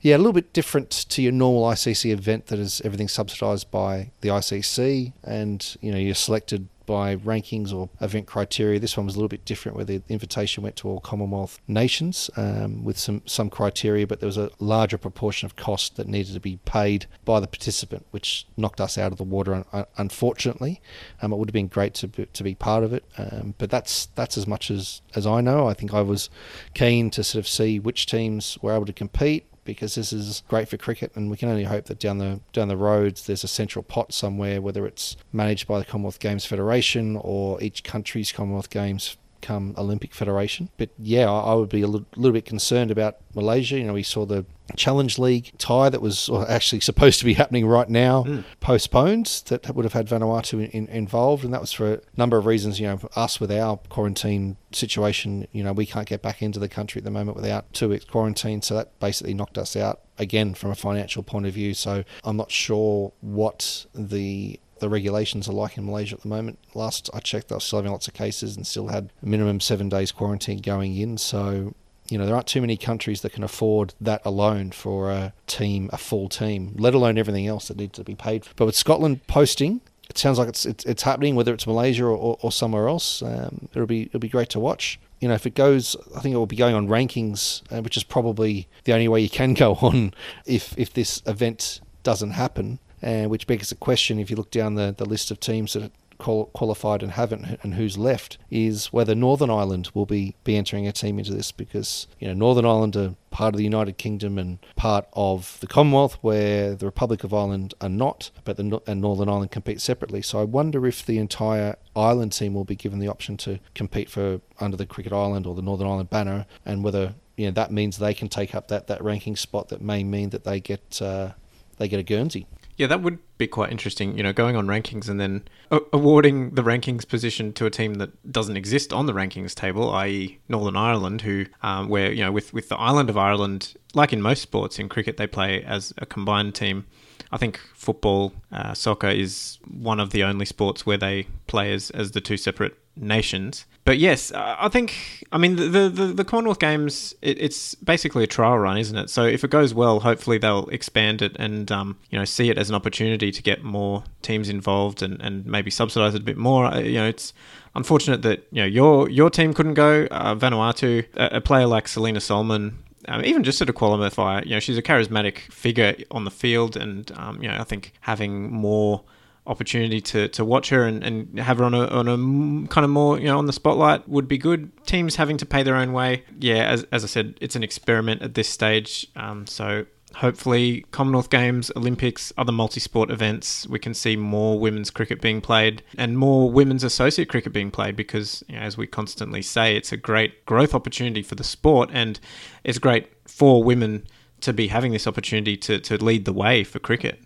yeah, 0.00 0.16
a 0.16 0.18
little 0.18 0.34
bit 0.34 0.52
different 0.52 0.90
to 0.90 1.22
your 1.22 1.32
normal 1.32 1.62
ICC 1.62 2.10
event 2.10 2.48
that 2.48 2.58
is 2.58 2.82
everything 2.84 3.08
subsidised 3.08 3.70
by 3.70 4.10
the 4.20 4.28
ICC, 4.28 5.14
and 5.22 5.76
you 5.80 5.90
know 5.90 5.96
you're 5.96 6.14
selected 6.14 6.68
by 6.86 7.16
rankings 7.16 7.72
or 7.72 7.88
event 8.00 8.26
criteria. 8.26 8.78
This 8.78 8.96
one 8.96 9.06
was 9.06 9.14
a 9.14 9.18
little 9.18 9.28
bit 9.28 9.44
different, 9.44 9.76
where 9.76 9.84
the 9.84 10.02
invitation 10.08 10.62
went 10.62 10.76
to 10.76 10.88
all 10.88 11.00
Commonwealth 11.00 11.58
nations 11.68 12.30
um, 12.36 12.84
with 12.84 12.98
some 12.98 13.22
some 13.26 13.50
criteria, 13.50 14.06
but 14.06 14.20
there 14.20 14.26
was 14.26 14.38
a 14.38 14.50
larger 14.58 14.98
proportion 14.98 15.46
of 15.46 15.56
cost 15.56 15.96
that 15.96 16.06
needed 16.06 16.34
to 16.34 16.40
be 16.40 16.58
paid 16.64 17.06
by 17.24 17.40
the 17.40 17.46
participant, 17.46 18.06
which 18.10 18.46
knocked 18.56 18.80
us 18.80 18.98
out 18.98 19.12
of 19.12 19.18
the 19.18 19.24
water. 19.24 19.64
unfortunately, 19.96 20.80
um, 21.22 21.32
it 21.32 21.36
would 21.36 21.48
have 21.48 21.54
been 21.54 21.68
great 21.68 21.94
to 21.94 22.08
be, 22.08 22.26
to 22.26 22.42
be 22.42 22.54
part 22.54 22.84
of 22.84 22.92
it, 22.92 23.04
um, 23.18 23.54
but 23.58 23.70
that's 23.70 24.06
that's 24.14 24.36
as 24.36 24.46
much 24.46 24.70
as 24.70 25.02
as 25.14 25.26
I 25.26 25.40
know. 25.40 25.68
I 25.68 25.74
think 25.74 25.94
I 25.94 26.02
was 26.02 26.30
keen 26.74 27.10
to 27.10 27.24
sort 27.24 27.40
of 27.40 27.48
see 27.48 27.78
which 27.78 28.06
teams 28.06 28.58
were 28.62 28.74
able 28.74 28.86
to 28.86 28.92
compete 28.92 29.46
because 29.64 29.94
this 29.94 30.12
is 30.12 30.42
great 30.48 30.68
for 30.68 30.76
cricket, 30.76 31.12
and 31.14 31.30
we 31.30 31.36
can 31.36 31.48
only 31.48 31.64
hope 31.64 31.86
that 31.86 31.98
down 31.98 32.18
the 32.18 32.40
down 32.52 32.68
the 32.68 32.76
roads 32.76 33.26
there's 33.26 33.44
a 33.44 33.48
central 33.48 33.82
pot 33.82 34.12
somewhere, 34.12 34.60
whether 34.60 34.86
it's 34.86 35.16
managed 35.32 35.66
by 35.66 35.78
the 35.78 35.84
Commonwealth 35.84 36.20
Games 36.20 36.44
Federation 36.44 37.16
or 37.16 37.62
each 37.62 37.84
country's 37.84 38.32
Commonwealth 38.32 38.70
Games 38.70 39.16
come 39.44 39.74
Olympic 39.76 40.14
Federation. 40.14 40.70
But 40.76 40.90
yeah, 40.98 41.30
I, 41.30 41.52
I 41.52 41.54
would 41.54 41.68
be 41.68 41.82
a 41.82 41.86
little, 41.86 42.06
little 42.16 42.32
bit 42.32 42.44
concerned 42.44 42.90
about 42.90 43.18
Malaysia. 43.34 43.78
You 43.78 43.84
know, 43.84 43.92
we 43.92 44.02
saw 44.02 44.24
the 44.24 44.44
Challenge 44.76 45.18
League 45.18 45.52
tie 45.58 45.90
that 45.90 46.00
was 46.00 46.30
actually 46.48 46.80
supposed 46.80 47.18
to 47.18 47.24
be 47.24 47.34
happening 47.34 47.66
right 47.66 47.88
now 47.88 48.24
mm. 48.24 48.44
postponed 48.60 49.42
that 49.46 49.74
would 49.74 49.84
have 49.84 49.92
had 49.92 50.08
Vanuatu 50.08 50.54
in, 50.54 50.70
in, 50.70 50.86
involved, 50.88 51.44
and 51.44 51.52
that 51.52 51.60
was 51.60 51.72
for 51.72 51.94
a 51.94 52.00
number 52.16 52.38
of 52.38 52.46
reasons. 52.46 52.80
You 52.80 52.86
know, 52.86 53.00
us 53.14 53.38
with 53.38 53.52
our 53.52 53.76
quarantine 53.90 54.56
situation, 54.72 55.46
you 55.52 55.62
know, 55.62 55.72
we 55.72 55.84
can't 55.84 56.08
get 56.08 56.22
back 56.22 56.40
into 56.42 56.58
the 56.58 56.68
country 56.68 57.00
at 57.00 57.04
the 57.04 57.10
moment 57.10 57.36
without 57.36 57.72
two 57.74 57.90
weeks 57.90 58.06
quarantine, 58.06 58.62
so 58.62 58.74
that 58.74 58.98
basically 59.00 59.34
knocked 59.34 59.58
us 59.58 59.76
out 59.76 60.00
again 60.18 60.54
from 60.54 60.70
a 60.70 60.74
financial 60.74 61.22
point 61.22 61.46
of 61.46 61.52
view. 61.52 61.74
So 61.74 62.04
I'm 62.22 62.36
not 62.36 62.50
sure 62.50 63.12
what 63.20 63.86
the 63.94 64.58
the 64.78 64.88
regulations 64.88 65.48
are 65.48 65.52
like 65.52 65.76
in 65.76 65.86
Malaysia 65.86 66.14
at 66.14 66.22
the 66.22 66.28
moment. 66.28 66.58
Last 66.74 67.10
I 67.14 67.20
checked, 67.20 67.48
they 67.48 67.54
were 67.54 67.60
still 67.60 67.78
having 67.78 67.92
lots 67.92 68.08
of 68.08 68.14
cases 68.14 68.56
and 68.56 68.66
still 68.66 68.88
had 68.88 69.10
a 69.22 69.26
minimum 69.26 69.60
seven 69.60 69.88
days 69.88 70.12
quarantine 70.12 70.58
going 70.58 70.96
in. 70.96 71.18
So, 71.18 71.74
you 72.08 72.18
know, 72.18 72.26
there 72.26 72.34
aren't 72.34 72.46
too 72.46 72.60
many 72.60 72.76
countries 72.76 73.22
that 73.22 73.32
can 73.32 73.44
afford 73.44 73.94
that 74.00 74.22
alone 74.24 74.70
for 74.70 75.10
a 75.10 75.32
team, 75.46 75.90
a 75.92 75.98
full 75.98 76.28
team, 76.28 76.74
let 76.78 76.94
alone 76.94 77.18
everything 77.18 77.46
else 77.46 77.68
that 77.68 77.76
needs 77.76 77.96
to 77.98 78.04
be 78.04 78.14
paid. 78.14 78.44
For. 78.44 78.54
But 78.56 78.66
with 78.66 78.76
Scotland 78.76 79.26
posting, 79.26 79.80
it 80.08 80.18
sounds 80.18 80.38
like 80.38 80.48
it's 80.48 80.66
it's, 80.66 80.84
it's 80.84 81.02
happening, 81.02 81.34
whether 81.34 81.54
it's 81.54 81.66
Malaysia 81.66 82.04
or, 82.04 82.16
or, 82.16 82.38
or 82.42 82.52
somewhere 82.52 82.88
else. 82.88 83.22
Um, 83.22 83.68
it'll 83.72 83.86
be 83.86 84.02
it'll 84.02 84.20
be 84.20 84.28
great 84.28 84.50
to 84.50 84.60
watch 84.60 84.98
you 85.20 85.28
know, 85.28 85.34
if 85.34 85.46
it 85.46 85.54
goes, 85.54 85.96
I 86.14 86.20
think 86.20 86.34
it 86.34 86.36
will 86.36 86.44
be 86.44 86.54
going 86.54 86.74
on 86.74 86.86
rankings, 86.86 87.62
uh, 87.72 87.80
which 87.80 87.96
is 87.96 88.04
probably 88.04 88.68
the 88.84 88.92
only 88.92 89.08
way 89.08 89.20
you 89.20 89.30
can 89.30 89.54
go 89.64 89.74
on 89.76 90.12
if 90.44 90.76
if 90.76 90.92
this 90.92 91.22
event 91.24 91.80
doesn't 92.02 92.32
happen 92.32 92.78
and 93.04 93.30
which 93.30 93.46
begs 93.46 93.68
the 93.68 93.74
question 93.74 94.18
if 94.18 94.30
you 94.30 94.36
look 94.36 94.50
down 94.50 94.74
the, 94.74 94.94
the 94.96 95.04
list 95.04 95.30
of 95.30 95.38
teams 95.38 95.74
that 95.74 95.92
qualified 96.16 97.02
and 97.02 97.12
haven't 97.12 97.58
and 97.62 97.74
who's 97.74 97.98
left 97.98 98.38
is 98.50 98.86
whether 98.86 99.14
Northern 99.14 99.50
Ireland 99.50 99.90
will 99.92 100.06
be, 100.06 100.34
be 100.42 100.56
entering 100.56 100.86
a 100.86 100.92
team 100.92 101.18
into 101.18 101.34
this. 101.34 101.52
Because 101.52 102.06
you 102.18 102.26
know 102.26 102.32
Northern 102.32 102.64
Ireland 102.64 102.96
are 102.96 103.14
part 103.30 103.52
of 103.54 103.58
the 103.58 103.64
United 103.64 103.98
Kingdom 103.98 104.38
and 104.38 104.58
part 104.74 105.06
of 105.12 105.58
the 105.60 105.66
Commonwealth 105.66 106.16
where 106.22 106.74
the 106.74 106.86
Republic 106.86 107.24
of 107.24 107.34
Ireland 107.34 107.74
are 107.80 107.90
not 107.90 108.30
but 108.44 108.56
the 108.56 108.80
and 108.86 109.02
Northern 109.02 109.28
Ireland 109.28 109.50
compete 109.50 109.82
separately. 109.82 110.22
So 110.22 110.40
I 110.40 110.44
wonder 110.44 110.86
if 110.86 111.04
the 111.04 111.18
entire 111.18 111.76
Ireland 111.94 112.32
team 112.32 112.54
will 112.54 112.64
be 112.64 112.76
given 112.76 113.00
the 113.00 113.08
option 113.08 113.36
to 113.38 113.58
compete 113.74 114.08
for 114.08 114.40
under 114.60 114.78
the 114.78 114.86
Cricket 114.86 115.12
Ireland 115.12 115.46
or 115.46 115.54
the 115.54 115.62
Northern 115.62 115.88
Ireland 115.88 116.08
banner 116.08 116.46
and 116.64 116.82
whether 116.82 117.14
you 117.36 117.46
know 117.46 117.52
that 117.52 117.70
means 117.70 117.98
they 117.98 118.14
can 118.14 118.28
take 118.28 118.54
up 118.54 118.68
that, 118.68 118.86
that 118.86 119.02
ranking 119.02 119.36
spot 119.36 119.68
that 119.68 119.82
may 119.82 120.04
mean 120.04 120.30
that 120.30 120.44
they 120.44 120.60
get 120.60 121.02
uh, 121.02 121.32
they 121.76 121.88
get 121.88 122.00
a 122.00 122.04
Guernsey 122.04 122.46
yeah, 122.76 122.86
that 122.88 123.02
would 123.02 123.18
be 123.38 123.46
quite 123.46 123.70
interesting. 123.70 124.16
You 124.16 124.22
know, 124.22 124.32
going 124.32 124.56
on 124.56 124.66
rankings 124.66 125.08
and 125.08 125.20
then 125.20 125.46
awarding 125.92 126.54
the 126.54 126.62
rankings 126.62 127.06
position 127.06 127.52
to 127.54 127.66
a 127.66 127.70
team 127.70 127.94
that 127.94 128.32
doesn't 128.32 128.56
exist 128.56 128.92
on 128.92 129.06
the 129.06 129.12
rankings 129.12 129.54
table, 129.54 129.90
i.e., 129.90 130.38
Northern 130.48 130.76
Ireland, 130.76 131.22
who, 131.22 131.46
um, 131.62 131.88
where 131.88 132.12
you 132.12 132.24
know, 132.24 132.32
with 132.32 132.52
with 132.52 132.68
the 132.68 132.76
island 132.76 133.10
of 133.10 133.16
Ireland, 133.16 133.74
like 133.94 134.12
in 134.12 134.20
most 134.20 134.42
sports 134.42 134.78
in 134.78 134.88
cricket, 134.88 135.16
they 135.16 135.26
play 135.26 135.62
as 135.62 135.92
a 135.98 136.06
combined 136.06 136.54
team. 136.54 136.86
I 137.30 137.36
think 137.36 137.60
football, 137.74 138.32
uh, 138.52 138.74
soccer 138.74 139.08
is 139.08 139.58
one 139.68 140.00
of 140.00 140.10
the 140.10 140.24
only 140.24 140.46
sports 140.46 140.84
where 140.84 140.98
they 140.98 141.26
play 141.46 141.72
as 141.72 141.90
as 141.90 142.10
the 142.10 142.20
two 142.20 142.36
separate 142.36 142.76
nations. 142.96 143.66
But 143.84 143.98
yes, 143.98 144.32
I 144.34 144.68
think 144.68 145.24
I 145.30 145.36
mean 145.38 145.56
the 145.56 145.88
the, 145.88 146.06
the 146.06 146.24
Commonwealth 146.24 146.58
Games. 146.58 147.14
It, 147.20 147.38
it's 147.38 147.74
basically 147.74 148.24
a 148.24 148.26
trial 148.26 148.58
run, 148.58 148.78
isn't 148.78 148.96
it? 148.96 149.10
So 149.10 149.24
if 149.24 149.44
it 149.44 149.50
goes 149.50 149.74
well, 149.74 150.00
hopefully 150.00 150.38
they'll 150.38 150.68
expand 150.68 151.20
it 151.20 151.36
and 151.38 151.70
um, 151.70 151.98
you 152.10 152.18
know 152.18 152.24
see 152.24 152.48
it 152.48 152.56
as 152.56 152.70
an 152.70 152.74
opportunity 152.74 153.30
to 153.30 153.42
get 153.42 153.62
more 153.62 154.04
teams 154.22 154.48
involved 154.48 155.02
and, 155.02 155.20
and 155.20 155.44
maybe 155.44 155.70
subsidise 155.70 156.14
it 156.14 156.22
a 156.22 156.24
bit 156.24 156.38
more. 156.38 156.66
Uh, 156.66 156.78
you 156.78 156.94
know, 156.94 157.06
it's 157.06 157.34
unfortunate 157.74 158.22
that 158.22 158.46
you 158.50 158.62
know 158.62 158.66
your 158.66 159.10
your 159.10 159.28
team 159.28 159.52
couldn't 159.52 159.74
go. 159.74 160.06
Uh, 160.10 160.34
Vanuatu, 160.34 161.04
a, 161.16 161.36
a 161.36 161.40
player 161.42 161.66
like 161.66 161.86
Selina 161.86 162.20
Solman 162.20 162.74
um, 163.08 163.24
even 163.24 163.44
just 163.44 163.60
at 163.60 163.68
a 163.68 163.72
qualifier, 163.72 164.44
you 164.44 164.52
know, 164.52 164.60
she's 164.60 164.78
a 164.78 164.82
charismatic 164.82 165.52
figure 165.52 165.94
on 166.10 166.24
the 166.24 166.30
field, 166.30 166.76
and 166.76 167.12
um, 167.16 167.42
you 167.42 167.48
know, 167.48 167.56
I 167.58 167.64
think 167.64 167.92
having 168.00 168.50
more 168.50 169.02
opportunity 169.46 170.00
to, 170.00 170.28
to 170.28 170.44
watch 170.44 170.70
her 170.70 170.86
and, 170.86 171.02
and 171.04 171.38
have 171.38 171.58
her 171.58 171.64
on 171.64 171.74
a, 171.74 171.86
on 171.86 172.08
a 172.08 172.68
kind 172.68 172.84
of 172.84 172.90
more 172.90 173.18
you 173.18 173.26
know 173.26 173.38
on 173.38 173.46
the 173.46 173.52
spotlight 173.52 174.08
would 174.08 174.28
be 174.28 174.38
good. 174.38 174.70
Teams 174.86 175.16
having 175.16 175.36
to 175.38 175.46
pay 175.46 175.62
their 175.62 175.76
own 175.76 175.92
way, 175.92 176.24
yeah. 176.38 176.64
As, 176.64 176.84
as 176.92 177.04
I 177.04 177.06
said, 177.06 177.36
it's 177.40 177.56
an 177.56 177.62
experiment 177.62 178.22
at 178.22 178.34
this 178.34 178.48
stage. 178.48 179.06
Um, 179.16 179.46
so 179.46 179.86
hopefully, 180.14 180.84
Commonwealth 180.90 181.30
Games, 181.30 181.70
Olympics, 181.76 182.32
other 182.38 182.52
multi-sport 182.52 183.10
events, 183.10 183.66
we 183.66 183.78
can 183.78 183.94
see 183.94 184.16
more 184.16 184.58
women's 184.58 184.90
cricket 184.90 185.20
being 185.20 185.40
played 185.40 185.82
and 185.98 186.18
more 186.18 186.50
women's 186.50 186.84
associate 186.84 187.28
cricket 187.28 187.52
being 187.52 187.70
played 187.70 187.96
because, 187.96 188.42
you 188.48 188.56
know, 188.56 188.62
as 188.62 188.76
we 188.76 188.86
constantly 188.86 189.42
say, 189.42 189.76
it's 189.76 189.92
a 189.92 189.96
great 189.96 190.44
growth 190.46 190.74
opportunity 190.74 191.22
for 191.22 191.34
the 191.34 191.44
sport 191.44 191.90
and 191.92 192.20
it's 192.62 192.78
great 192.78 193.08
for 193.26 193.62
women 193.62 194.06
to 194.40 194.52
be 194.52 194.68
having 194.68 194.92
this 194.92 195.06
opportunity 195.06 195.56
to, 195.56 195.78
to 195.80 196.02
lead 196.02 196.24
the 196.24 196.32
way 196.32 196.64
for 196.64 196.78
cricket. 196.78 197.23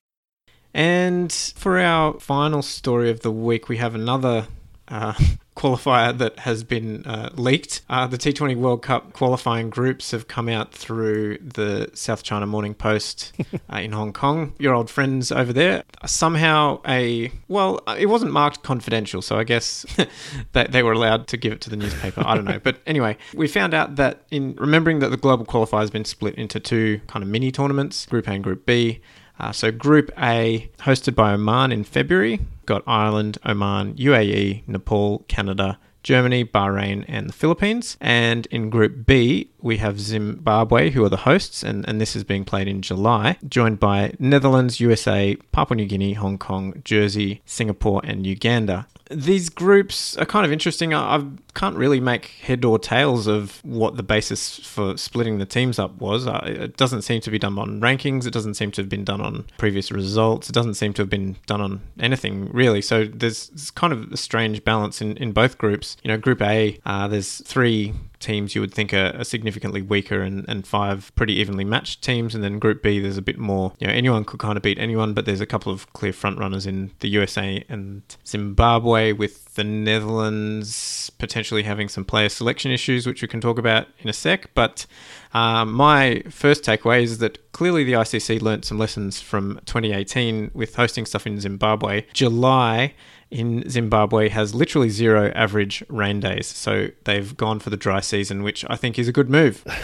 And 0.79 1.33
for 1.33 1.81
our 1.81 2.21
final 2.21 2.63
story 2.63 3.11
of 3.11 3.23
the 3.23 3.33
week, 3.33 3.69
we 3.69 3.79
have 3.79 3.97
another 3.97 4.47
uh, 4.87 5.13
qualifier 5.57 6.17
that 6.17 6.39
has 6.39 6.63
been 6.63 7.05
uh, 7.05 7.31
leaked. 7.35 7.81
Uh, 7.91 8.07
the 8.07 8.17
T20 8.17 8.55
World 8.55 8.83
Cup 8.83 9.13
qualifying 9.13 9.71
groups 9.71 10.13
have 10.13 10.29
come 10.29 10.49
out 10.49 10.73
through 10.73 11.39
the 11.39 11.91
South 11.95 12.23
China 12.23 12.47
Morning 12.47 12.75
Post 12.75 13.33
uh, 13.73 13.79
in 13.79 13.91
Hong 13.91 14.13
Kong. 14.13 14.53
Your 14.61 14.73
old 14.73 14.89
friends 14.89 15.33
over 15.33 15.53
there. 15.53 15.83
Somehow, 16.07 16.81
a 16.87 17.33
well, 17.49 17.81
it 17.99 18.07
wasn't 18.07 18.31
marked 18.31 18.63
confidential, 18.63 19.21
so 19.21 19.37
I 19.37 19.43
guess 19.43 19.85
that 20.53 20.71
they 20.71 20.85
were 20.85 20.93
allowed 20.93 21.27
to 21.27 21.37
give 21.37 21.53
it 21.53 21.61
to 21.63 21.71
the 21.71 21.77
newspaper. 21.77 22.23
I 22.25 22.37
don't 22.37 22.45
know, 22.45 22.61
but 22.61 22.77
anyway, 22.87 23.17
we 23.35 23.49
found 23.49 23.75
out 23.75 23.97
that 23.97 24.23
in 24.31 24.55
remembering 24.55 25.01
that 25.01 25.09
the 25.09 25.17
global 25.17 25.45
qualifier 25.45 25.81
has 25.81 25.91
been 25.91 26.05
split 26.05 26.37
into 26.37 26.61
two 26.61 27.01
kind 27.09 27.25
of 27.25 27.29
mini 27.29 27.51
tournaments, 27.51 28.07
Group 28.07 28.29
A 28.29 28.31
and 28.31 28.45
Group 28.45 28.65
B. 28.65 29.01
Uh, 29.39 29.53
so 29.53 29.71
Group 29.71 30.11
A, 30.19 30.71
hosted 30.81 31.15
by 31.15 31.33
Oman 31.33 31.73
in 31.73 31.85
February, 31.85 32.41
got 32.67 32.83
Ireland, 32.87 33.39
Oman, 33.47 33.95
UAE, 33.95 34.67
Nepal, 34.67 35.25
Canada, 35.29 35.79
Germany, 36.03 36.45
Bahrain, 36.45 37.05
and 37.09 37.29
the 37.29 37.33
Philippines. 37.33 37.97
And 38.01 38.47
in 38.47 38.71
Group 38.71 39.07
B, 39.07 39.51
we 39.61 39.79
have 39.79 40.01
Zimbabwe, 40.01 40.91
who 40.91 41.05
are 41.05 41.09
the 41.09 41.19
hosts, 41.19 41.63
and, 41.63 41.89
and 41.89 42.01
this 42.01 42.15
is 42.15 42.25
being 42.25 42.45
played 42.45 42.69
in 42.69 42.83
July, 42.83 43.39
joined 43.49 43.81
by 43.81 44.15
Netherlands, 44.19 44.81
USA, 44.81 45.37
Papua 45.53 45.77
New 45.77 45.87
Guinea, 45.87 46.15
Hong 46.15 46.39
Kong, 46.39 46.81
Jersey, 46.85 47.43
Singapore, 47.45 48.01
and 48.05 48.27
Uganda 48.27 48.87
these 49.11 49.49
groups 49.49 50.17
are 50.17 50.27
kind 50.27 50.45
of 50.45 50.53
interesting. 50.53 50.93
I, 50.93 51.17
I, 51.17 51.25
can't 51.55 51.77
really 51.77 51.99
make 51.99 52.27
head 52.27 52.65
or 52.65 52.79
tails 52.79 53.27
of 53.27 53.59
what 53.65 53.97
the 53.97 54.03
basis 54.05 54.61
for 54.61 54.97
splitting 54.97 55.39
the 55.39 55.47
teams 55.47 55.77
up 55.77 56.01
was. 56.01 56.25
Uh, 56.25 56.41
it 56.45 56.77
doesn't 56.77 57.03
seem 57.03 57.21
to 57.23 57.33
be 57.33 57.39
done 57.39 57.59
on 57.59 57.81
rankings. 57.81 58.27
It 58.27 58.33
doesn't 58.33 58.55
seem 58.55 58.71
to 58.73 58.83
have 58.83 58.89
been 58.89 59.03
done 59.03 59.21
on 59.21 59.45
previous 59.57 59.91
results. 59.91 60.49
It 60.49 60.53
doesn't 60.53 60.75
seem 60.75 60.93
to 60.95 61.03
have 61.03 61.11
been 61.11 61.37
done 61.47 61.61
on 61.61 61.81
anything 61.99 62.49
really. 62.53 62.81
So 62.81 63.07
there's, 63.07 63.51
kind 63.75 63.93
of 63.93 64.13
a 64.13 64.17
strange 64.17 64.63
balance 64.65 65.01
in, 65.01 65.17
in 65.17 65.33
both 65.33 65.59
groups. 65.59 65.97
You 66.05 66.09
know, 66.09 66.17
Group 66.17 66.41
A, 66.43 66.79
uh, 66.87 67.09
there's 67.09 67.43
three 67.45 67.95
teams 68.21 68.55
you 68.55 68.61
would 68.61 68.73
think 68.73 68.93
are, 68.93 69.15
are, 69.19 69.25
significantly 69.25 69.83
weaker 69.83 70.23
and, 70.23 70.45
and 70.49 70.67
five 70.67 71.13
pretty 71.15 71.35
evenly 71.35 71.65
matched 71.65 72.03
teams. 72.03 72.35
And 72.35 72.43
then 72.43 72.59
Group 72.59 72.83
B, 72.83 72.99
there's 72.99 73.17
a 73.17 73.23
bit 73.23 73.39
more, 73.39 73.73
you 73.79 73.87
know, 73.87 73.93
anyone 73.93 74.25
could 74.25 74.41
kind 74.41 74.57
of 74.57 74.63
beat 74.63 74.79
anyone, 74.79 75.15
but 75.15 75.25
there's 75.25 75.41
a 75.41 75.47
couple 75.47 75.73
of 75.73 75.93
clear 75.93 76.13
front 76.13 76.39
runners 76.39 76.67
in 76.67 76.91
the 77.01 77.09
USA 77.09 77.65
and 77.69 78.03
Zimbabwe 78.27 79.13
with 79.13 79.55
the 79.55 79.65
Netherlands 79.65 81.11
potentially 81.19 81.63
having 81.63 81.89
some 81.89 82.05
player 82.05 82.29
selection 82.29 82.71
issues, 82.71 83.07
which 83.07 83.23
we 83.23 83.29
can 83.29 83.41
talk 83.41 83.59
about 83.59 83.87
in 84.01 84.09
a 84.09 84.13
sec. 84.13 84.51
But 84.55 84.87
um, 85.35 85.73
my 85.73 86.23
first 86.31 86.65
takeaway 86.65 87.03
is 87.03 87.19
that 87.19 87.53
clearly 87.53 87.85
the 87.85 87.93
ICC 87.93 88.41
learnt 88.41 88.65
some 88.65 88.79
lessons 88.79 89.21
from 89.21 89.61
2018 89.67 90.53
with 90.55 90.75
hosting 90.77 91.07
stuff 91.07 91.27
in 91.27 91.41
Zimbabwe. 91.41 92.05
July 92.13 92.95
in 93.31 93.69
Zimbabwe 93.69 94.29
has 94.31 94.55
literally 94.55 94.89
zero 94.89 95.31
average 95.35 95.83
rain 95.89 96.21
days. 96.21 96.47
So 96.47 96.89
they've 97.05 97.37
gone 97.37 97.59
for 97.59 97.71
the 97.71 97.77
dry 97.77 98.01
season, 98.01 98.43
which 98.43 98.65
I 98.69 98.77
think 98.77 98.99
is 98.99 99.09
a 99.09 99.13
good 99.13 99.31
move. 99.31 99.65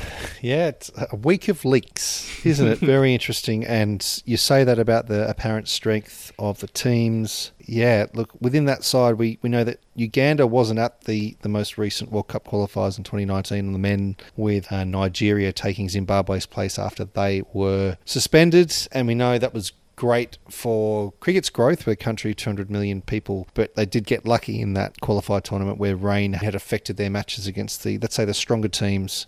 Yeah, 0.44 0.66
it's 0.66 0.90
a 1.11 1.16
week 1.16 1.48
of 1.48 1.64
leaks, 1.64 2.44
isn't 2.44 2.68
it? 2.68 2.78
Very 2.78 3.14
interesting. 3.14 3.64
And 3.64 4.22
you 4.26 4.37
say 4.37 4.62
that 4.62 4.78
about 4.78 5.07
the 5.07 5.26
apparent 5.26 5.68
strength 5.68 6.33
of 6.38 6.61
the 6.61 6.66
teams. 6.66 7.52
Yeah, 7.61 8.09
look, 8.12 8.28
within 8.42 8.66
that 8.66 8.85
side, 8.85 9.14
we, 9.14 9.38
we 9.40 9.48
know 9.48 9.64
that 9.64 9.80
Uganda 9.94 10.46
wasn't 10.46 10.80
at 10.80 11.04
the, 11.04 11.38
the 11.40 11.48
most 11.48 11.78
recent 11.78 12.12
World 12.12 12.28
Cup 12.28 12.46
qualifiers 12.46 12.98
in 12.98 13.04
2019 13.04 13.68
on 13.68 13.72
the 13.72 13.78
men, 13.78 14.18
with 14.37 14.70
uh, 14.70 14.85
Nigeria 14.85 15.50
taking 15.50 15.88
Zimbabwe's 15.88 16.44
place 16.44 16.78
after 16.78 17.07
they 17.07 17.42
were 17.54 17.96
suspended. 18.04 18.70
And 18.92 19.07
we 19.07 19.14
know 19.14 19.38
that 19.38 19.54
was 19.54 19.72
great 20.05 20.37
for 20.51 21.12
cricket's 21.12 21.49
growth. 21.49 21.87
We're 21.87 21.97
country 21.97 22.33
of 22.33 22.37
200 22.37 22.71
million 22.71 23.01
people, 23.01 23.49
but 23.55 23.75
they 23.75 23.87
did 23.87 24.05
get 24.05 24.27
lucky 24.27 24.61
in 24.61 24.75
that 24.75 25.01
qualified 25.01 25.45
tournament 25.45 25.79
where 25.79 25.97
rain 25.97 26.35
had 26.35 26.55
affected 26.55 26.99
their 26.99 27.09
matches 27.09 27.47
against 27.47 27.83
the, 27.85 27.97
let's 27.97 28.14
say, 28.14 28.27
the 28.27 28.35
stronger 28.35 28.69
teams. 28.69 29.27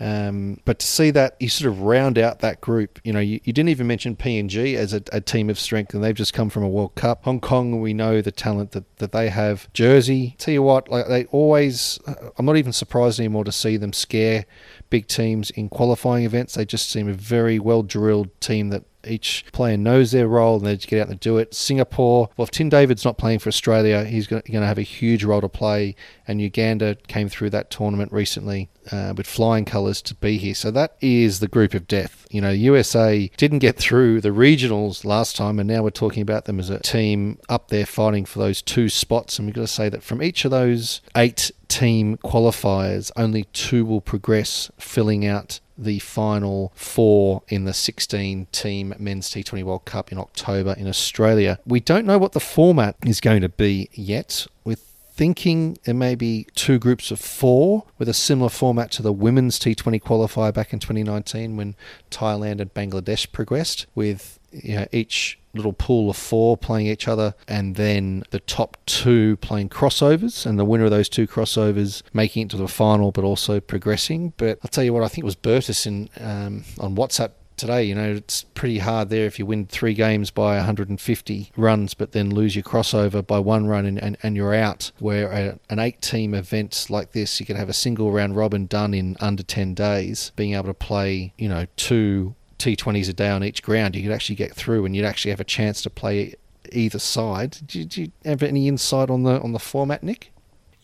Um, 0.00 0.60
but 0.64 0.78
to 0.78 0.86
see 0.86 1.10
that 1.10 1.36
you 1.38 1.50
sort 1.50 1.70
of 1.70 1.82
round 1.82 2.16
out 2.16 2.38
that 2.38 2.62
group, 2.62 3.00
you 3.04 3.12
know, 3.12 3.20
you, 3.20 3.38
you 3.44 3.52
didn't 3.52 3.68
even 3.68 3.86
mention 3.86 4.16
PNG 4.16 4.76
as 4.76 4.94
a, 4.94 5.02
a, 5.12 5.20
team 5.20 5.50
of 5.50 5.58
strength, 5.58 5.92
and 5.92 6.02
they've 6.02 6.14
just 6.14 6.32
come 6.32 6.48
from 6.48 6.62
a 6.62 6.68
World 6.68 6.94
Cup. 6.94 7.24
Hong 7.24 7.38
Kong, 7.38 7.82
we 7.82 7.92
know 7.92 8.22
the 8.22 8.32
talent 8.32 8.70
that, 8.70 8.96
that 8.96 9.12
they 9.12 9.28
have. 9.28 9.70
Jersey, 9.74 10.36
tell 10.38 10.54
you 10.54 10.62
what, 10.62 10.88
like 10.88 11.06
they 11.08 11.26
always, 11.26 12.00
I'm 12.38 12.46
not 12.46 12.56
even 12.56 12.72
surprised 12.72 13.20
anymore 13.20 13.44
to 13.44 13.52
see 13.52 13.76
them 13.76 13.92
scare 13.92 14.46
big 14.88 15.06
teams 15.06 15.50
in 15.50 15.68
qualifying 15.68 16.24
events. 16.24 16.54
They 16.54 16.64
just 16.64 16.90
seem 16.90 17.10
a 17.10 17.12
very 17.12 17.58
well 17.58 17.82
drilled 17.82 18.30
team 18.40 18.70
that 18.70 18.84
each 19.06 19.44
player 19.52 19.76
knows 19.76 20.12
their 20.12 20.28
role 20.28 20.56
and 20.56 20.66
they 20.66 20.76
just 20.76 20.88
get 20.88 21.00
out 21.00 21.08
and 21.08 21.20
do 21.20 21.38
it. 21.38 21.54
Singapore, 21.54 22.28
well, 22.36 22.44
if 22.44 22.50
Tim 22.50 22.68
David's 22.68 23.04
not 23.04 23.18
playing 23.18 23.38
for 23.38 23.48
Australia, 23.48 24.04
he's 24.04 24.26
going 24.26 24.42
to 24.42 24.66
have 24.66 24.78
a 24.78 24.82
huge 24.82 25.24
role 25.24 25.40
to 25.40 25.48
play. 25.48 25.96
And 26.26 26.40
Uganda 26.40 26.96
came 27.06 27.28
through 27.28 27.50
that 27.50 27.70
tournament 27.70 28.12
recently 28.12 28.70
uh, 28.90 29.14
with 29.16 29.26
flying 29.26 29.64
colours 29.64 30.02
to 30.02 30.14
be 30.14 30.38
here. 30.38 30.54
So 30.54 30.70
that 30.70 30.96
is 31.00 31.40
the 31.40 31.48
group 31.48 31.74
of 31.74 31.86
death. 31.86 32.26
You 32.30 32.40
know, 32.40 32.50
USA 32.50 33.30
didn't 33.36 33.58
get 33.60 33.76
through 33.76 34.20
the 34.20 34.30
regionals 34.30 35.04
last 35.04 35.36
time, 35.36 35.58
and 35.58 35.68
now 35.68 35.82
we're 35.82 35.90
talking 35.90 36.22
about 36.22 36.46
them 36.46 36.58
as 36.58 36.70
a 36.70 36.80
team 36.80 37.38
up 37.48 37.68
there 37.68 37.86
fighting 37.86 38.24
for 38.24 38.38
those 38.38 38.62
two 38.62 38.88
spots. 38.88 39.38
And 39.38 39.46
we've 39.46 39.54
got 39.54 39.62
to 39.62 39.66
say 39.68 39.88
that 39.88 40.02
from 40.02 40.22
each 40.22 40.44
of 40.44 40.50
those 40.50 41.00
eight 41.16 41.50
team 41.74 42.16
qualifiers, 42.18 43.10
only 43.16 43.44
two 43.52 43.84
will 43.84 44.00
progress, 44.00 44.70
filling 44.78 45.26
out 45.26 45.58
the 45.76 45.98
final 45.98 46.70
four 46.76 47.42
in 47.48 47.64
the 47.64 47.74
16 47.74 48.46
team 48.52 48.94
men's 48.96 49.28
T20 49.28 49.64
World 49.64 49.84
Cup 49.84 50.12
in 50.12 50.18
October 50.18 50.76
in 50.78 50.86
Australia. 50.86 51.58
We 51.66 51.80
don't 51.80 52.06
know 52.06 52.16
what 52.16 52.30
the 52.30 52.38
format 52.38 52.94
is 53.04 53.20
going 53.20 53.42
to 53.42 53.48
be 53.48 53.88
yet. 53.92 54.46
We're 54.62 54.76
thinking 55.14 55.76
there 55.82 55.96
may 55.96 56.14
be 56.14 56.46
two 56.54 56.78
groups 56.78 57.10
of 57.10 57.18
four 57.18 57.86
with 57.98 58.08
a 58.08 58.14
similar 58.14 58.50
format 58.50 58.92
to 58.92 59.02
the 59.02 59.12
women's 59.12 59.58
T20 59.58 60.00
qualifier 60.00 60.54
back 60.54 60.72
in 60.72 60.78
2019 60.78 61.56
when 61.56 61.74
Thailand 62.08 62.60
and 62.60 62.72
Bangladesh 62.72 63.32
progressed, 63.32 63.86
with 63.96 64.38
you 64.52 64.76
know, 64.76 64.86
each 64.92 65.40
little 65.54 65.72
pool 65.72 66.10
of 66.10 66.16
four 66.16 66.56
playing 66.56 66.86
each 66.86 67.08
other, 67.08 67.34
and 67.48 67.76
then 67.76 68.24
the 68.30 68.40
top 68.40 68.76
two 68.86 69.36
playing 69.38 69.68
crossovers, 69.68 70.46
and 70.46 70.58
the 70.58 70.64
winner 70.64 70.84
of 70.84 70.90
those 70.90 71.08
two 71.08 71.26
crossovers 71.26 72.02
making 72.12 72.44
it 72.44 72.50
to 72.50 72.56
the 72.56 72.68
final, 72.68 73.12
but 73.12 73.24
also 73.24 73.60
progressing. 73.60 74.32
But 74.36 74.58
I'll 74.62 74.68
tell 74.68 74.84
you 74.84 74.92
what, 74.92 75.02
I 75.02 75.08
think 75.08 75.18
it 75.18 75.24
was 75.24 75.36
Bertus 75.36 75.86
in 75.86 76.08
um, 76.20 76.64
on 76.78 76.96
WhatsApp 76.96 77.32
today. 77.56 77.84
You 77.84 77.94
know, 77.94 78.12
it's 78.12 78.44
pretty 78.54 78.78
hard 78.78 79.10
there 79.10 79.26
if 79.26 79.38
you 79.38 79.46
win 79.46 79.66
three 79.66 79.94
games 79.94 80.30
by 80.30 80.56
150 80.56 81.52
runs, 81.56 81.94
but 81.94 82.12
then 82.12 82.30
lose 82.30 82.54
your 82.56 82.62
crossover 82.62 83.26
by 83.26 83.38
one 83.38 83.66
run 83.66 83.86
and, 83.86 83.98
and, 84.02 84.16
and 84.22 84.36
you're 84.36 84.54
out. 84.54 84.90
Where 84.98 85.58
an 85.68 85.78
eight 85.78 86.00
team 86.00 86.34
event 86.34 86.86
like 86.88 87.12
this, 87.12 87.40
you 87.40 87.46
could 87.46 87.56
have 87.56 87.68
a 87.68 87.74
single 87.74 88.12
round 88.12 88.36
robin 88.36 88.66
done 88.66 88.94
in 88.94 89.16
under 89.20 89.42
10 89.42 89.74
days, 89.74 90.32
being 90.36 90.54
able 90.54 90.66
to 90.66 90.74
play, 90.74 91.32
you 91.38 91.48
know, 91.48 91.66
two 91.76 92.34
T20s 92.64 93.08
a 93.08 93.12
day 93.12 93.30
on 93.30 93.44
each 93.44 93.62
ground, 93.62 93.94
you 93.94 94.02
could 94.02 94.12
actually 94.12 94.36
get 94.36 94.54
through 94.54 94.84
and 94.84 94.96
you'd 94.96 95.04
actually 95.04 95.30
have 95.30 95.40
a 95.40 95.44
chance 95.44 95.82
to 95.82 95.90
play 95.90 96.34
either 96.72 96.98
side. 96.98 97.58
Do, 97.66 97.84
do 97.84 98.02
you 98.02 98.12
have 98.24 98.42
any 98.42 98.68
insight 98.68 99.10
on 99.10 99.22
the 99.22 99.40
on 99.40 99.52
the 99.52 99.58
format, 99.58 100.02
Nick? 100.02 100.30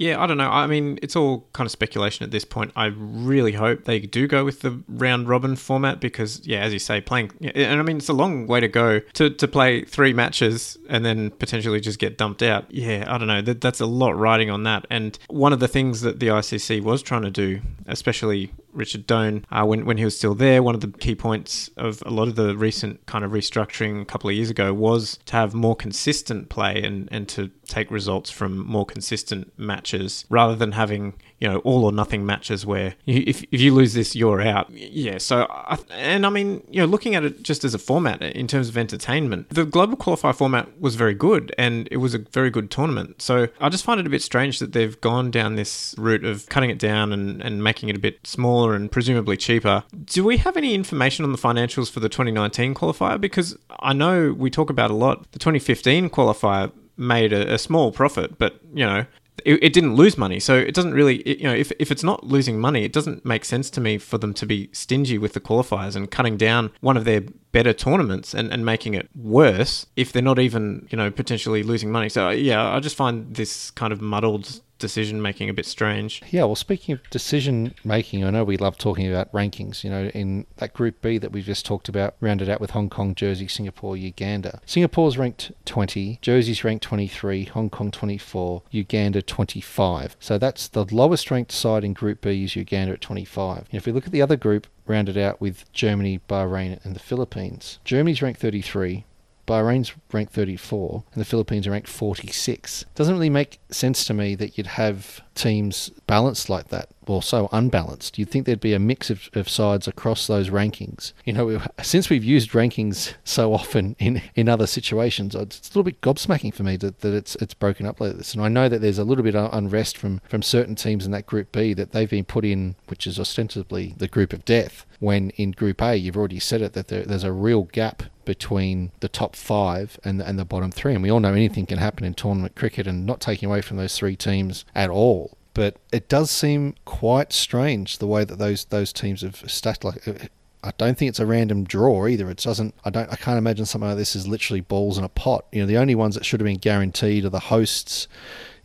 Yeah, 0.01 0.19
I 0.19 0.27
don't 0.27 0.39
know. 0.39 0.49
I 0.49 0.67
mean, 0.67 0.99
it's 1.03 1.15
all 1.15 1.47
kind 1.53 1.67
of 1.67 1.71
speculation 1.71 2.25
at 2.25 2.31
this 2.31 2.43
point. 2.43 2.73
I 2.75 2.87
really 2.87 3.53
hope 3.53 3.85
they 3.85 4.01
do 4.01 4.27
go 4.27 4.47
with 4.47 4.61
the 4.61 4.83
round 4.89 5.29
robin 5.29 5.57
format 5.57 6.01
because, 6.01 6.41
yeah, 6.47 6.61
as 6.61 6.73
you 6.73 6.79
say, 6.79 7.03
playing, 7.03 7.33
and 7.55 7.79
I 7.79 7.83
mean, 7.83 7.99
it's 7.99 8.09
a 8.09 8.15
long 8.15 8.47
way 8.47 8.61
to 8.61 8.69
go 8.69 9.01
to, 9.01 9.29
to 9.29 9.47
play 9.47 9.85
three 9.85 10.15
matches 10.15 10.79
and 10.89 11.05
then 11.05 11.31
potentially 11.33 11.81
just 11.81 11.99
get 11.99 12.17
dumped 12.17 12.43
out. 12.43 12.65
Yeah, 12.71 13.05
I 13.15 13.19
don't 13.19 13.29
know. 13.29 13.43
That, 13.43 13.61
that's 13.61 13.79
a 13.79 13.85
lot 13.85 14.17
riding 14.17 14.49
on 14.49 14.63
that. 14.63 14.87
And 14.89 15.19
one 15.29 15.53
of 15.53 15.61
the 15.61 15.69
things 15.69 16.01
that 16.01 16.19
the 16.19 16.29
ICC 16.29 16.83
was 16.83 17.03
trying 17.03 17.23
to 17.23 17.31
do, 17.31 17.61
especially 17.87 18.53
Richard 18.73 19.07
Done, 19.07 19.45
uh, 19.51 19.65
when, 19.65 19.85
when 19.85 19.99
he 19.99 20.05
was 20.05 20.17
still 20.17 20.35
there, 20.35 20.63
one 20.63 20.75
of 20.75 20.81
the 20.81 20.89
key 20.89 21.15
points 21.15 21.71
of 21.77 22.03
a 22.07 22.11
lot 22.11 22.29
of 22.29 22.37
the 22.37 22.57
recent 22.57 23.05
kind 23.07 23.25
of 23.25 23.33
restructuring 23.33 24.01
a 24.01 24.05
couple 24.05 24.31
of 24.31 24.37
years 24.37 24.51
ago 24.51 24.73
was 24.73 25.19
to 25.27 25.37
have 25.37 25.55
more 25.55 25.77
consistent 25.77 26.49
play 26.49 26.83
and, 26.83 27.09
and 27.11 27.29
to 27.31 27.51
take 27.67 27.91
results 27.91 28.31
from 28.31 28.59
more 28.59 28.87
consistent 28.87 29.53
matches 29.59 30.25
rather 30.29 30.55
than 30.55 30.73
having 30.73 31.15
you 31.41 31.49
know 31.49 31.59
all 31.59 31.85
or 31.85 31.93
nothing 31.93 32.25
matches 32.25 32.65
where 32.65 32.95
you, 33.05 33.25
if, 33.27 33.43
if 33.51 33.61
you 33.61 33.75
lose 33.75 33.95
this 33.95 34.15
you're 34.15 34.41
out. 34.41 34.71
Yeah 34.71 35.19
so 35.19 35.47
I, 35.51 35.79
and 35.93 36.27
i 36.27 36.31
mean 36.31 36.63
you 36.71 36.81
know 36.81 36.87
looking 36.87 37.15
at 37.15 37.25
it 37.25 37.43
just 37.43 37.65
as 37.65 37.75
a 37.75 37.79
format 37.79 38.23
in 38.23 38.47
terms 38.47 38.69
of 38.69 38.77
entertainment 38.77 39.49
the 39.51 39.65
global 39.65 39.97
qualifier 39.97 40.35
format 40.35 40.81
was 40.81 40.95
very 40.95 41.15
good 41.15 41.55
and 41.59 41.89
it 41.91 41.97
was 41.97 42.15
a 42.15 42.19
very 42.19 42.51
good 42.51 42.71
tournament. 42.71 43.23
So 43.23 43.49
i 43.61 43.69
just 43.69 43.85
find 43.85 43.99
it 43.99 44.07
a 44.07 44.11
bit 44.11 44.23
strange 44.23 44.59
that 44.59 44.73
they've 44.73 45.01
gone 45.01 45.31
down 45.31 45.57
this 45.57 45.95
route 45.99 46.25
of 46.25 46.49
cutting 46.49 46.71
it 46.71 46.79
down 46.79 47.13
and, 47.13 47.43
and 47.43 47.65
making 47.65 47.89
it 47.89 47.97
a 47.97 48.01
bit 48.01 48.27
smaller 48.27 48.75
and 48.75 48.91
presumably 48.91 49.37
cheaper. 49.37 49.85
Do 50.05 50.25
we 50.25 50.37
have 50.39 50.57
any 50.57 50.75
information 50.75 51.25
on 51.25 51.33
the 51.33 51.39
financials 51.39 51.91
for 51.91 52.01
the 52.01 52.09
2019 52.09 52.75
qualifier? 52.75 53.21
Because 53.21 53.57
i 53.81 53.93
know 53.93 54.33
we 54.33 54.51
talk 54.51 54.71
about 54.71 54.91
a 54.91 54.95
lot. 54.95 55.31
The 55.33 55.39
2015 55.39 56.11
qualifier 56.11 56.73
made 56.97 57.33
a, 57.33 57.55
a, 57.55 57.59
small 57.59 57.91
profit, 57.91 58.39
but 58.39 58.61
you 58.75 58.85
know, 58.85 59.07
it, 59.45 59.63
it, 59.63 59.73
didn't 59.73 59.95
lose 59.95 60.17
money. 60.19 60.41
So 60.41 60.57
it 60.57 60.75
doesn't 60.75 60.93
really, 60.93 61.17
it, 61.19 61.39
you 61.39 61.45
know, 61.45 61.55
if, 61.55 61.73
if 61.79 61.91
it's 61.91 62.05
not 62.05 62.25
losing 62.25 62.59
money, 62.59 62.85
it 62.85 62.93
doesn't 62.93 63.25
make 63.25 63.45
sense 63.45 63.71
to 63.71 63.81
me 63.81 63.99
for 63.99 64.19
them 64.19 64.35
to 64.35 64.47
be 64.47 64.69
stingy 64.73 65.19
with 65.19 65.33
the 65.33 65.41
qualifiers 65.41 65.97
and 65.97 66.11
cutting 66.11 66.37
down 66.37 66.73
one 66.81 66.97
of 66.97 67.05
their 67.05 67.23
better 67.53 67.73
tournaments 67.73 68.35
and, 68.35 68.53
and 68.53 68.65
making 68.65 68.95
it 68.95 69.09
worse 69.15 69.87
if 69.97 70.13
they're 70.13 70.23
not 70.23 70.39
even, 70.39 70.87
you 70.91 70.97
know, 70.97 71.11
potentially 71.11 71.63
losing 71.63 71.91
money. 71.91 72.09
So 72.09 72.31
yeah, 72.31 72.75
I 72.75 72.81
just 72.81 72.97
find 72.97 73.35
this 73.35 73.71
kind 73.71 73.93
of 73.93 74.01
muddled 74.01 74.61
decision 74.81 75.23
making 75.23 75.49
a 75.49 75.55
bit 75.55 75.67
strange. 75.67 76.23
Yeah, 76.31 76.45
well, 76.45 76.57
speaking 76.57 76.95
of 76.95 77.09
decision 77.11 77.75
making, 77.85 78.25
I 78.25 78.31
know 78.31 78.43
we 78.43 78.57
love 78.57 78.77
talking 78.77 79.09
about 79.09 79.33
rankings. 79.33 79.85
You 79.85 79.91
know, 79.91 80.07
in 80.09 80.47
that 80.57 80.75
Group 80.75 81.01
B 81.01 81.19
that 81.19 81.31
we 81.31 81.43
just 81.43 81.65
talked 81.65 81.89
about, 81.89 82.17
rounded 82.21 82.49
out 82.49 82.61
with 82.61 82.71
Hong 82.71 82.91
Kong, 82.91 83.15
Jersey, 83.15 83.47
Singapore, 83.47 83.97
Uganda. 83.97 84.61
Singapore's 84.67 85.17
ranked 85.17 85.53
20, 85.67 86.19
Jersey's 86.21 86.65
ranked 86.65 86.83
23, 86.85 87.45
Hong 87.45 87.71
Kong 87.71 87.91
24, 87.91 88.63
Uganda 88.71 89.23
25. 89.23 90.17
So 90.19 90.39
that's 90.39 90.67
the 90.67 90.87
lowest 90.93 91.31
ranked 91.31 91.53
side 91.53 91.85
in 91.85 91.93
Group 91.93 92.23
B 92.23 92.45
is 92.45 92.57
Uganda 92.57 92.95
at 92.95 93.01
25. 93.01 93.59
And 93.59 93.67
if 93.75 93.87
we 93.87 93.93
look 93.93 94.07
at 94.07 94.13
the 94.13 94.23
other 94.23 94.37
group, 94.37 94.67
rounded 94.87 95.17
out 95.17 95.41
with 95.41 95.73
Germany, 95.73 96.21
Bahrain, 96.29 96.85
and 96.85 96.97
the 96.97 97.01
Philippines. 97.01 97.79
Germany's 97.85 98.21
ranked 98.21 98.41
33, 98.41 99.05
Bahrain's 99.51 99.93
ranked 100.13 100.33
34 100.33 101.03
and 101.13 101.21
the 101.21 101.25
Philippines 101.25 101.67
are 101.67 101.73
ranked 101.73 101.89
46. 101.89 102.85
Doesn't 102.95 103.13
really 103.13 103.29
make 103.29 103.59
sense 103.69 104.05
to 104.05 104.15
me 104.15 104.37
that 104.37 104.57
you'd 104.57 104.69
have 104.69 105.23
teams 105.35 105.91
balanced 106.07 106.49
like 106.49 106.69
that 106.69 106.89
or 107.09 107.21
so 107.21 107.49
unbalanced. 107.51 108.17
You'd 108.17 108.31
think 108.31 108.47
there'd 108.47 108.61
be 108.61 108.75
a 108.75 108.79
mix 108.79 109.11
of, 109.11 109.29
of 109.35 109.49
sides 109.49 109.89
across 109.89 110.29
those 110.29 110.51
rankings. 110.51 111.13
You 111.25 111.33
know, 111.33 111.63
since 111.83 112.09
we've 112.09 112.23
used 112.23 112.53
rankings 112.53 113.15
so 113.25 113.53
often 113.53 113.97
in, 113.99 114.23
in 114.37 114.49
other 114.49 114.69
situations, 114.69 115.35
it's 115.35 115.67
a 115.67 115.71
little 115.71 115.83
bit 115.83 116.01
gobsmacking 116.01 116.55
for 116.55 116.63
me 116.63 116.77
that, 116.77 117.01
that 117.01 117.13
it's 117.13 117.35
it's 117.37 117.55
broken 117.55 117.87
up 117.87 118.01
like 118.01 118.17
this. 118.17 118.35
And 118.35 118.45
I 118.45 118.49
know 118.49 118.69
that 118.69 118.81
there's 118.81 118.99
a 118.99 119.05
little 119.05 119.25
bit 119.25 119.35
of 119.35 119.53
unrest 119.53 119.99
from, 119.99 120.21
from 120.29 120.43
certain 120.43 120.77
teams 120.77 121.05
in 121.05 121.11
that 121.11 121.27
Group 121.27 121.51
B 121.51 121.75
that 121.75 121.91
they've 121.91 122.09
been 122.09 122.25
put 122.25 122.45
in, 122.45 122.77
which 122.87 123.05
is 123.05 123.19
ostensibly 123.19 123.95
the 123.99 124.07
group 124.07 124.33
of 124.33 124.45
death, 124.45 124.87
when 125.01 125.31
in 125.31 125.51
Group 125.51 125.83
A, 125.83 125.97
you've 125.97 126.17
already 126.17 126.39
said 126.39 126.63
it, 126.63 126.75
that 126.75 126.89
there, 126.89 127.03
there's 127.03 127.25
a 127.25 127.33
real 127.33 127.65
gap 127.65 128.05
between 128.25 128.93
the 129.01 129.09
top 129.09 129.35
five 129.35 129.99
and 130.05 130.21
the, 130.21 130.29
and 130.29 130.39
the 130.39 130.45
bottom 130.45 130.71
three. 130.71 130.95
And 130.95 131.03
we 131.03 131.11
all 131.11 131.21
know 131.21 131.33
anything 131.33 131.67
can 131.67 131.79
happen 131.79 132.05
in 132.05 132.15
tournament 132.15 132.55
cricket, 132.55 132.87
and 132.87 133.05
not 133.05 133.21
taking 133.21 133.49
away 133.49 133.63
from 133.63 133.79
those 133.79 133.97
three 133.97 134.15
teams 134.15 134.65
at 134.75 134.91
all. 134.91 135.37
But 135.55 135.77
it 135.93 136.09
does 136.09 136.31
seem 136.31 136.75
quite 136.85 137.33
strange 137.33 137.99
the 137.99 138.07
way 138.07 138.25
that 138.25 138.39
those 138.39 138.67
those 138.67 138.93
teams 138.93 139.23
have 139.23 139.43
stacked. 139.51 139.83
Like, 139.83 140.07
uh, 140.07 140.15
I 140.63 140.73
don't 140.77 140.97
think 140.97 141.09
it's 141.09 141.19
a 141.19 141.27
random 141.27 141.65
draw 141.65 142.07
either. 142.07 142.31
It 142.31 142.37
doesn't. 142.37 142.75
I 142.85 142.91
don't. 142.91 143.11
I 143.11 143.17
can't 143.17 143.39
imagine 143.39 143.65
something 143.65 143.89
like 143.89 143.97
this 143.97 144.15
is 144.15 144.29
literally 144.29 144.61
balls 144.61 144.99
in 144.99 145.05
a 145.05 145.09
pot. 145.09 145.47
You 145.51 145.63
know, 145.63 145.67
the 145.67 145.79
only 145.79 145.95
ones 145.95 146.15
that 146.15 146.25
should 146.25 146.41
have 146.41 146.47
been 146.47 146.59
guaranteed 146.59 147.25
are 147.25 147.31
the 147.31 147.41
hosts 147.41 148.07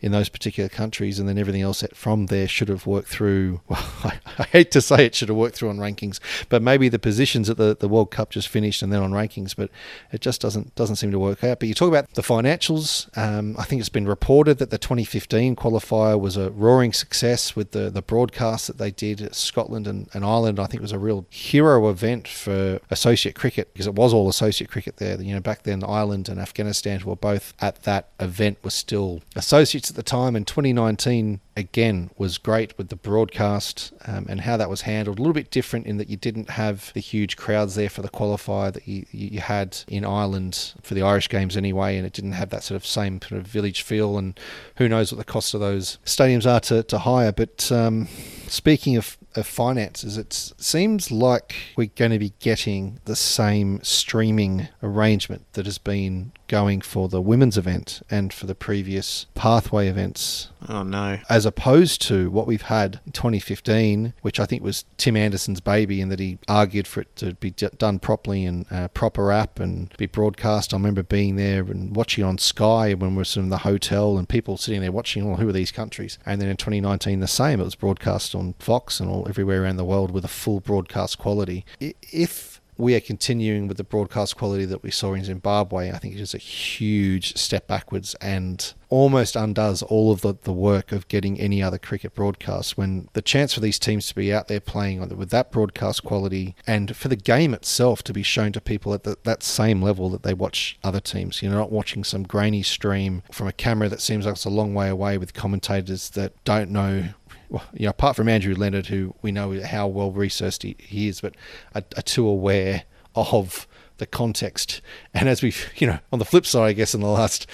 in 0.05 0.11
those 0.11 0.29
particular 0.29 0.69
countries, 0.69 1.17
and 1.17 1.27
then 1.27 1.39
everything 1.39 1.63
else 1.63 1.81
that 1.81 1.95
from 1.95 2.27
there 2.27 2.47
should 2.47 2.69
have 2.69 2.85
worked 2.85 3.09
through. 3.09 3.59
Well, 3.75 3.83
I, 4.03 4.19
I 4.37 4.43
hate 4.43 4.69
to 4.71 4.81
say 4.81 5.05
it 5.07 5.15
should 5.15 5.29
have 5.29 5.37
worked 5.37 5.55
through 5.55 5.69
on 5.69 5.77
rankings, 5.77 6.19
but 6.47 6.61
maybe 6.61 6.87
the 6.87 6.99
positions 6.99 7.49
at 7.49 7.57
the, 7.57 7.75
the 7.75 7.87
World 7.89 8.11
Cup 8.11 8.29
just 8.29 8.47
finished 8.47 8.83
and 8.83 8.93
then 8.93 9.01
on 9.01 9.11
rankings, 9.11 9.55
but 9.55 9.71
it 10.11 10.21
just 10.21 10.39
doesn't 10.39 10.75
doesn't 10.75 10.97
seem 10.97 11.11
to 11.11 11.17
work 11.17 11.43
out. 11.43 11.59
But 11.59 11.67
you 11.67 11.73
talk 11.73 11.89
about 11.89 12.13
the 12.13 12.21
financials. 12.21 13.09
Um, 13.17 13.55
I 13.57 13.63
think 13.63 13.79
it's 13.79 13.89
been 13.89 14.07
reported 14.07 14.59
that 14.59 14.69
the 14.69 14.77
2015 14.77 15.55
qualifier 15.55 16.19
was 16.19 16.37
a 16.37 16.51
roaring 16.51 16.93
success 16.93 17.55
with 17.55 17.71
the 17.71 17.89
the 17.89 18.03
broadcast 18.03 18.67
that 18.67 18.77
they 18.77 18.91
did 18.91 19.33
Scotland 19.33 19.87
and, 19.87 20.07
and 20.13 20.23
Ireland. 20.23 20.59
I 20.59 20.67
think 20.67 20.81
was 20.81 20.91
a 20.91 20.99
real 20.99 21.25
hero 21.31 21.89
event 21.89 22.27
for 22.27 22.79
associate 22.91 23.33
cricket 23.33 23.73
because 23.73 23.87
it 23.87 23.95
was 23.95 24.13
all 24.13 24.29
associate 24.29 24.69
cricket 24.69 24.97
there. 24.97 25.19
You 25.19 25.33
know, 25.33 25.41
back 25.41 25.63
then 25.63 25.83
Ireland 25.83 26.29
and 26.29 26.39
Afghanistan 26.39 27.01
were 27.03 27.15
both 27.15 27.55
at 27.59 27.81
that 27.83 28.09
event 28.19 28.59
were 28.63 28.69
still 28.69 29.21
associates 29.35 29.89
at 29.89 29.94
the 29.95 30.03
time. 30.03 30.35
in 30.35 30.45
2019 30.45 31.41
again 31.55 32.09
was 32.17 32.37
great 32.37 32.77
with 32.77 32.89
the 32.89 32.95
broadcast 32.95 33.93
um, 34.05 34.25
and 34.27 34.41
how 34.41 34.57
that 34.57 34.69
was 34.69 34.81
handled. 34.81 35.17
A 35.17 35.21
little 35.21 35.33
bit 35.33 35.51
different 35.51 35.85
in 35.87 35.97
that 35.97 36.09
you 36.09 36.17
didn't 36.17 36.49
have 36.51 36.91
the 36.93 36.99
huge 36.99 37.37
crowds 37.37 37.75
there 37.75 37.89
for 37.89 38.01
the 38.01 38.09
qualifier 38.09 38.73
that 38.73 38.87
you, 38.87 39.05
you 39.11 39.39
had 39.39 39.77
in 39.87 40.03
Ireland 40.03 40.73
for 40.81 40.93
the 40.93 41.01
Irish 41.01 41.29
games 41.29 41.55
anyway, 41.55 41.97
and 41.97 42.05
it 42.05 42.13
didn't 42.13 42.33
have 42.33 42.49
that 42.49 42.63
sort 42.63 42.75
of 42.75 42.85
same 42.85 43.21
sort 43.21 43.39
of 43.39 43.47
village 43.47 43.81
feel. 43.81 44.17
And 44.17 44.39
who 44.77 44.89
knows 44.89 45.11
what 45.11 45.17
the 45.17 45.31
cost 45.31 45.53
of 45.53 45.59
those 45.59 45.97
stadiums 46.05 46.45
are 46.45 46.59
to, 46.61 46.83
to 46.83 46.99
hire. 46.99 47.31
But 47.31 47.71
um, 47.71 48.07
speaking 48.47 48.97
of 48.97 49.17
of 49.35 49.45
finances, 49.45 50.17
it 50.17 50.33
seems 50.33 51.11
like 51.11 51.55
we're 51.75 51.91
going 51.95 52.11
to 52.11 52.19
be 52.19 52.33
getting 52.39 52.99
the 53.05 53.15
same 53.15 53.79
streaming 53.83 54.69
arrangement 54.81 55.45
that 55.53 55.65
has 55.65 55.77
been 55.77 56.31
going 56.47 56.81
for 56.81 57.09
the 57.09 57.21
women's 57.21 57.57
event 57.57 58.01
and 58.09 58.31
for 58.31 58.45
the 58.45 58.55
previous 58.55 59.25
pathway 59.35 59.87
events. 59.87 60.49
Oh 60.67 60.83
no. 60.83 61.19
As 61.29 61.44
opposed 61.45 62.01
to 62.03 62.29
what 62.29 62.47
we've 62.47 62.63
had 62.63 62.99
in 63.05 63.11
2015, 63.11 64.13
which 64.21 64.39
I 64.39 64.45
think 64.45 64.63
was 64.63 64.85
Tim 64.97 65.15
Anderson's 65.15 65.61
baby, 65.61 66.01
and 66.01 66.11
that 66.11 66.19
he 66.19 66.37
argued 66.47 66.87
for 66.87 67.01
it 67.01 67.15
to 67.17 67.33
be 67.35 67.51
done 67.51 67.99
properly 67.99 68.45
and 68.45 68.65
uh, 68.71 68.87
proper 68.89 69.31
app 69.31 69.59
and 69.59 69.95
be 69.97 70.05
broadcast. 70.05 70.73
I 70.73 70.77
remember 70.77 71.03
being 71.03 71.35
there 71.35 71.61
and 71.63 71.95
watching 71.95 72.23
on 72.23 72.37
Sky 72.37 72.93
when 72.93 73.11
we 73.11 73.17
were 73.17 73.25
sitting 73.25 73.45
in 73.45 73.49
the 73.49 73.59
hotel 73.59 74.17
and 74.17 74.27
people 74.27 74.57
sitting 74.57 74.81
there 74.81 74.91
watching, 74.91 75.25
well, 75.27 75.37
who 75.37 75.49
are 75.49 75.53
these 75.53 75.71
countries? 75.71 76.17
And 76.25 76.41
then 76.41 76.49
in 76.49 76.57
2019, 76.57 77.19
the 77.19 77.27
same. 77.27 77.59
It 77.59 77.65
was 77.65 77.75
broadcast 77.75 78.35
on 78.35 78.53
Fox 78.59 78.99
and 78.99 79.09
all 79.09 79.27
everywhere 79.27 79.63
around 79.63 79.77
the 79.77 79.85
world 79.85 80.11
with 80.11 80.25
a 80.25 80.29
full 80.29 80.59
broadcast 80.59 81.17
quality. 81.17 81.65
If 81.79 82.54
we 82.77 82.95
are 82.95 82.99
continuing 82.99 83.67
with 83.67 83.77
the 83.77 83.83
broadcast 83.83 84.37
quality 84.37 84.65
that 84.65 84.83
we 84.83 84.91
saw 84.91 85.13
in 85.13 85.23
Zimbabwe. 85.23 85.91
I 85.91 85.97
think 85.97 86.15
it 86.15 86.19
is 86.19 86.33
a 86.33 86.39
huge 86.39 87.35
step 87.37 87.67
backwards 87.67 88.15
and 88.15 88.73
almost 88.89 89.35
undoes 89.35 89.81
all 89.81 90.11
of 90.11 90.21
the, 90.21 90.35
the 90.43 90.53
work 90.53 90.91
of 90.91 91.07
getting 91.07 91.39
any 91.39 91.61
other 91.63 91.77
cricket 91.77 92.13
broadcast 92.13 92.77
when 92.77 93.09
the 93.13 93.21
chance 93.21 93.53
for 93.53 93.59
these 93.59 93.79
teams 93.79 94.07
to 94.07 94.15
be 94.15 94.33
out 94.33 94.47
there 94.47 94.59
playing 94.59 94.99
with 95.17 95.29
that 95.29 95.51
broadcast 95.51 96.03
quality 96.03 96.55
and 96.67 96.95
for 96.95 97.07
the 97.07 97.15
game 97.15 97.53
itself 97.53 98.03
to 98.03 98.13
be 98.13 98.23
shown 98.23 98.51
to 98.51 98.61
people 98.61 98.93
at 98.93 99.03
the, 99.03 99.17
that 99.23 99.41
same 99.41 99.81
level 99.81 100.09
that 100.09 100.23
they 100.23 100.33
watch 100.33 100.77
other 100.83 100.99
teams. 100.99 101.41
You're 101.41 101.53
not 101.53 101.71
watching 101.71 102.03
some 102.03 102.23
grainy 102.23 102.63
stream 102.63 103.23
from 103.31 103.47
a 103.47 103.53
camera 103.53 103.89
that 103.89 104.01
seems 104.01 104.25
like 104.25 104.35
it's 104.35 104.45
a 104.45 104.49
long 104.49 104.73
way 104.73 104.89
away 104.89 105.17
with 105.17 105.33
commentators 105.33 106.11
that 106.11 106.33
don't 106.43 106.69
know 106.69 107.09
well, 107.49 107.63
you 107.73 107.85
know, 107.85 107.91
apart 107.91 108.15
from 108.15 108.29
Andrew 108.29 108.55
Leonard, 108.55 108.87
who 108.87 109.15
we 109.21 109.31
know 109.31 109.61
how 109.61 109.87
well 109.87 110.11
researched 110.11 110.63
he, 110.63 110.75
he 110.79 111.07
is, 111.07 111.21
but 111.21 111.35
are, 111.73 111.83
are 111.97 112.01
too 112.01 112.27
aware 112.27 112.83
of 113.15 113.67
the 113.97 114.05
context. 114.05 114.81
And 115.13 115.29
as 115.29 115.41
we've, 115.41 115.71
you 115.77 115.87
know, 115.87 115.99
on 116.11 116.19
the 116.19 116.25
flip 116.25 116.45
side, 116.45 116.67
I 116.67 116.73
guess 116.73 116.93
in 116.93 117.01
the 117.01 117.07
last 117.07 117.47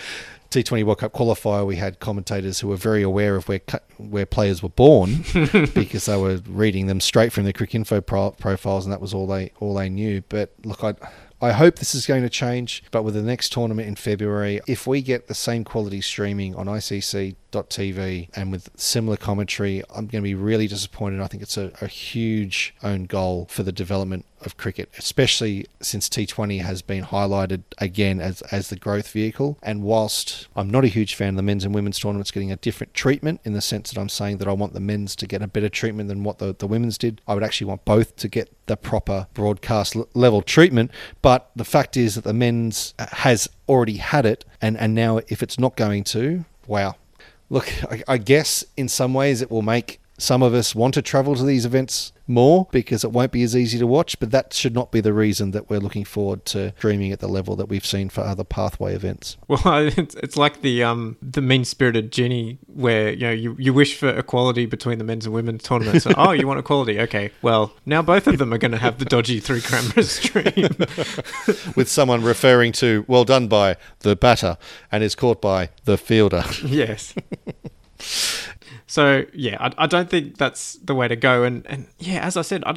T20 0.49 0.83
World 0.83 0.99
Cup 0.99 1.13
qualifier, 1.13 1.65
we 1.65 1.77
had 1.77 1.99
commentators 1.99 2.59
who 2.59 2.67
were 2.67 2.75
very 2.75 3.01
aware 3.01 3.35
of 3.35 3.47
where 3.47 3.61
where 3.97 4.25
players 4.25 4.61
were 4.61 4.69
born 4.69 5.23
because 5.73 6.05
they 6.05 6.17
were 6.17 6.41
reading 6.47 6.87
them 6.87 6.99
straight 6.99 7.31
from 7.31 7.45
the 7.45 7.53
Cricinfo 7.53 8.05
pro- 8.05 8.31
profiles, 8.31 8.85
and 8.85 8.91
that 8.91 9.01
was 9.01 9.13
all 9.13 9.27
they 9.27 9.51
all 9.59 9.75
they 9.75 9.89
knew. 9.89 10.21
But 10.27 10.53
look, 10.65 10.83
I 10.83 10.95
I 11.41 11.53
hope 11.53 11.77
this 11.77 11.95
is 11.95 12.05
going 12.05 12.21
to 12.21 12.29
change, 12.29 12.83
but 12.91 13.03
with 13.03 13.13
the 13.13 13.21
next 13.23 13.51
tournament 13.51 13.87
in 13.87 13.95
February, 13.95 14.61
if 14.67 14.85
we 14.85 15.01
get 15.01 15.27
the 15.27 15.33
same 15.33 15.63
quality 15.63 16.01
streaming 16.01 16.53
on 16.55 16.67
ICC.tv 17.51 18.29
and 18.35 18.51
with 18.51 18.69
similar 18.75 19.17
commentary, 19.17 19.83
I'm 19.89 20.07
going 20.07 20.21
to 20.21 20.21
be 20.21 20.35
really 20.35 20.67
disappointed. 20.67 21.21
I 21.21 21.27
think 21.27 21.43
it's 21.43 21.57
a, 21.57 21.71
a 21.81 21.87
huge 21.87 22.73
own 22.83 23.05
goal 23.05 23.47
for 23.49 23.63
the 23.63 23.71
development 23.71 24.25
of 24.43 24.57
cricket, 24.57 24.89
especially 24.97 25.67
since 25.81 26.09
T20 26.09 26.61
has 26.61 26.81
been 26.81 27.03
highlighted 27.03 27.61
again 27.77 28.19
as, 28.19 28.41
as 28.43 28.69
the 28.69 28.75
growth 28.75 29.09
vehicle. 29.11 29.57
And 29.61 29.83
whilst 29.83 30.47
I'm 30.55 30.69
not 30.69 30.83
a 30.83 30.87
huge 30.87 31.13
fan 31.13 31.29
of 31.29 31.35
the 31.35 31.43
men's 31.43 31.63
and 31.63 31.75
women's 31.75 31.99
tournaments 31.99 32.31
getting 32.31 32.51
a 32.51 32.55
different 32.55 32.93
treatment 32.93 33.41
in 33.43 33.53
the 33.53 33.61
sense 33.61 33.91
that 33.91 33.99
I'm 33.99 34.09
saying 34.09 34.37
that 34.37 34.47
I 34.47 34.53
want 34.53 34.73
the 34.73 34.79
men's 34.79 35.15
to 35.17 35.27
get 35.27 35.41
a 35.41 35.47
better 35.47 35.69
treatment 35.69 36.09
than 36.09 36.23
what 36.23 36.39
the, 36.39 36.55
the 36.57 36.67
women's 36.67 36.97
did, 36.97 37.21
I 37.27 37.35
would 37.35 37.43
actually 37.43 37.67
want 37.67 37.85
both 37.85 38.15
to 38.17 38.27
get 38.27 38.51
the 38.65 38.77
proper 38.77 39.27
broadcast 39.33 39.95
level 40.15 40.41
treatment. 40.41 40.91
But 41.21 41.51
the 41.55 41.65
fact 41.65 41.95
is 41.97 42.15
that 42.15 42.23
the 42.23 42.33
men's 42.33 42.93
uh, 42.97 43.07
has 43.11 43.47
already 43.69 43.97
had 43.97 44.25
it, 44.25 44.43
and, 44.61 44.77
and 44.77 44.95
now 44.95 45.19
if 45.27 45.43
it's 45.43 45.59
not 45.59 45.75
going 45.75 46.03
to, 46.05 46.45
wow. 46.65 46.95
Look, 47.51 47.69
I, 47.91 48.01
I 48.07 48.17
guess 48.17 48.63
in 48.77 48.87
some 48.87 49.13
ways 49.13 49.41
it 49.41 49.51
will 49.51 49.61
make 49.61 49.99
some 50.21 50.43
of 50.43 50.53
us 50.53 50.75
want 50.75 50.93
to 50.93 51.01
travel 51.01 51.35
to 51.35 51.43
these 51.43 51.65
events 51.65 52.11
more 52.27 52.67
because 52.71 53.03
it 53.03 53.11
won't 53.11 53.31
be 53.31 53.43
as 53.43 53.55
easy 53.55 53.77
to 53.77 53.87
watch, 53.87 54.19
but 54.19 54.31
that 54.31 54.53
should 54.53 54.73
not 54.73 54.91
be 54.91 55.01
the 55.01 55.13
reason 55.13 55.51
that 55.51 55.69
we're 55.69 55.79
looking 55.79 56.05
forward 56.05 56.45
to 56.45 56.73
streaming 56.77 57.11
at 57.11 57.19
the 57.19 57.27
level 57.27 57.55
that 57.55 57.65
we've 57.65 57.85
seen 57.85 58.09
for 58.09 58.21
other 58.21 58.43
pathway 58.43 58.93
events. 58.95 59.37
Well, 59.47 59.61
it's, 59.97 60.15
it's 60.15 60.37
like 60.37 60.61
the 60.61 60.83
um 60.83 61.17
the 61.21 61.41
mean 61.41 61.65
spirited 61.65 62.11
genie 62.11 62.59
where 62.67 63.11
you 63.11 63.27
know 63.27 63.31
you, 63.31 63.55
you 63.59 63.73
wish 63.73 63.97
for 63.97 64.09
equality 64.09 64.65
between 64.65 64.97
the 64.97 65.03
men's 65.03 65.25
and 65.25 65.33
women's 65.33 65.63
tournaments. 65.63 66.03
So, 66.03 66.13
oh, 66.17 66.31
you 66.31 66.47
want 66.47 66.59
equality? 66.59 66.99
Okay, 67.01 67.31
well 67.41 67.73
now 67.85 68.01
both 68.01 68.27
of 68.27 68.37
them 68.37 68.53
are 68.53 68.57
going 68.57 68.71
to 68.71 68.77
have 68.77 68.99
the 68.99 69.05
dodgy 69.05 69.39
three 69.39 69.61
camera 69.61 70.03
stream 70.03 70.69
with 71.75 71.89
someone 71.89 72.23
referring 72.23 72.71
to 72.73 73.05
well 73.07 73.25
done 73.25 73.47
by 73.47 73.75
the 73.99 74.15
batter 74.15 74.57
and 74.91 75.03
is 75.03 75.15
caught 75.15 75.41
by 75.41 75.69
the 75.85 75.97
fielder. 75.97 76.43
Yes. 76.63 77.13
So 78.91 79.23
yeah, 79.33 79.55
I, 79.61 79.85
I, 79.85 79.87
don't 79.87 80.09
think 80.09 80.37
that's 80.37 80.73
the 80.73 80.93
way 80.93 81.07
to 81.07 81.15
go. 81.15 81.43
And 81.43 81.65
and 81.67 81.87
yeah, 81.97 82.25
as 82.25 82.35
I 82.35 82.41
said, 82.41 82.61
I, 82.65 82.75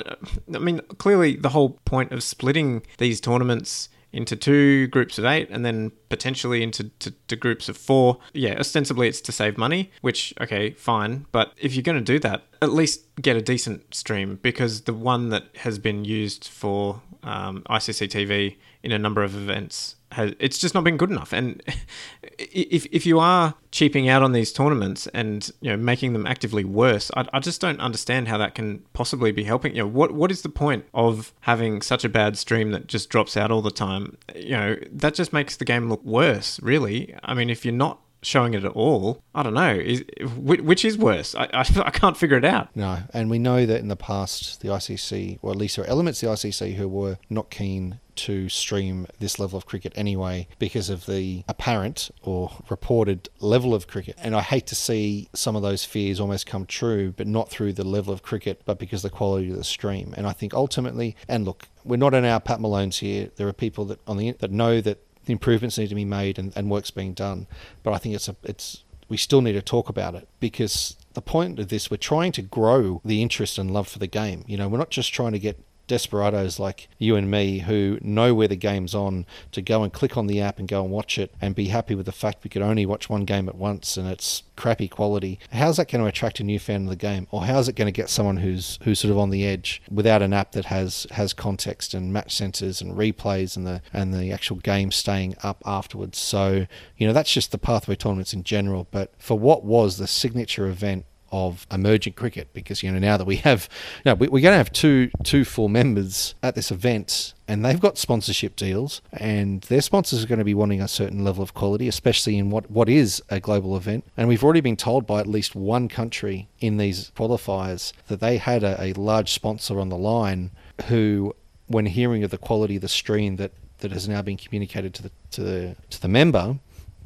I 0.55 0.59
mean, 0.59 0.81
clearly 0.99 1.35
the 1.35 1.49
whole 1.49 1.71
point 1.85 2.13
of 2.13 2.23
splitting 2.23 2.85
these 2.99 3.21
tournaments 3.21 3.89
into 4.13 4.37
two 4.37 4.87
groups 4.87 5.19
of 5.19 5.25
eight 5.25 5.49
and 5.51 5.67
then 5.67 5.91
potentially 6.11 6.63
into 6.63 6.85
to, 7.01 7.11
to 7.27 7.35
groups 7.35 7.69
of 7.69 7.77
four. 7.77 8.21
Yeah, 8.33 8.57
ostensibly 8.61 9.09
it's 9.09 9.21
to 9.23 9.33
save 9.33 9.59
money, 9.59 9.91
which, 10.03 10.33
okay, 10.41 10.71
fine. 10.71 11.27
But 11.33 11.53
if 11.57 11.75
you're 11.75 11.83
going 11.83 11.99
to 11.99 12.13
do 12.13 12.21
that, 12.21 12.45
at 12.63 12.71
least 12.71 13.01
get 13.21 13.37
a 13.37 13.43
decent 13.43 13.93
stream 13.93 14.39
because 14.41 14.83
the 14.83 14.95
one 14.95 15.31
that 15.31 15.47
has 15.57 15.81
been 15.81 16.05
used 16.05 16.45
for 16.45 17.03
um, 17.25 17.65
ICC 17.69 18.07
TV 18.07 18.57
in 18.85 18.93
a 18.93 19.01
number 19.01 19.25
of 19.25 19.35
events 19.35 19.97
has 20.15 20.33
it's 20.39 20.59
just 20.59 20.75
not 20.75 20.85
been 20.85 20.97
good 20.97 21.11
enough. 21.11 21.33
And 21.33 21.63
if 22.39 22.87
if 22.91 23.07
you 23.07 23.19
are 23.19 23.55
cheaping 23.71 24.09
out 24.09 24.23
on 24.23 24.33
these 24.33 24.53
tournaments 24.53 25.07
and 25.09 25.51
you 25.61 25.71
know 25.71 25.77
making 25.77 26.13
them 26.13 26.27
actively 26.27 26.65
worse, 26.65 27.11
I, 27.17 27.27
I 27.33 27.41
just 27.41 27.61
don't 27.61 27.81
understand 27.81 28.29
how 28.29 28.39
that 28.39 28.55
can 28.55 28.83
possibly 28.93 29.33
be 29.33 29.45
helping. 29.45 29.75
You 29.75 29.83
know, 29.83 29.89
what 29.89 30.13
what 30.13 30.31
is 30.31 30.43
the 30.43 30.49
point 30.49 30.87
of 30.95 31.33
having 31.41 31.83
such 31.83 32.05
a 32.05 32.09
bad 32.09 32.39
stream 32.39 32.71
that 32.71 32.87
just 32.87 33.11
drops 33.11 33.37
out 33.37 33.51
all 33.51 33.63
the 33.63 33.71
time? 33.71 34.17
You 34.35 34.57
know, 34.57 34.77
that 34.93 35.15
just 35.15 35.33
makes 35.33 35.57
the 35.57 35.65
game 35.65 35.89
look 35.89 36.05
worse. 36.05 36.61
Really, 36.61 37.15
I 37.23 37.35
mean, 37.35 37.51
if 37.51 37.65
you're 37.65 37.75
not 37.75 38.01
showing 38.25 38.55
it 38.55 38.65
at 38.65 38.73
all. 38.73 39.23
I 39.35 39.43
don't 39.43 39.55
know. 39.55 39.75
Is, 39.75 40.05
which 40.37 40.85
is 40.85 40.99
worse? 40.99 41.35
I, 41.35 41.45
I, 41.53 41.61
I, 41.85 41.91
can't 41.91 42.17
figure 42.17 42.37
it 42.37 42.45
out. 42.45 42.75
No, 42.75 42.99
and 43.13 43.31
we 43.31 43.39
know 43.39 43.67
that 43.67 43.81
in 43.81 43.89
the 43.89 43.97
past, 43.97 44.61
the 44.61 44.69
ICC, 44.69 45.39
or 45.43 45.51
at 45.51 45.57
least 45.57 45.77
there 45.77 45.85
are 45.85 45.89
elements 45.89 46.23
of 46.23 46.29
the 46.29 46.35
ICC 46.35 46.75
who 46.75 46.89
were 46.89 47.19
not 47.31 47.51
keen 47.51 48.01
to 48.17 48.49
stream 48.49 49.07
this 49.19 49.39
level 49.39 49.57
of 49.57 49.67
cricket 49.67 49.93
anyway 49.97 50.47
because 50.59 50.89
of 50.89 51.07
the 51.07 51.45
apparent 51.49 52.11
or 52.23 52.53
reported 52.71 53.29
level 53.41 53.75
of 53.75 53.87
cricket. 53.87 54.17
And 54.19 54.35
I 54.37 54.41
hate 54.41 54.67
to 54.69 54.75
see 54.75 55.29
some 55.35 55.57
of 55.57 55.63
those 55.63 55.85
fears 55.85 56.21
almost 56.21 56.47
come 56.47 56.67
true, 56.67 57.13
but 57.17 57.27
not 57.27 57.51
through 57.51 57.73
the 57.73 57.85
level 57.85 58.13
of 58.13 58.23
cricket, 58.23 58.63
but 58.65 58.79
because 58.79 59.03
the 59.03 59.11
quality 59.11 59.51
of 59.51 59.57
the 59.57 59.65
stream. 59.65 60.15
And 60.17 60.27
I 60.27 60.33
think 60.33 60.55
ultimately, 60.55 61.17
and 61.29 61.45
look, 61.45 61.69
we're 61.85 61.97
not 61.97 62.15
in 62.15 62.25
our 62.25 62.41
Pat 62.41 62.61
Malones 62.61 62.99
here. 62.99 63.31
There 63.37 63.49
are 63.49 63.53
people 63.53 63.85
that 63.87 64.01
on 64.07 64.17
the 64.17 64.33
that 64.33 64.51
know 64.51 64.81
that 64.81 64.99
the 65.25 65.33
improvements 65.33 65.79
need 65.79 65.89
to 65.89 65.95
be 65.95 66.05
made 66.05 66.39
and, 66.39 66.53
and 66.57 66.71
work's 66.71 66.91
being 66.91 67.15
done. 67.15 67.47
But 67.83 67.93
I 67.93 67.99
think 67.99 68.15
it's 68.15 68.29
a 68.29 68.37
it's 68.43 68.85
we 69.09 69.17
still 69.17 69.43
need 69.43 69.53
to 69.53 69.63
talk 69.63 69.89
about 69.89 70.15
it 70.15 70.29
because 70.41 70.97
the 71.13 71.23
point 71.23 71.59
of 71.59 71.69
this 71.69 71.91
we're 71.91 71.97
trying 71.97 72.33
to 72.33 72.43
grow 72.43 73.01
the 73.05 73.23
interest 73.23 73.59
and 73.59 73.71
love 73.71 73.89
for 73.89 73.99
the 73.99 74.07
game. 74.07 74.45
You 74.47 74.57
know, 74.57 74.69
we're 74.69 74.79
not 74.79 74.91
just 74.91 75.13
trying 75.13 75.33
to 75.33 75.39
get 75.39 75.63
desperados 75.87 76.59
like 76.59 76.89
you 76.99 77.17
and 77.17 77.31
me 77.31 77.61
who 77.61 77.99
know 78.01 78.35
where 78.35 78.49
the 78.49 78.57
game's 78.57 78.95
on 78.95 79.27
to 79.53 79.63
go 79.63 79.83
and 79.83 79.93
click 79.93 80.17
on 80.17 80.27
the 80.27 80.41
app 80.41 80.59
and 80.59 80.69
go 80.69 80.83
and 80.83 80.91
watch 80.91 81.19
it 81.19 81.35
and 81.41 81.55
be 81.55 81.69
happy 81.69 81.95
with 81.95 82.07
the 82.07 82.13
fact 82.13 82.45
we 82.45 82.51
could 82.51 82.63
only 82.63 82.87
watch 82.87 83.09
one 83.09 83.25
game 83.25 83.49
at 83.49 83.55
once 83.55 83.97
and 83.97 84.09
it's 84.09 84.43
crappy 84.57 84.89
quality. 84.89 85.39
How's 85.53 85.77
that 85.77 85.91
going 85.91 86.03
to 86.03 86.09
attract 86.09 86.41
a 86.41 86.45
new 86.45 86.59
fan 86.59 86.85
of 86.85 86.89
the 86.89 86.97
game? 86.97 87.27
Or 87.31 87.45
how's 87.45 87.69
it 87.69 87.77
going 87.77 87.87
to 87.87 87.93
get 87.93 88.09
someone 88.09 88.39
who's 88.39 88.79
who's 88.83 89.01
sort 89.01 89.11
of 89.11 89.19
on 89.19 89.31
the 89.31 89.47
edge 89.47 89.83
without 89.91 90.23
an 90.23 90.33
app 90.33 90.53
that 90.53 90.67
has 90.67 91.07
has 91.13 91.33
context 91.33 91.95
and 91.95 92.13
match 92.13 92.35
sensors 92.35 92.81
and 92.81 92.97
replays 92.97 93.57
and 93.57 93.67
the 93.67 93.83
and 93.93 94.15
the 94.15 94.33
actual 94.33 94.57
game 94.57 94.91
staying 94.91 95.37
up 95.43 95.63
afterwards? 95.67 96.19
So, 96.19 96.67
you 96.97 97.07
know, 97.07 97.13
that's 97.13 97.33
just 97.33 97.53
the 97.53 97.59
pathway 97.59 97.97
tournaments 97.97 98.33
in 98.33 98.45
general. 98.45 98.87
But 98.91 99.13
for 99.19 99.39
what 99.39 99.65
was 99.65 99.99
the 99.99 100.07
signature 100.07 100.67
event 100.67 101.07
of 101.35 101.67
emergent 101.73 102.15
cricket 102.15 102.49
because 102.53 102.81
you 102.81 102.93
know 102.93 102.99
now 103.01 103.17
that 103.17 103.25
we 103.25 103.37
have 103.37 103.69
you 104.05 104.11
know, 104.11 104.15
we, 104.15 104.27
are 104.29 104.31
going 104.31 104.43
to 104.43 104.57
have 104.57 104.73
two 104.73 105.11
two 105.25 105.45
full 105.45 105.69
members 105.69 106.37
at 106.45 106.55
this 106.55 106.71
event 106.71 107.35
and 107.49 107.65
they've 107.65 107.81
got 107.81 107.99
sponsorship 107.99 108.55
deals 108.55 109.03
and 109.13 109.63
their 109.63 109.81
sponsors 109.81 110.23
are 110.23 110.29
going 110.29 110.39
to 110.39 110.45
be 110.45 110.55
wanting 110.55 110.81
a 110.81 110.87
certain 110.87 111.25
level 111.25 111.43
of 111.43 111.53
quality 111.53 111.89
especially 111.89 112.39
in 112.39 112.51
what 112.51 112.71
what 112.71 112.89
is 112.89 113.21
a 113.31 113.41
global 113.41 113.77
event. 113.77 114.05
And 114.17 114.29
we've 114.29 114.45
already 114.45 114.61
been 114.61 114.77
told 114.77 115.07
by 115.07 115.19
at 115.19 115.27
least 115.27 115.57
one 115.57 115.89
country 115.89 116.49
in 116.61 116.77
these 116.77 117.11
qualifiers 117.17 117.93
that 118.07 118.21
they 118.21 118.37
had 118.37 118.63
a, 118.63 118.81
a 118.81 118.93
large 118.93 119.33
sponsor 119.33 119.81
on 119.81 119.89
the 119.89 119.99
line 119.99 120.53
who 120.87 121.35
when 121.67 121.87
hearing 121.87 122.23
of 122.23 122.31
the 122.31 122.39
quality 122.39 122.77
of 122.77 122.83
the 122.83 122.89
stream 122.89 123.37
that 123.37 123.53
that 123.79 123.91
has 123.91 124.09
now 124.09 124.23
been 124.23 124.37
communicated 124.37 124.95
to 124.95 125.03
the 125.03 125.11
to 125.33 125.43
the 125.43 125.77
to 125.91 126.01
the 126.01 126.09
member 126.09 126.59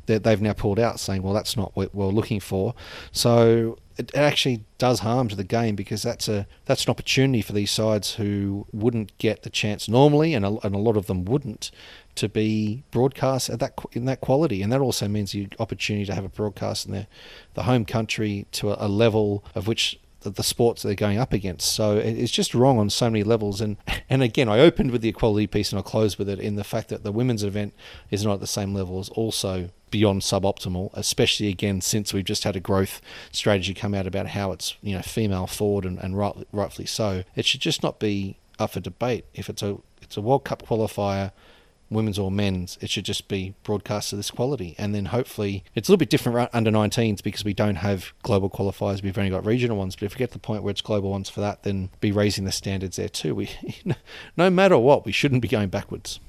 that 0.04 0.22
they've 0.24 0.40
now 0.40 0.52
pulled 0.52 0.78
out 0.78 0.98
saying 1.00 1.22
well 1.22 1.34
that's 1.34 1.56
not 1.56 1.74
what 1.74 1.94
we're 1.94 2.06
looking 2.06 2.40
for. 2.40 2.74
So 3.10 3.78
it, 3.98 4.14
actually 4.14 4.64
does 4.78 5.00
harm 5.00 5.28
to 5.28 5.36
the 5.36 5.44
game 5.44 5.74
because 5.74 6.02
that's 6.02 6.28
a 6.28 6.46
that's 6.66 6.84
an 6.84 6.90
opportunity 6.90 7.42
for 7.42 7.52
these 7.52 7.70
sides 7.70 8.14
who 8.14 8.66
wouldn't 8.72 9.16
get 9.18 9.42
the 9.42 9.50
chance 9.50 9.88
normally, 9.88 10.34
and 10.34 10.44
a, 10.44 10.58
and 10.64 10.74
a 10.74 10.78
lot 10.78 10.96
of 10.96 11.06
them 11.06 11.24
wouldn't, 11.24 11.70
to 12.14 12.28
be 12.28 12.84
broadcast 12.90 13.50
at 13.50 13.60
that 13.60 13.74
in 13.92 14.04
that 14.04 14.20
quality, 14.20 14.62
and 14.62 14.72
that 14.72 14.80
also 14.80 15.08
means 15.08 15.32
the 15.32 15.48
opportunity 15.58 16.06
to 16.06 16.14
have 16.14 16.24
a 16.24 16.28
broadcast 16.28 16.86
in 16.86 16.92
the 16.92 17.06
the 17.54 17.64
home 17.64 17.84
country 17.84 18.46
to 18.52 18.70
a, 18.70 18.86
a 18.86 18.88
level 18.88 19.44
of 19.54 19.66
which 19.66 19.98
the, 20.20 20.30
the 20.30 20.42
sports 20.42 20.82
they're 20.82 20.94
going 20.94 21.18
up 21.18 21.32
against. 21.32 21.72
So 21.72 21.96
it's 21.96 22.32
just 22.32 22.54
wrong 22.54 22.78
on 22.78 22.90
so 22.90 23.10
many 23.10 23.22
levels. 23.22 23.60
And 23.60 23.76
and 24.08 24.22
again, 24.22 24.48
I 24.48 24.60
opened 24.60 24.90
with 24.90 25.02
the 25.02 25.08
equality 25.08 25.46
piece 25.46 25.70
and 25.70 25.78
I'll 25.78 25.82
close 25.82 26.18
with 26.18 26.28
it 26.28 26.40
in 26.40 26.56
the 26.56 26.64
fact 26.64 26.88
that 26.88 27.04
the 27.04 27.12
women's 27.12 27.44
event 27.44 27.74
is 28.10 28.24
not 28.24 28.34
at 28.34 28.40
the 28.40 28.46
same 28.46 28.74
level 28.74 28.98
as 28.98 29.08
also 29.10 29.70
beyond 29.90 30.22
suboptimal, 30.22 30.90
especially 30.94 31.48
again 31.48 31.80
since 31.80 32.12
we've 32.12 32.24
just 32.24 32.44
had 32.44 32.56
a 32.56 32.60
growth 32.60 33.00
strategy 33.32 33.74
come 33.74 33.94
out 33.94 34.06
about 34.06 34.28
how 34.28 34.52
it's 34.52 34.76
you 34.82 34.94
know 34.94 35.02
female 35.02 35.46
forward 35.46 35.84
and, 35.84 35.98
and 35.98 36.16
right, 36.16 36.34
rightfully 36.52 36.86
so. 36.86 37.24
It 37.36 37.46
should 37.46 37.60
just 37.60 37.82
not 37.82 37.98
be 37.98 38.36
up 38.58 38.72
for 38.72 38.80
debate 38.80 39.24
if 39.34 39.48
it's 39.48 39.62
a 39.62 39.78
it's 40.02 40.16
a 40.16 40.20
World 40.20 40.44
Cup 40.44 40.66
qualifier 40.66 41.32
women's 41.90 42.18
or 42.18 42.30
men's, 42.30 42.78
it 42.80 42.90
should 42.90 43.04
just 43.04 43.28
be 43.28 43.54
broadcast 43.62 44.10
to 44.10 44.16
this 44.16 44.30
quality. 44.30 44.74
And 44.78 44.94
then 44.94 45.06
hopefully 45.06 45.64
it's 45.74 45.88
a 45.88 45.92
little 45.92 45.98
bit 45.98 46.10
different 46.10 46.50
under 46.52 46.70
19s 46.70 47.22
because 47.22 47.44
we 47.44 47.54
don't 47.54 47.76
have 47.76 48.12
global 48.22 48.50
qualifiers. 48.50 49.02
We've 49.02 49.16
only 49.16 49.30
got 49.30 49.46
regional 49.46 49.76
ones. 49.76 49.96
But 49.96 50.04
if 50.04 50.14
we 50.14 50.18
get 50.18 50.30
to 50.30 50.34
the 50.34 50.38
point 50.40 50.62
where 50.62 50.70
it's 50.70 50.80
global 50.80 51.10
ones 51.10 51.28
for 51.28 51.40
that, 51.40 51.62
then 51.62 51.90
be 52.00 52.12
raising 52.12 52.44
the 52.44 52.52
standards 52.52 52.96
there 52.96 53.08
too. 53.08 53.34
We, 53.34 53.50
no 54.36 54.50
matter 54.50 54.78
what, 54.78 55.04
we 55.04 55.12
shouldn't 55.12 55.42
be 55.42 55.48
going 55.48 55.68
backwards. 55.68 56.20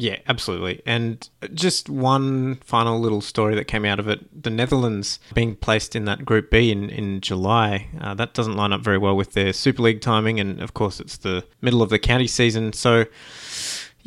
Yeah, 0.00 0.18
absolutely. 0.28 0.80
And 0.86 1.28
just 1.54 1.90
one 1.90 2.54
final 2.64 3.00
little 3.00 3.20
story 3.20 3.56
that 3.56 3.64
came 3.64 3.84
out 3.84 3.98
of 3.98 4.06
it 4.06 4.44
the 4.44 4.48
Netherlands 4.48 5.18
being 5.34 5.56
placed 5.56 5.96
in 5.96 6.04
that 6.04 6.24
Group 6.24 6.52
B 6.52 6.70
in, 6.70 6.88
in 6.88 7.20
July. 7.20 7.88
Uh, 8.00 8.14
that 8.14 8.32
doesn't 8.32 8.56
line 8.56 8.72
up 8.72 8.80
very 8.80 8.96
well 8.96 9.16
with 9.16 9.32
their 9.32 9.52
Super 9.52 9.82
League 9.82 10.00
timing. 10.00 10.38
And 10.38 10.62
of 10.62 10.72
course, 10.72 11.00
it's 11.00 11.16
the 11.16 11.44
middle 11.60 11.82
of 11.82 11.90
the 11.90 11.98
county 11.98 12.28
season. 12.28 12.72
So 12.72 13.06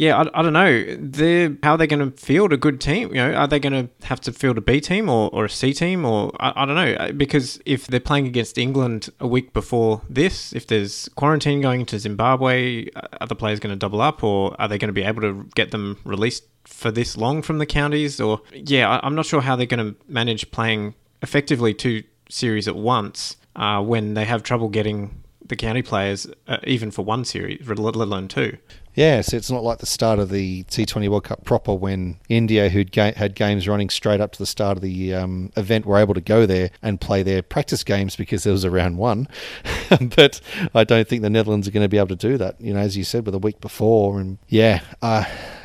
yeah, 0.01 0.17
I, 0.17 0.39
I 0.39 0.41
don't 0.41 0.53
know. 0.53 0.95
They're, 0.97 1.55
how 1.61 1.73
are 1.73 1.77
they 1.77 1.85
going 1.85 2.11
to 2.11 2.17
field 2.17 2.51
a 2.51 2.57
good 2.57 2.81
team? 2.81 3.09
You 3.09 3.21
know, 3.21 3.33
are 3.33 3.47
they 3.47 3.59
going 3.59 3.87
to 3.87 4.07
have 4.07 4.19
to 4.21 4.33
field 4.33 4.57
a 4.57 4.61
B 4.61 4.81
team 4.81 5.07
or, 5.07 5.29
or 5.31 5.45
a 5.45 5.49
C 5.49 5.73
team 5.73 6.05
or 6.05 6.31
I, 6.39 6.63
I 6.63 6.65
don't 6.65 6.73
know 6.73 6.93
uh, 6.93 7.11
because 7.11 7.61
if 7.67 7.85
they're 7.85 7.99
playing 7.99 8.25
against 8.25 8.57
England 8.57 9.09
a 9.19 9.27
week 9.27 9.53
before 9.53 10.01
this, 10.09 10.53
if 10.53 10.65
there's 10.65 11.07
quarantine 11.09 11.61
going 11.61 11.81
into 11.81 11.99
Zimbabwe, 11.99 12.87
uh, 12.95 13.01
are 13.21 13.27
the 13.27 13.35
players 13.35 13.59
going 13.59 13.73
to 13.73 13.77
double 13.77 14.01
up 14.01 14.23
or 14.23 14.59
are 14.59 14.67
they 14.67 14.79
going 14.79 14.89
to 14.89 14.93
be 14.93 15.03
able 15.03 15.21
to 15.21 15.47
get 15.53 15.69
them 15.69 15.99
released 16.03 16.45
for 16.63 16.89
this 16.89 17.15
long 17.15 17.43
from 17.43 17.59
the 17.59 17.67
counties? 17.67 18.19
Or 18.19 18.41
yeah, 18.51 18.89
I, 18.89 19.05
I'm 19.05 19.13
not 19.13 19.27
sure 19.27 19.41
how 19.41 19.55
they're 19.55 19.67
going 19.67 19.93
to 19.93 19.95
manage 20.07 20.49
playing 20.49 20.95
effectively 21.21 21.75
two 21.75 22.01
series 22.27 22.67
at 22.67 22.75
once 22.75 23.37
uh, 23.55 23.83
when 23.83 24.15
they 24.15 24.25
have 24.25 24.41
trouble 24.41 24.67
getting 24.67 25.21
the 25.45 25.55
county 25.55 25.83
players, 25.83 26.25
uh, 26.47 26.57
even 26.63 26.89
for 26.89 27.05
one 27.05 27.23
series, 27.23 27.67
let 27.67 27.95
alone 27.95 28.27
two. 28.27 28.57
Yeah, 28.93 29.21
so 29.21 29.37
it's 29.37 29.49
not 29.49 29.63
like 29.63 29.77
the 29.77 29.85
start 29.85 30.19
of 30.19 30.29
the 30.29 30.63
T20 30.65 31.07
World 31.07 31.23
Cup 31.23 31.45
proper 31.45 31.73
when 31.73 32.17
India, 32.27 32.69
who'd 32.69 32.91
ga- 32.91 33.13
had 33.13 33.35
games 33.35 33.67
running 33.67 33.89
straight 33.89 34.19
up 34.19 34.33
to 34.33 34.39
the 34.39 34.45
start 34.45 34.77
of 34.77 34.83
the 34.83 35.13
um, 35.13 35.51
event, 35.55 35.85
were 35.85 35.97
able 35.97 36.13
to 36.13 36.21
go 36.21 36.45
there 36.45 36.71
and 36.81 36.99
play 36.99 37.23
their 37.23 37.41
practice 37.41 37.83
games 37.83 38.15
because 38.15 38.43
there 38.43 38.53
was 38.53 38.65
a 38.65 38.71
round 38.71 38.97
one. 38.97 39.27
but 40.15 40.41
I 40.75 40.83
don't 40.83 41.07
think 41.07 41.21
the 41.21 41.29
Netherlands 41.29 41.67
are 41.67 41.71
going 41.71 41.85
to 41.85 41.89
be 41.89 41.97
able 41.97 42.07
to 42.09 42.15
do 42.15 42.37
that, 42.37 42.59
you 42.59 42.73
know, 42.73 42.79
as 42.79 42.97
you 42.97 43.03
said, 43.03 43.25
with 43.25 43.35
a 43.35 43.39
week 43.39 43.61
before. 43.61 44.19
And 44.19 44.39
yeah, 44.49 44.81
uh, 45.01 45.23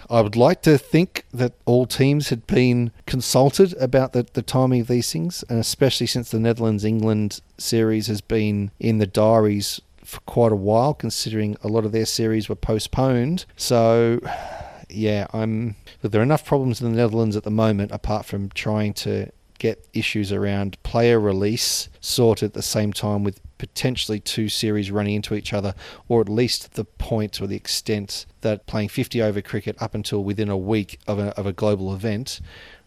I 0.09 0.21
would 0.21 0.37
like 0.37 0.63
to 0.63 0.79
think 0.79 1.25
that 1.35 1.55
all 1.65 1.87
teams 1.87 2.29
had 2.29 2.47
been 2.47 2.93
consulted 3.07 3.75
about 3.75 4.13
the, 4.13 4.27
the 4.35 4.43
timing 4.43 4.83
of 4.83 4.87
these 4.87 5.13
things, 5.13 5.43
and 5.49 5.59
especially 5.59 6.07
since 6.07 6.31
the 6.31 6.39
Netherlands 6.39 6.85
England 6.85 7.41
series 7.59 8.07
has 8.07 8.21
been 8.21 8.71
in 8.79 8.99
the 8.99 9.07
diaries 9.07 9.81
for 10.07 10.21
quite 10.21 10.53
a 10.53 10.57
while, 10.57 10.95
considering 10.95 11.57
a 11.63 11.69
lot 11.69 11.85
of 11.85 11.93
their 11.93 12.07
series 12.07 12.49
were 12.49 12.55
postponed. 12.55 13.45
So, 13.57 14.21
yeah, 14.89 15.27
I'm. 15.33 15.77
But 16.01 16.13
there 16.13 16.21
are 16.21 16.25
enough 16.25 16.45
problems 16.45 16.81
in 16.81 16.91
the 16.91 16.97
Netherlands 16.97 17.37
at 17.37 17.43
the 17.43 17.51
moment, 17.51 17.91
apart 17.91 18.25
from 18.25 18.51
trying 18.51 18.95
to 18.95 19.31
get 19.59 19.87
issues 19.93 20.33
around 20.33 20.81
player 20.83 21.19
release 21.19 21.89
sorted 22.01 22.49
at 22.49 22.53
the 22.53 22.63
same 22.63 22.93
time 22.93 23.25
with 23.25 23.41
potentially 23.59 24.21
two 24.21 24.49
series 24.49 24.91
running 24.91 25.15
into 25.15 25.35
each 25.35 25.53
other, 25.53 25.75
or 26.09 26.21
at 26.21 26.29
least 26.29 26.75
the 26.75 26.85
point 26.85 27.41
or 27.41 27.47
the 27.47 27.57
extent 27.57 28.27
that 28.43 28.67
playing 28.67 28.89
50 28.89 29.23
over 29.23 29.41
cricket 29.41 29.81
up 29.81 29.95
until 29.95 30.23
within 30.23 30.49
a 30.49 30.57
week 30.57 31.01
of 31.07 31.19
a, 31.19 31.29
of 31.39 31.47
a 31.47 31.53
global 31.53 31.95
event. 31.95 32.41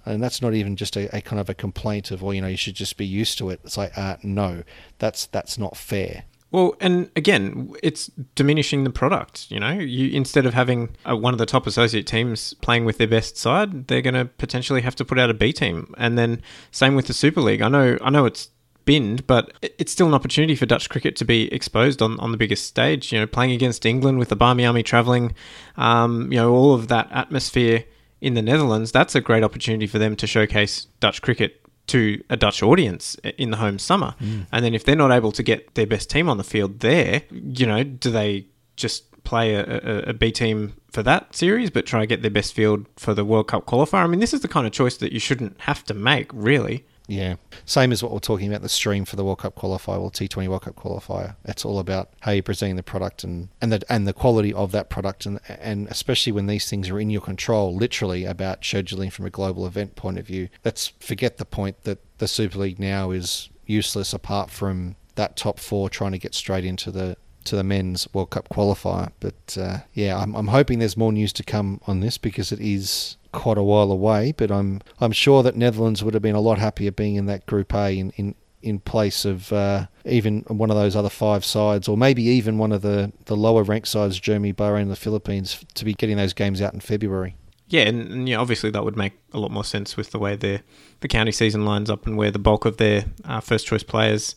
And 0.06 0.24
that's 0.24 0.42
not 0.42 0.54
even 0.54 0.76
just 0.76 0.96
a, 0.96 1.14
a 1.16 1.22
kind 1.22 1.40
of 1.40 1.50
a 1.50 1.54
complaint 1.54 2.12
of, 2.12 2.22
well, 2.22 2.34
you 2.34 2.42
know, 2.42 2.48
you 2.48 2.58
should 2.58 2.76
just 2.76 2.98
be 2.98 3.06
used 3.06 3.38
to 3.40 3.50
it. 3.50 3.60
It's 3.64 3.78
like, 3.78 3.98
uh, 3.98 4.18
no, 4.24 4.64
that's 4.98 5.26
that's 5.28 5.58
not 5.58 5.76
fair. 5.76 6.24
Well, 6.52 6.76
and 6.80 7.12
again, 7.16 7.74
it's 7.84 8.08
diminishing 8.36 8.84
the 8.84 8.90
product. 8.90 9.52
You 9.52 9.60
know, 9.60 9.72
you 9.72 10.10
instead 10.10 10.46
of 10.46 10.54
having 10.54 10.96
a, 11.06 11.16
one 11.16 11.34
of 11.34 11.38
the 11.38 11.46
top 11.46 11.68
associate 11.68 12.08
teams 12.08 12.54
playing 12.56 12.86
with 12.86 12.98
their 12.98 13.08
best 13.08 13.38
side, 13.38 13.88
they're 13.88 14.02
going 14.02 14.16
to 14.16 14.26
potentially 14.26 14.82
have 14.82 14.96
to 14.96 15.06
put 15.06 15.20
out 15.20 15.30
a 15.30 15.34
B 15.34 15.54
team, 15.54 15.94
and 15.98 16.18
then 16.18 16.42
same 16.72 16.96
with 16.96 17.08
the 17.08 17.14
Super 17.14 17.42
League. 17.42 17.62
I 17.62 17.68
know, 17.68 17.98
I 18.02 18.10
know 18.10 18.26
it's 18.26 18.50
binned, 18.86 19.28
but 19.28 19.54
it's 19.62 19.92
still 19.92 20.08
an 20.08 20.16
opportunity 20.16 20.56
for 20.56 20.66
Dutch 20.66 20.90
cricket 20.90 21.16
to 21.18 21.26
be 21.26 21.54
exposed 21.54 22.02
on, 22.02 22.20
on 22.20 22.32
the 22.32 22.38
biggest 22.38 22.66
stage. 22.66 23.12
You 23.12 23.20
know, 23.20 23.28
playing 23.28 23.52
against 23.52 23.86
England 23.86 24.18
with 24.18 24.30
the 24.30 24.36
Barmy 24.36 24.66
Army 24.66 24.82
travelling, 24.82 25.36
um, 25.78 26.32
you 26.32 26.40
know, 26.40 26.52
all 26.52 26.74
of 26.74 26.88
that 26.88 27.08
atmosphere 27.12 27.86
in 28.22 28.34
the 28.34 28.42
Netherlands. 28.42 28.92
That's 28.92 29.14
a 29.14 29.22
great 29.22 29.44
opportunity 29.44 29.86
for 29.86 30.00
them 30.00 30.16
to 30.16 30.26
showcase 30.26 30.88
Dutch 31.00 31.22
cricket 31.22 31.62
to 31.90 32.24
a 32.30 32.38
Dutch 32.38 32.64
audience 32.64 33.16
in 33.38 33.52
the 33.52 33.58
home 33.58 33.80
summer. 33.80 34.16
Mm. 34.22 34.48
And 34.52 34.66
then 34.66 34.74
if 34.74 34.84
they're 34.84 34.96
not 34.96 35.12
able 35.12 35.32
to 35.34 35.44
get 35.44 35.76
their 35.76 35.88
best 35.88 36.10
team 36.10 36.30
on 36.30 36.38
the 36.38 36.44
field 36.44 36.80
there, 36.80 37.24
you 37.32 37.66
know, 37.66 37.84
do 37.84 38.12
they 38.12 38.48
just 38.76 39.10
play 39.24 39.56
a, 39.56 39.64
a, 39.64 39.98
a 40.10 40.14
B 40.14 40.32
team 40.32 40.74
for 40.92 41.04
that 41.04 41.36
series, 41.36 41.70
but 41.70 41.86
try 41.86 42.00
to 42.00 42.08
get 42.08 42.22
their 42.22 42.32
best 42.32 42.54
field 42.54 42.88
for 42.96 43.14
the 43.14 43.26
World 43.26 43.48
Cup 43.48 43.66
qualifier? 43.66 44.04
I 44.04 44.08
mean, 44.08 44.20
this 44.20 44.34
is 44.34 44.42
the 44.42 44.48
kind 44.48 44.66
of 44.66 44.74
choice 44.74 44.98
that 44.98 45.12
you 45.12 45.20
shouldn't 45.20 45.60
have 45.62 45.84
to 45.86 45.94
make, 45.94 46.32
really. 46.34 46.86
Yeah. 47.10 47.36
Same 47.66 47.92
as 47.92 48.04
what 48.04 48.12
we're 48.12 48.20
talking 48.20 48.48
about 48.48 48.62
the 48.62 48.70
stream 48.70 49.04
for 49.04 49.16
the 49.16 49.26
World 49.26 49.40
Cup 49.40 49.56
qualifier 49.56 50.00
or 50.00 50.12
T20 50.12 50.48
World 50.48 50.62
Cup 50.62 50.76
qualifier. 50.76 51.36
It's 51.44 51.66
all 51.66 51.80
about 51.80 52.12
how 52.22 52.32
you're 52.32 52.44
presenting 52.44 52.76
the 52.76 52.84
product 52.84 53.24
and, 53.24 53.50
and 53.60 53.72
the 53.72 53.82
and 53.90 54.08
the 54.08 54.14
quality 54.14 54.54
of 54.54 54.72
that 54.74 54.90
product 54.90 55.26
and 55.26 55.40
and 55.48 55.88
especially 55.88 56.32
when 56.32 56.46
these 56.46 56.70
things 56.70 56.88
are 56.90 57.00
in 57.00 57.10
your 57.10 57.22
control, 57.22 57.76
literally 57.76 58.26
about 58.26 58.62
scheduling 58.62 59.12
from 59.12 59.26
a 59.26 59.32
global 59.32 59.66
event 59.66 59.96
point 59.96 60.20
of 60.20 60.28
view. 60.28 60.50
Let's 60.64 60.88
forget 61.00 61.38
the 61.38 61.46
point 61.46 61.84
that 61.84 62.00
the 62.20 62.28
Super 62.28 62.60
League 62.60 62.80
now 62.80 63.10
is 63.10 63.50
useless 63.66 64.14
apart 64.14 64.52
from 64.52 64.96
that 65.16 65.36
top 65.36 65.60
four 65.60 65.90
trying 65.90 66.12
to 66.12 66.20
get 66.20 66.36
straight 66.36 66.64
into 66.64 66.92
the 66.92 67.18
to 67.46 67.56
the 67.56 67.64
men's 67.64 68.08
World 68.14 68.30
Cup 68.30 68.50
qualifier. 68.50 69.12
But 69.20 69.58
uh, 69.60 69.80
yeah, 69.94 70.18
I'm, 70.18 70.36
I'm 70.36 70.50
hoping 70.50 70.78
there's 70.78 70.98
more 70.98 71.12
news 71.12 71.34
to 71.34 71.44
come 71.44 71.82
on 71.88 72.02
this 72.02 72.20
because 72.20 72.52
it 72.52 72.60
is 72.60 73.18
quite 73.32 73.58
a 73.58 73.64
while 73.64 73.92
away, 73.92 74.34
but 74.36 74.52
I'm 74.52 74.82
I'm 75.00 75.12
sure 75.12 75.44
that 75.44 75.56
Netherlands 75.56 76.04
would 76.04 76.14
have 76.14 76.24
been 76.24 76.36
a 76.36 76.42
lot 76.42 76.58
happier 76.58 76.92
being 76.92 77.16
in 77.16 77.26
that 77.28 77.46
Group 77.46 77.74
A 77.74 77.98
in 77.98 78.12
in, 78.12 78.36
in 78.62 78.80
place 78.80 79.26
of 79.26 79.54
uh, 79.54 79.88
even 80.06 80.42
one 80.48 80.70
of 80.70 80.76
those 80.76 80.96
other 80.96 81.10
five 81.10 81.46
sides, 81.46 81.88
or 81.88 81.98
maybe 81.98 82.24
even 82.24 82.58
one 82.58 82.72
of 82.72 82.82
the, 82.82 83.12
the 83.26 83.36
lower 83.36 83.64
ranked 83.64 83.88
sides, 83.88 84.20
Germany, 84.20 84.54
Bahrain, 84.54 84.84
and 84.84 84.92
the 84.92 84.96
Philippines, 84.96 85.64
to 85.76 85.86
be 85.86 85.94
getting 85.94 86.18
those 86.18 86.34
games 86.34 86.62
out 86.62 86.74
in 86.74 86.80
February. 86.80 87.36
Yeah, 87.70 87.84
and, 87.84 88.12
and 88.12 88.28
yeah, 88.28 88.38
obviously 88.38 88.72
that 88.72 88.84
would 88.84 88.98
make 88.98 89.14
a 89.32 89.40
lot 89.40 89.52
more 89.52 89.64
sense 89.64 89.96
with 89.96 90.10
the 90.10 90.20
way 90.20 90.36
the 90.36 90.62
the 91.02 91.08
county 91.08 91.32
season 91.32 91.66
lines 91.66 91.90
up 91.90 92.08
and 92.08 92.18
where 92.18 92.32
the 92.32 92.40
bulk 92.40 92.66
of 92.66 92.78
their 92.78 93.06
uh, 93.24 93.40
first 93.40 93.68
choice 93.68 93.84
players 93.84 94.36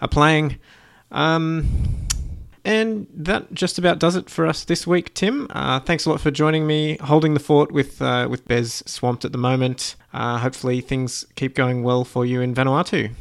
are 0.00 0.08
playing. 0.08 0.58
Um, 1.12 2.06
And 2.64 3.06
that 3.14 3.52
just 3.54 3.78
about 3.78 3.98
does 3.98 4.16
it 4.16 4.28
for 4.28 4.46
us 4.46 4.64
this 4.64 4.86
week, 4.86 5.14
Tim. 5.14 5.46
Uh, 5.50 5.80
thanks 5.80 6.04
a 6.06 6.10
lot 6.10 6.20
for 6.20 6.30
joining 6.30 6.66
me, 6.66 6.98
holding 6.98 7.34
the 7.34 7.40
fort 7.40 7.72
with 7.72 8.02
uh, 8.02 8.26
with 8.30 8.46
Bes 8.46 8.82
swamped 8.86 9.24
at 9.24 9.32
the 9.32 9.38
moment. 9.38 9.96
Uh, 10.12 10.38
hopefully 10.38 10.80
things 10.80 11.24
keep 11.36 11.54
going 11.54 11.82
well 11.82 12.04
for 12.04 12.26
you 12.26 12.40
in 12.40 12.54
Vanuatu. 12.54 13.12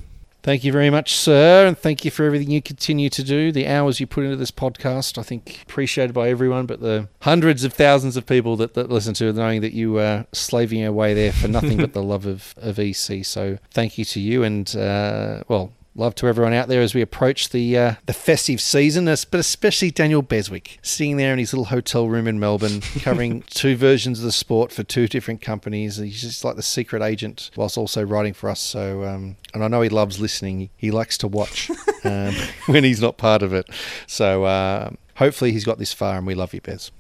Thank 0.42 0.64
you 0.64 0.72
very 0.72 0.90
much, 0.90 1.16
sir, 1.16 1.68
and 1.68 1.78
thank 1.78 2.06
you 2.06 2.12
for 2.12 2.24
everything 2.24 2.50
you 2.50 2.62
continue 2.62 3.10
to 3.10 3.24
do. 3.24 3.52
The 3.52 3.68
hours 3.68 4.00
you 4.00 4.08
put 4.08 4.24
into 4.24 4.38
this 4.38 4.52
podcast, 4.52 5.18
I 5.18 5.22
think, 5.22 5.64
appreciated 5.64 6.14
by 6.14 6.30
everyone, 6.30 6.66
but 6.66 6.80
the 6.80 7.10
hundreds 7.22 7.66
of 7.66 7.74
thousands 7.74 8.16
of 8.16 8.26
people 8.26 8.56
that, 8.56 8.74
that 8.74 8.90
listen 8.90 9.14
to 9.16 9.28
it, 9.28 9.36
knowing 9.36 9.60
that 9.62 9.74
you 9.74 10.00
are 10.00 10.26
slaving 10.32 10.86
away 10.86 11.14
there 11.14 11.34
for 11.34 11.50
nothing 11.50 11.78
but 11.78 11.92
the 11.92 12.02
love 12.14 12.26
of, 12.26 12.56
of 12.56 12.80
EC. 12.80 13.26
So 13.26 13.58
thank 13.72 13.98
you 13.98 14.06
to 14.06 14.20
you, 14.22 14.44
and, 14.44 14.74
uh, 14.78 15.44
well, 15.50 15.74
love 16.00 16.16
to 16.16 16.28
everyone 16.28 16.54
out 16.54 16.70
there 16.70 16.82
as 16.82 16.96
we 16.96 17.02
approach 17.02 17.50
the 17.50 17.78
uh, 17.78 17.94
the 18.06 18.14
festive 18.14 18.62
season, 18.62 19.06
but 19.06 19.34
especially 19.34 19.92
Daniel 19.92 20.22
Beswick 20.22 20.80
sitting 20.82 21.18
there 21.18 21.34
in 21.34 21.40
his 21.40 21.54
little 21.54 21.66
hotel 21.66 22.08
room 22.08 22.28
in 22.28 22.40
Melbourne, 22.40 22.82
covering 23.02 23.44
two 23.44 23.76
versions 23.76 24.20
of 24.20 24.26
the 24.26 24.32
sport 24.32 24.72
for 24.72 24.84
two 24.84 25.08
different 25.08 25.42
companies. 25.42 25.98
He's 25.98 26.22
just 26.22 26.44
like 26.44 26.56
the 26.56 26.64
secret 26.64 27.04
agent, 27.04 27.52
whilst 27.56 27.78
also 27.78 28.04
writing 28.04 28.34
for 28.34 28.50
us. 28.50 28.62
So, 28.62 29.04
um, 29.04 29.36
and 29.54 29.64
I 29.64 29.68
know 29.68 29.82
he 29.82 29.90
loves 29.90 30.20
listening. 30.20 30.70
He 30.78 30.90
likes 30.90 31.18
to 31.20 31.28
watch 31.28 31.70
um, 32.04 32.34
when 32.66 32.84
he's 32.84 33.02
not 33.02 33.18
part 33.18 33.44
of 33.44 33.54
it. 33.54 33.70
So, 34.08 34.46
uh, 34.46 34.92
hopefully, 35.16 35.52
he's 35.52 35.66
got 35.66 35.78
this 35.78 35.94
far, 35.94 36.18
and 36.18 36.26
we 36.26 36.34
love 36.34 36.54
you, 36.54 36.62
Bes. 36.62 36.92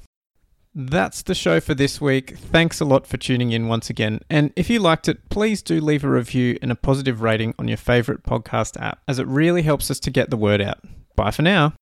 That's 0.81 1.23
the 1.23 1.35
show 1.35 1.59
for 1.59 1.73
this 1.75 1.99
week. 1.99 2.37
Thanks 2.37 2.79
a 2.79 2.85
lot 2.85 3.05
for 3.05 3.17
tuning 3.17 3.51
in 3.51 3.67
once 3.67 3.89
again. 3.89 4.21
And 4.29 4.53
if 4.55 4.69
you 4.69 4.79
liked 4.79 5.09
it, 5.09 5.27
please 5.27 5.61
do 5.61 5.81
leave 5.81 6.05
a 6.05 6.09
review 6.09 6.57
and 6.61 6.71
a 6.71 6.75
positive 6.75 7.21
rating 7.21 7.53
on 7.59 7.67
your 7.67 7.75
favorite 7.75 8.23
podcast 8.23 8.79
app, 8.81 9.01
as 9.05 9.19
it 9.19 9.27
really 9.27 9.61
helps 9.61 9.91
us 9.91 9.99
to 9.99 10.09
get 10.09 10.29
the 10.29 10.37
word 10.37 10.61
out. 10.61 10.79
Bye 11.17 11.31
for 11.31 11.41
now. 11.41 11.73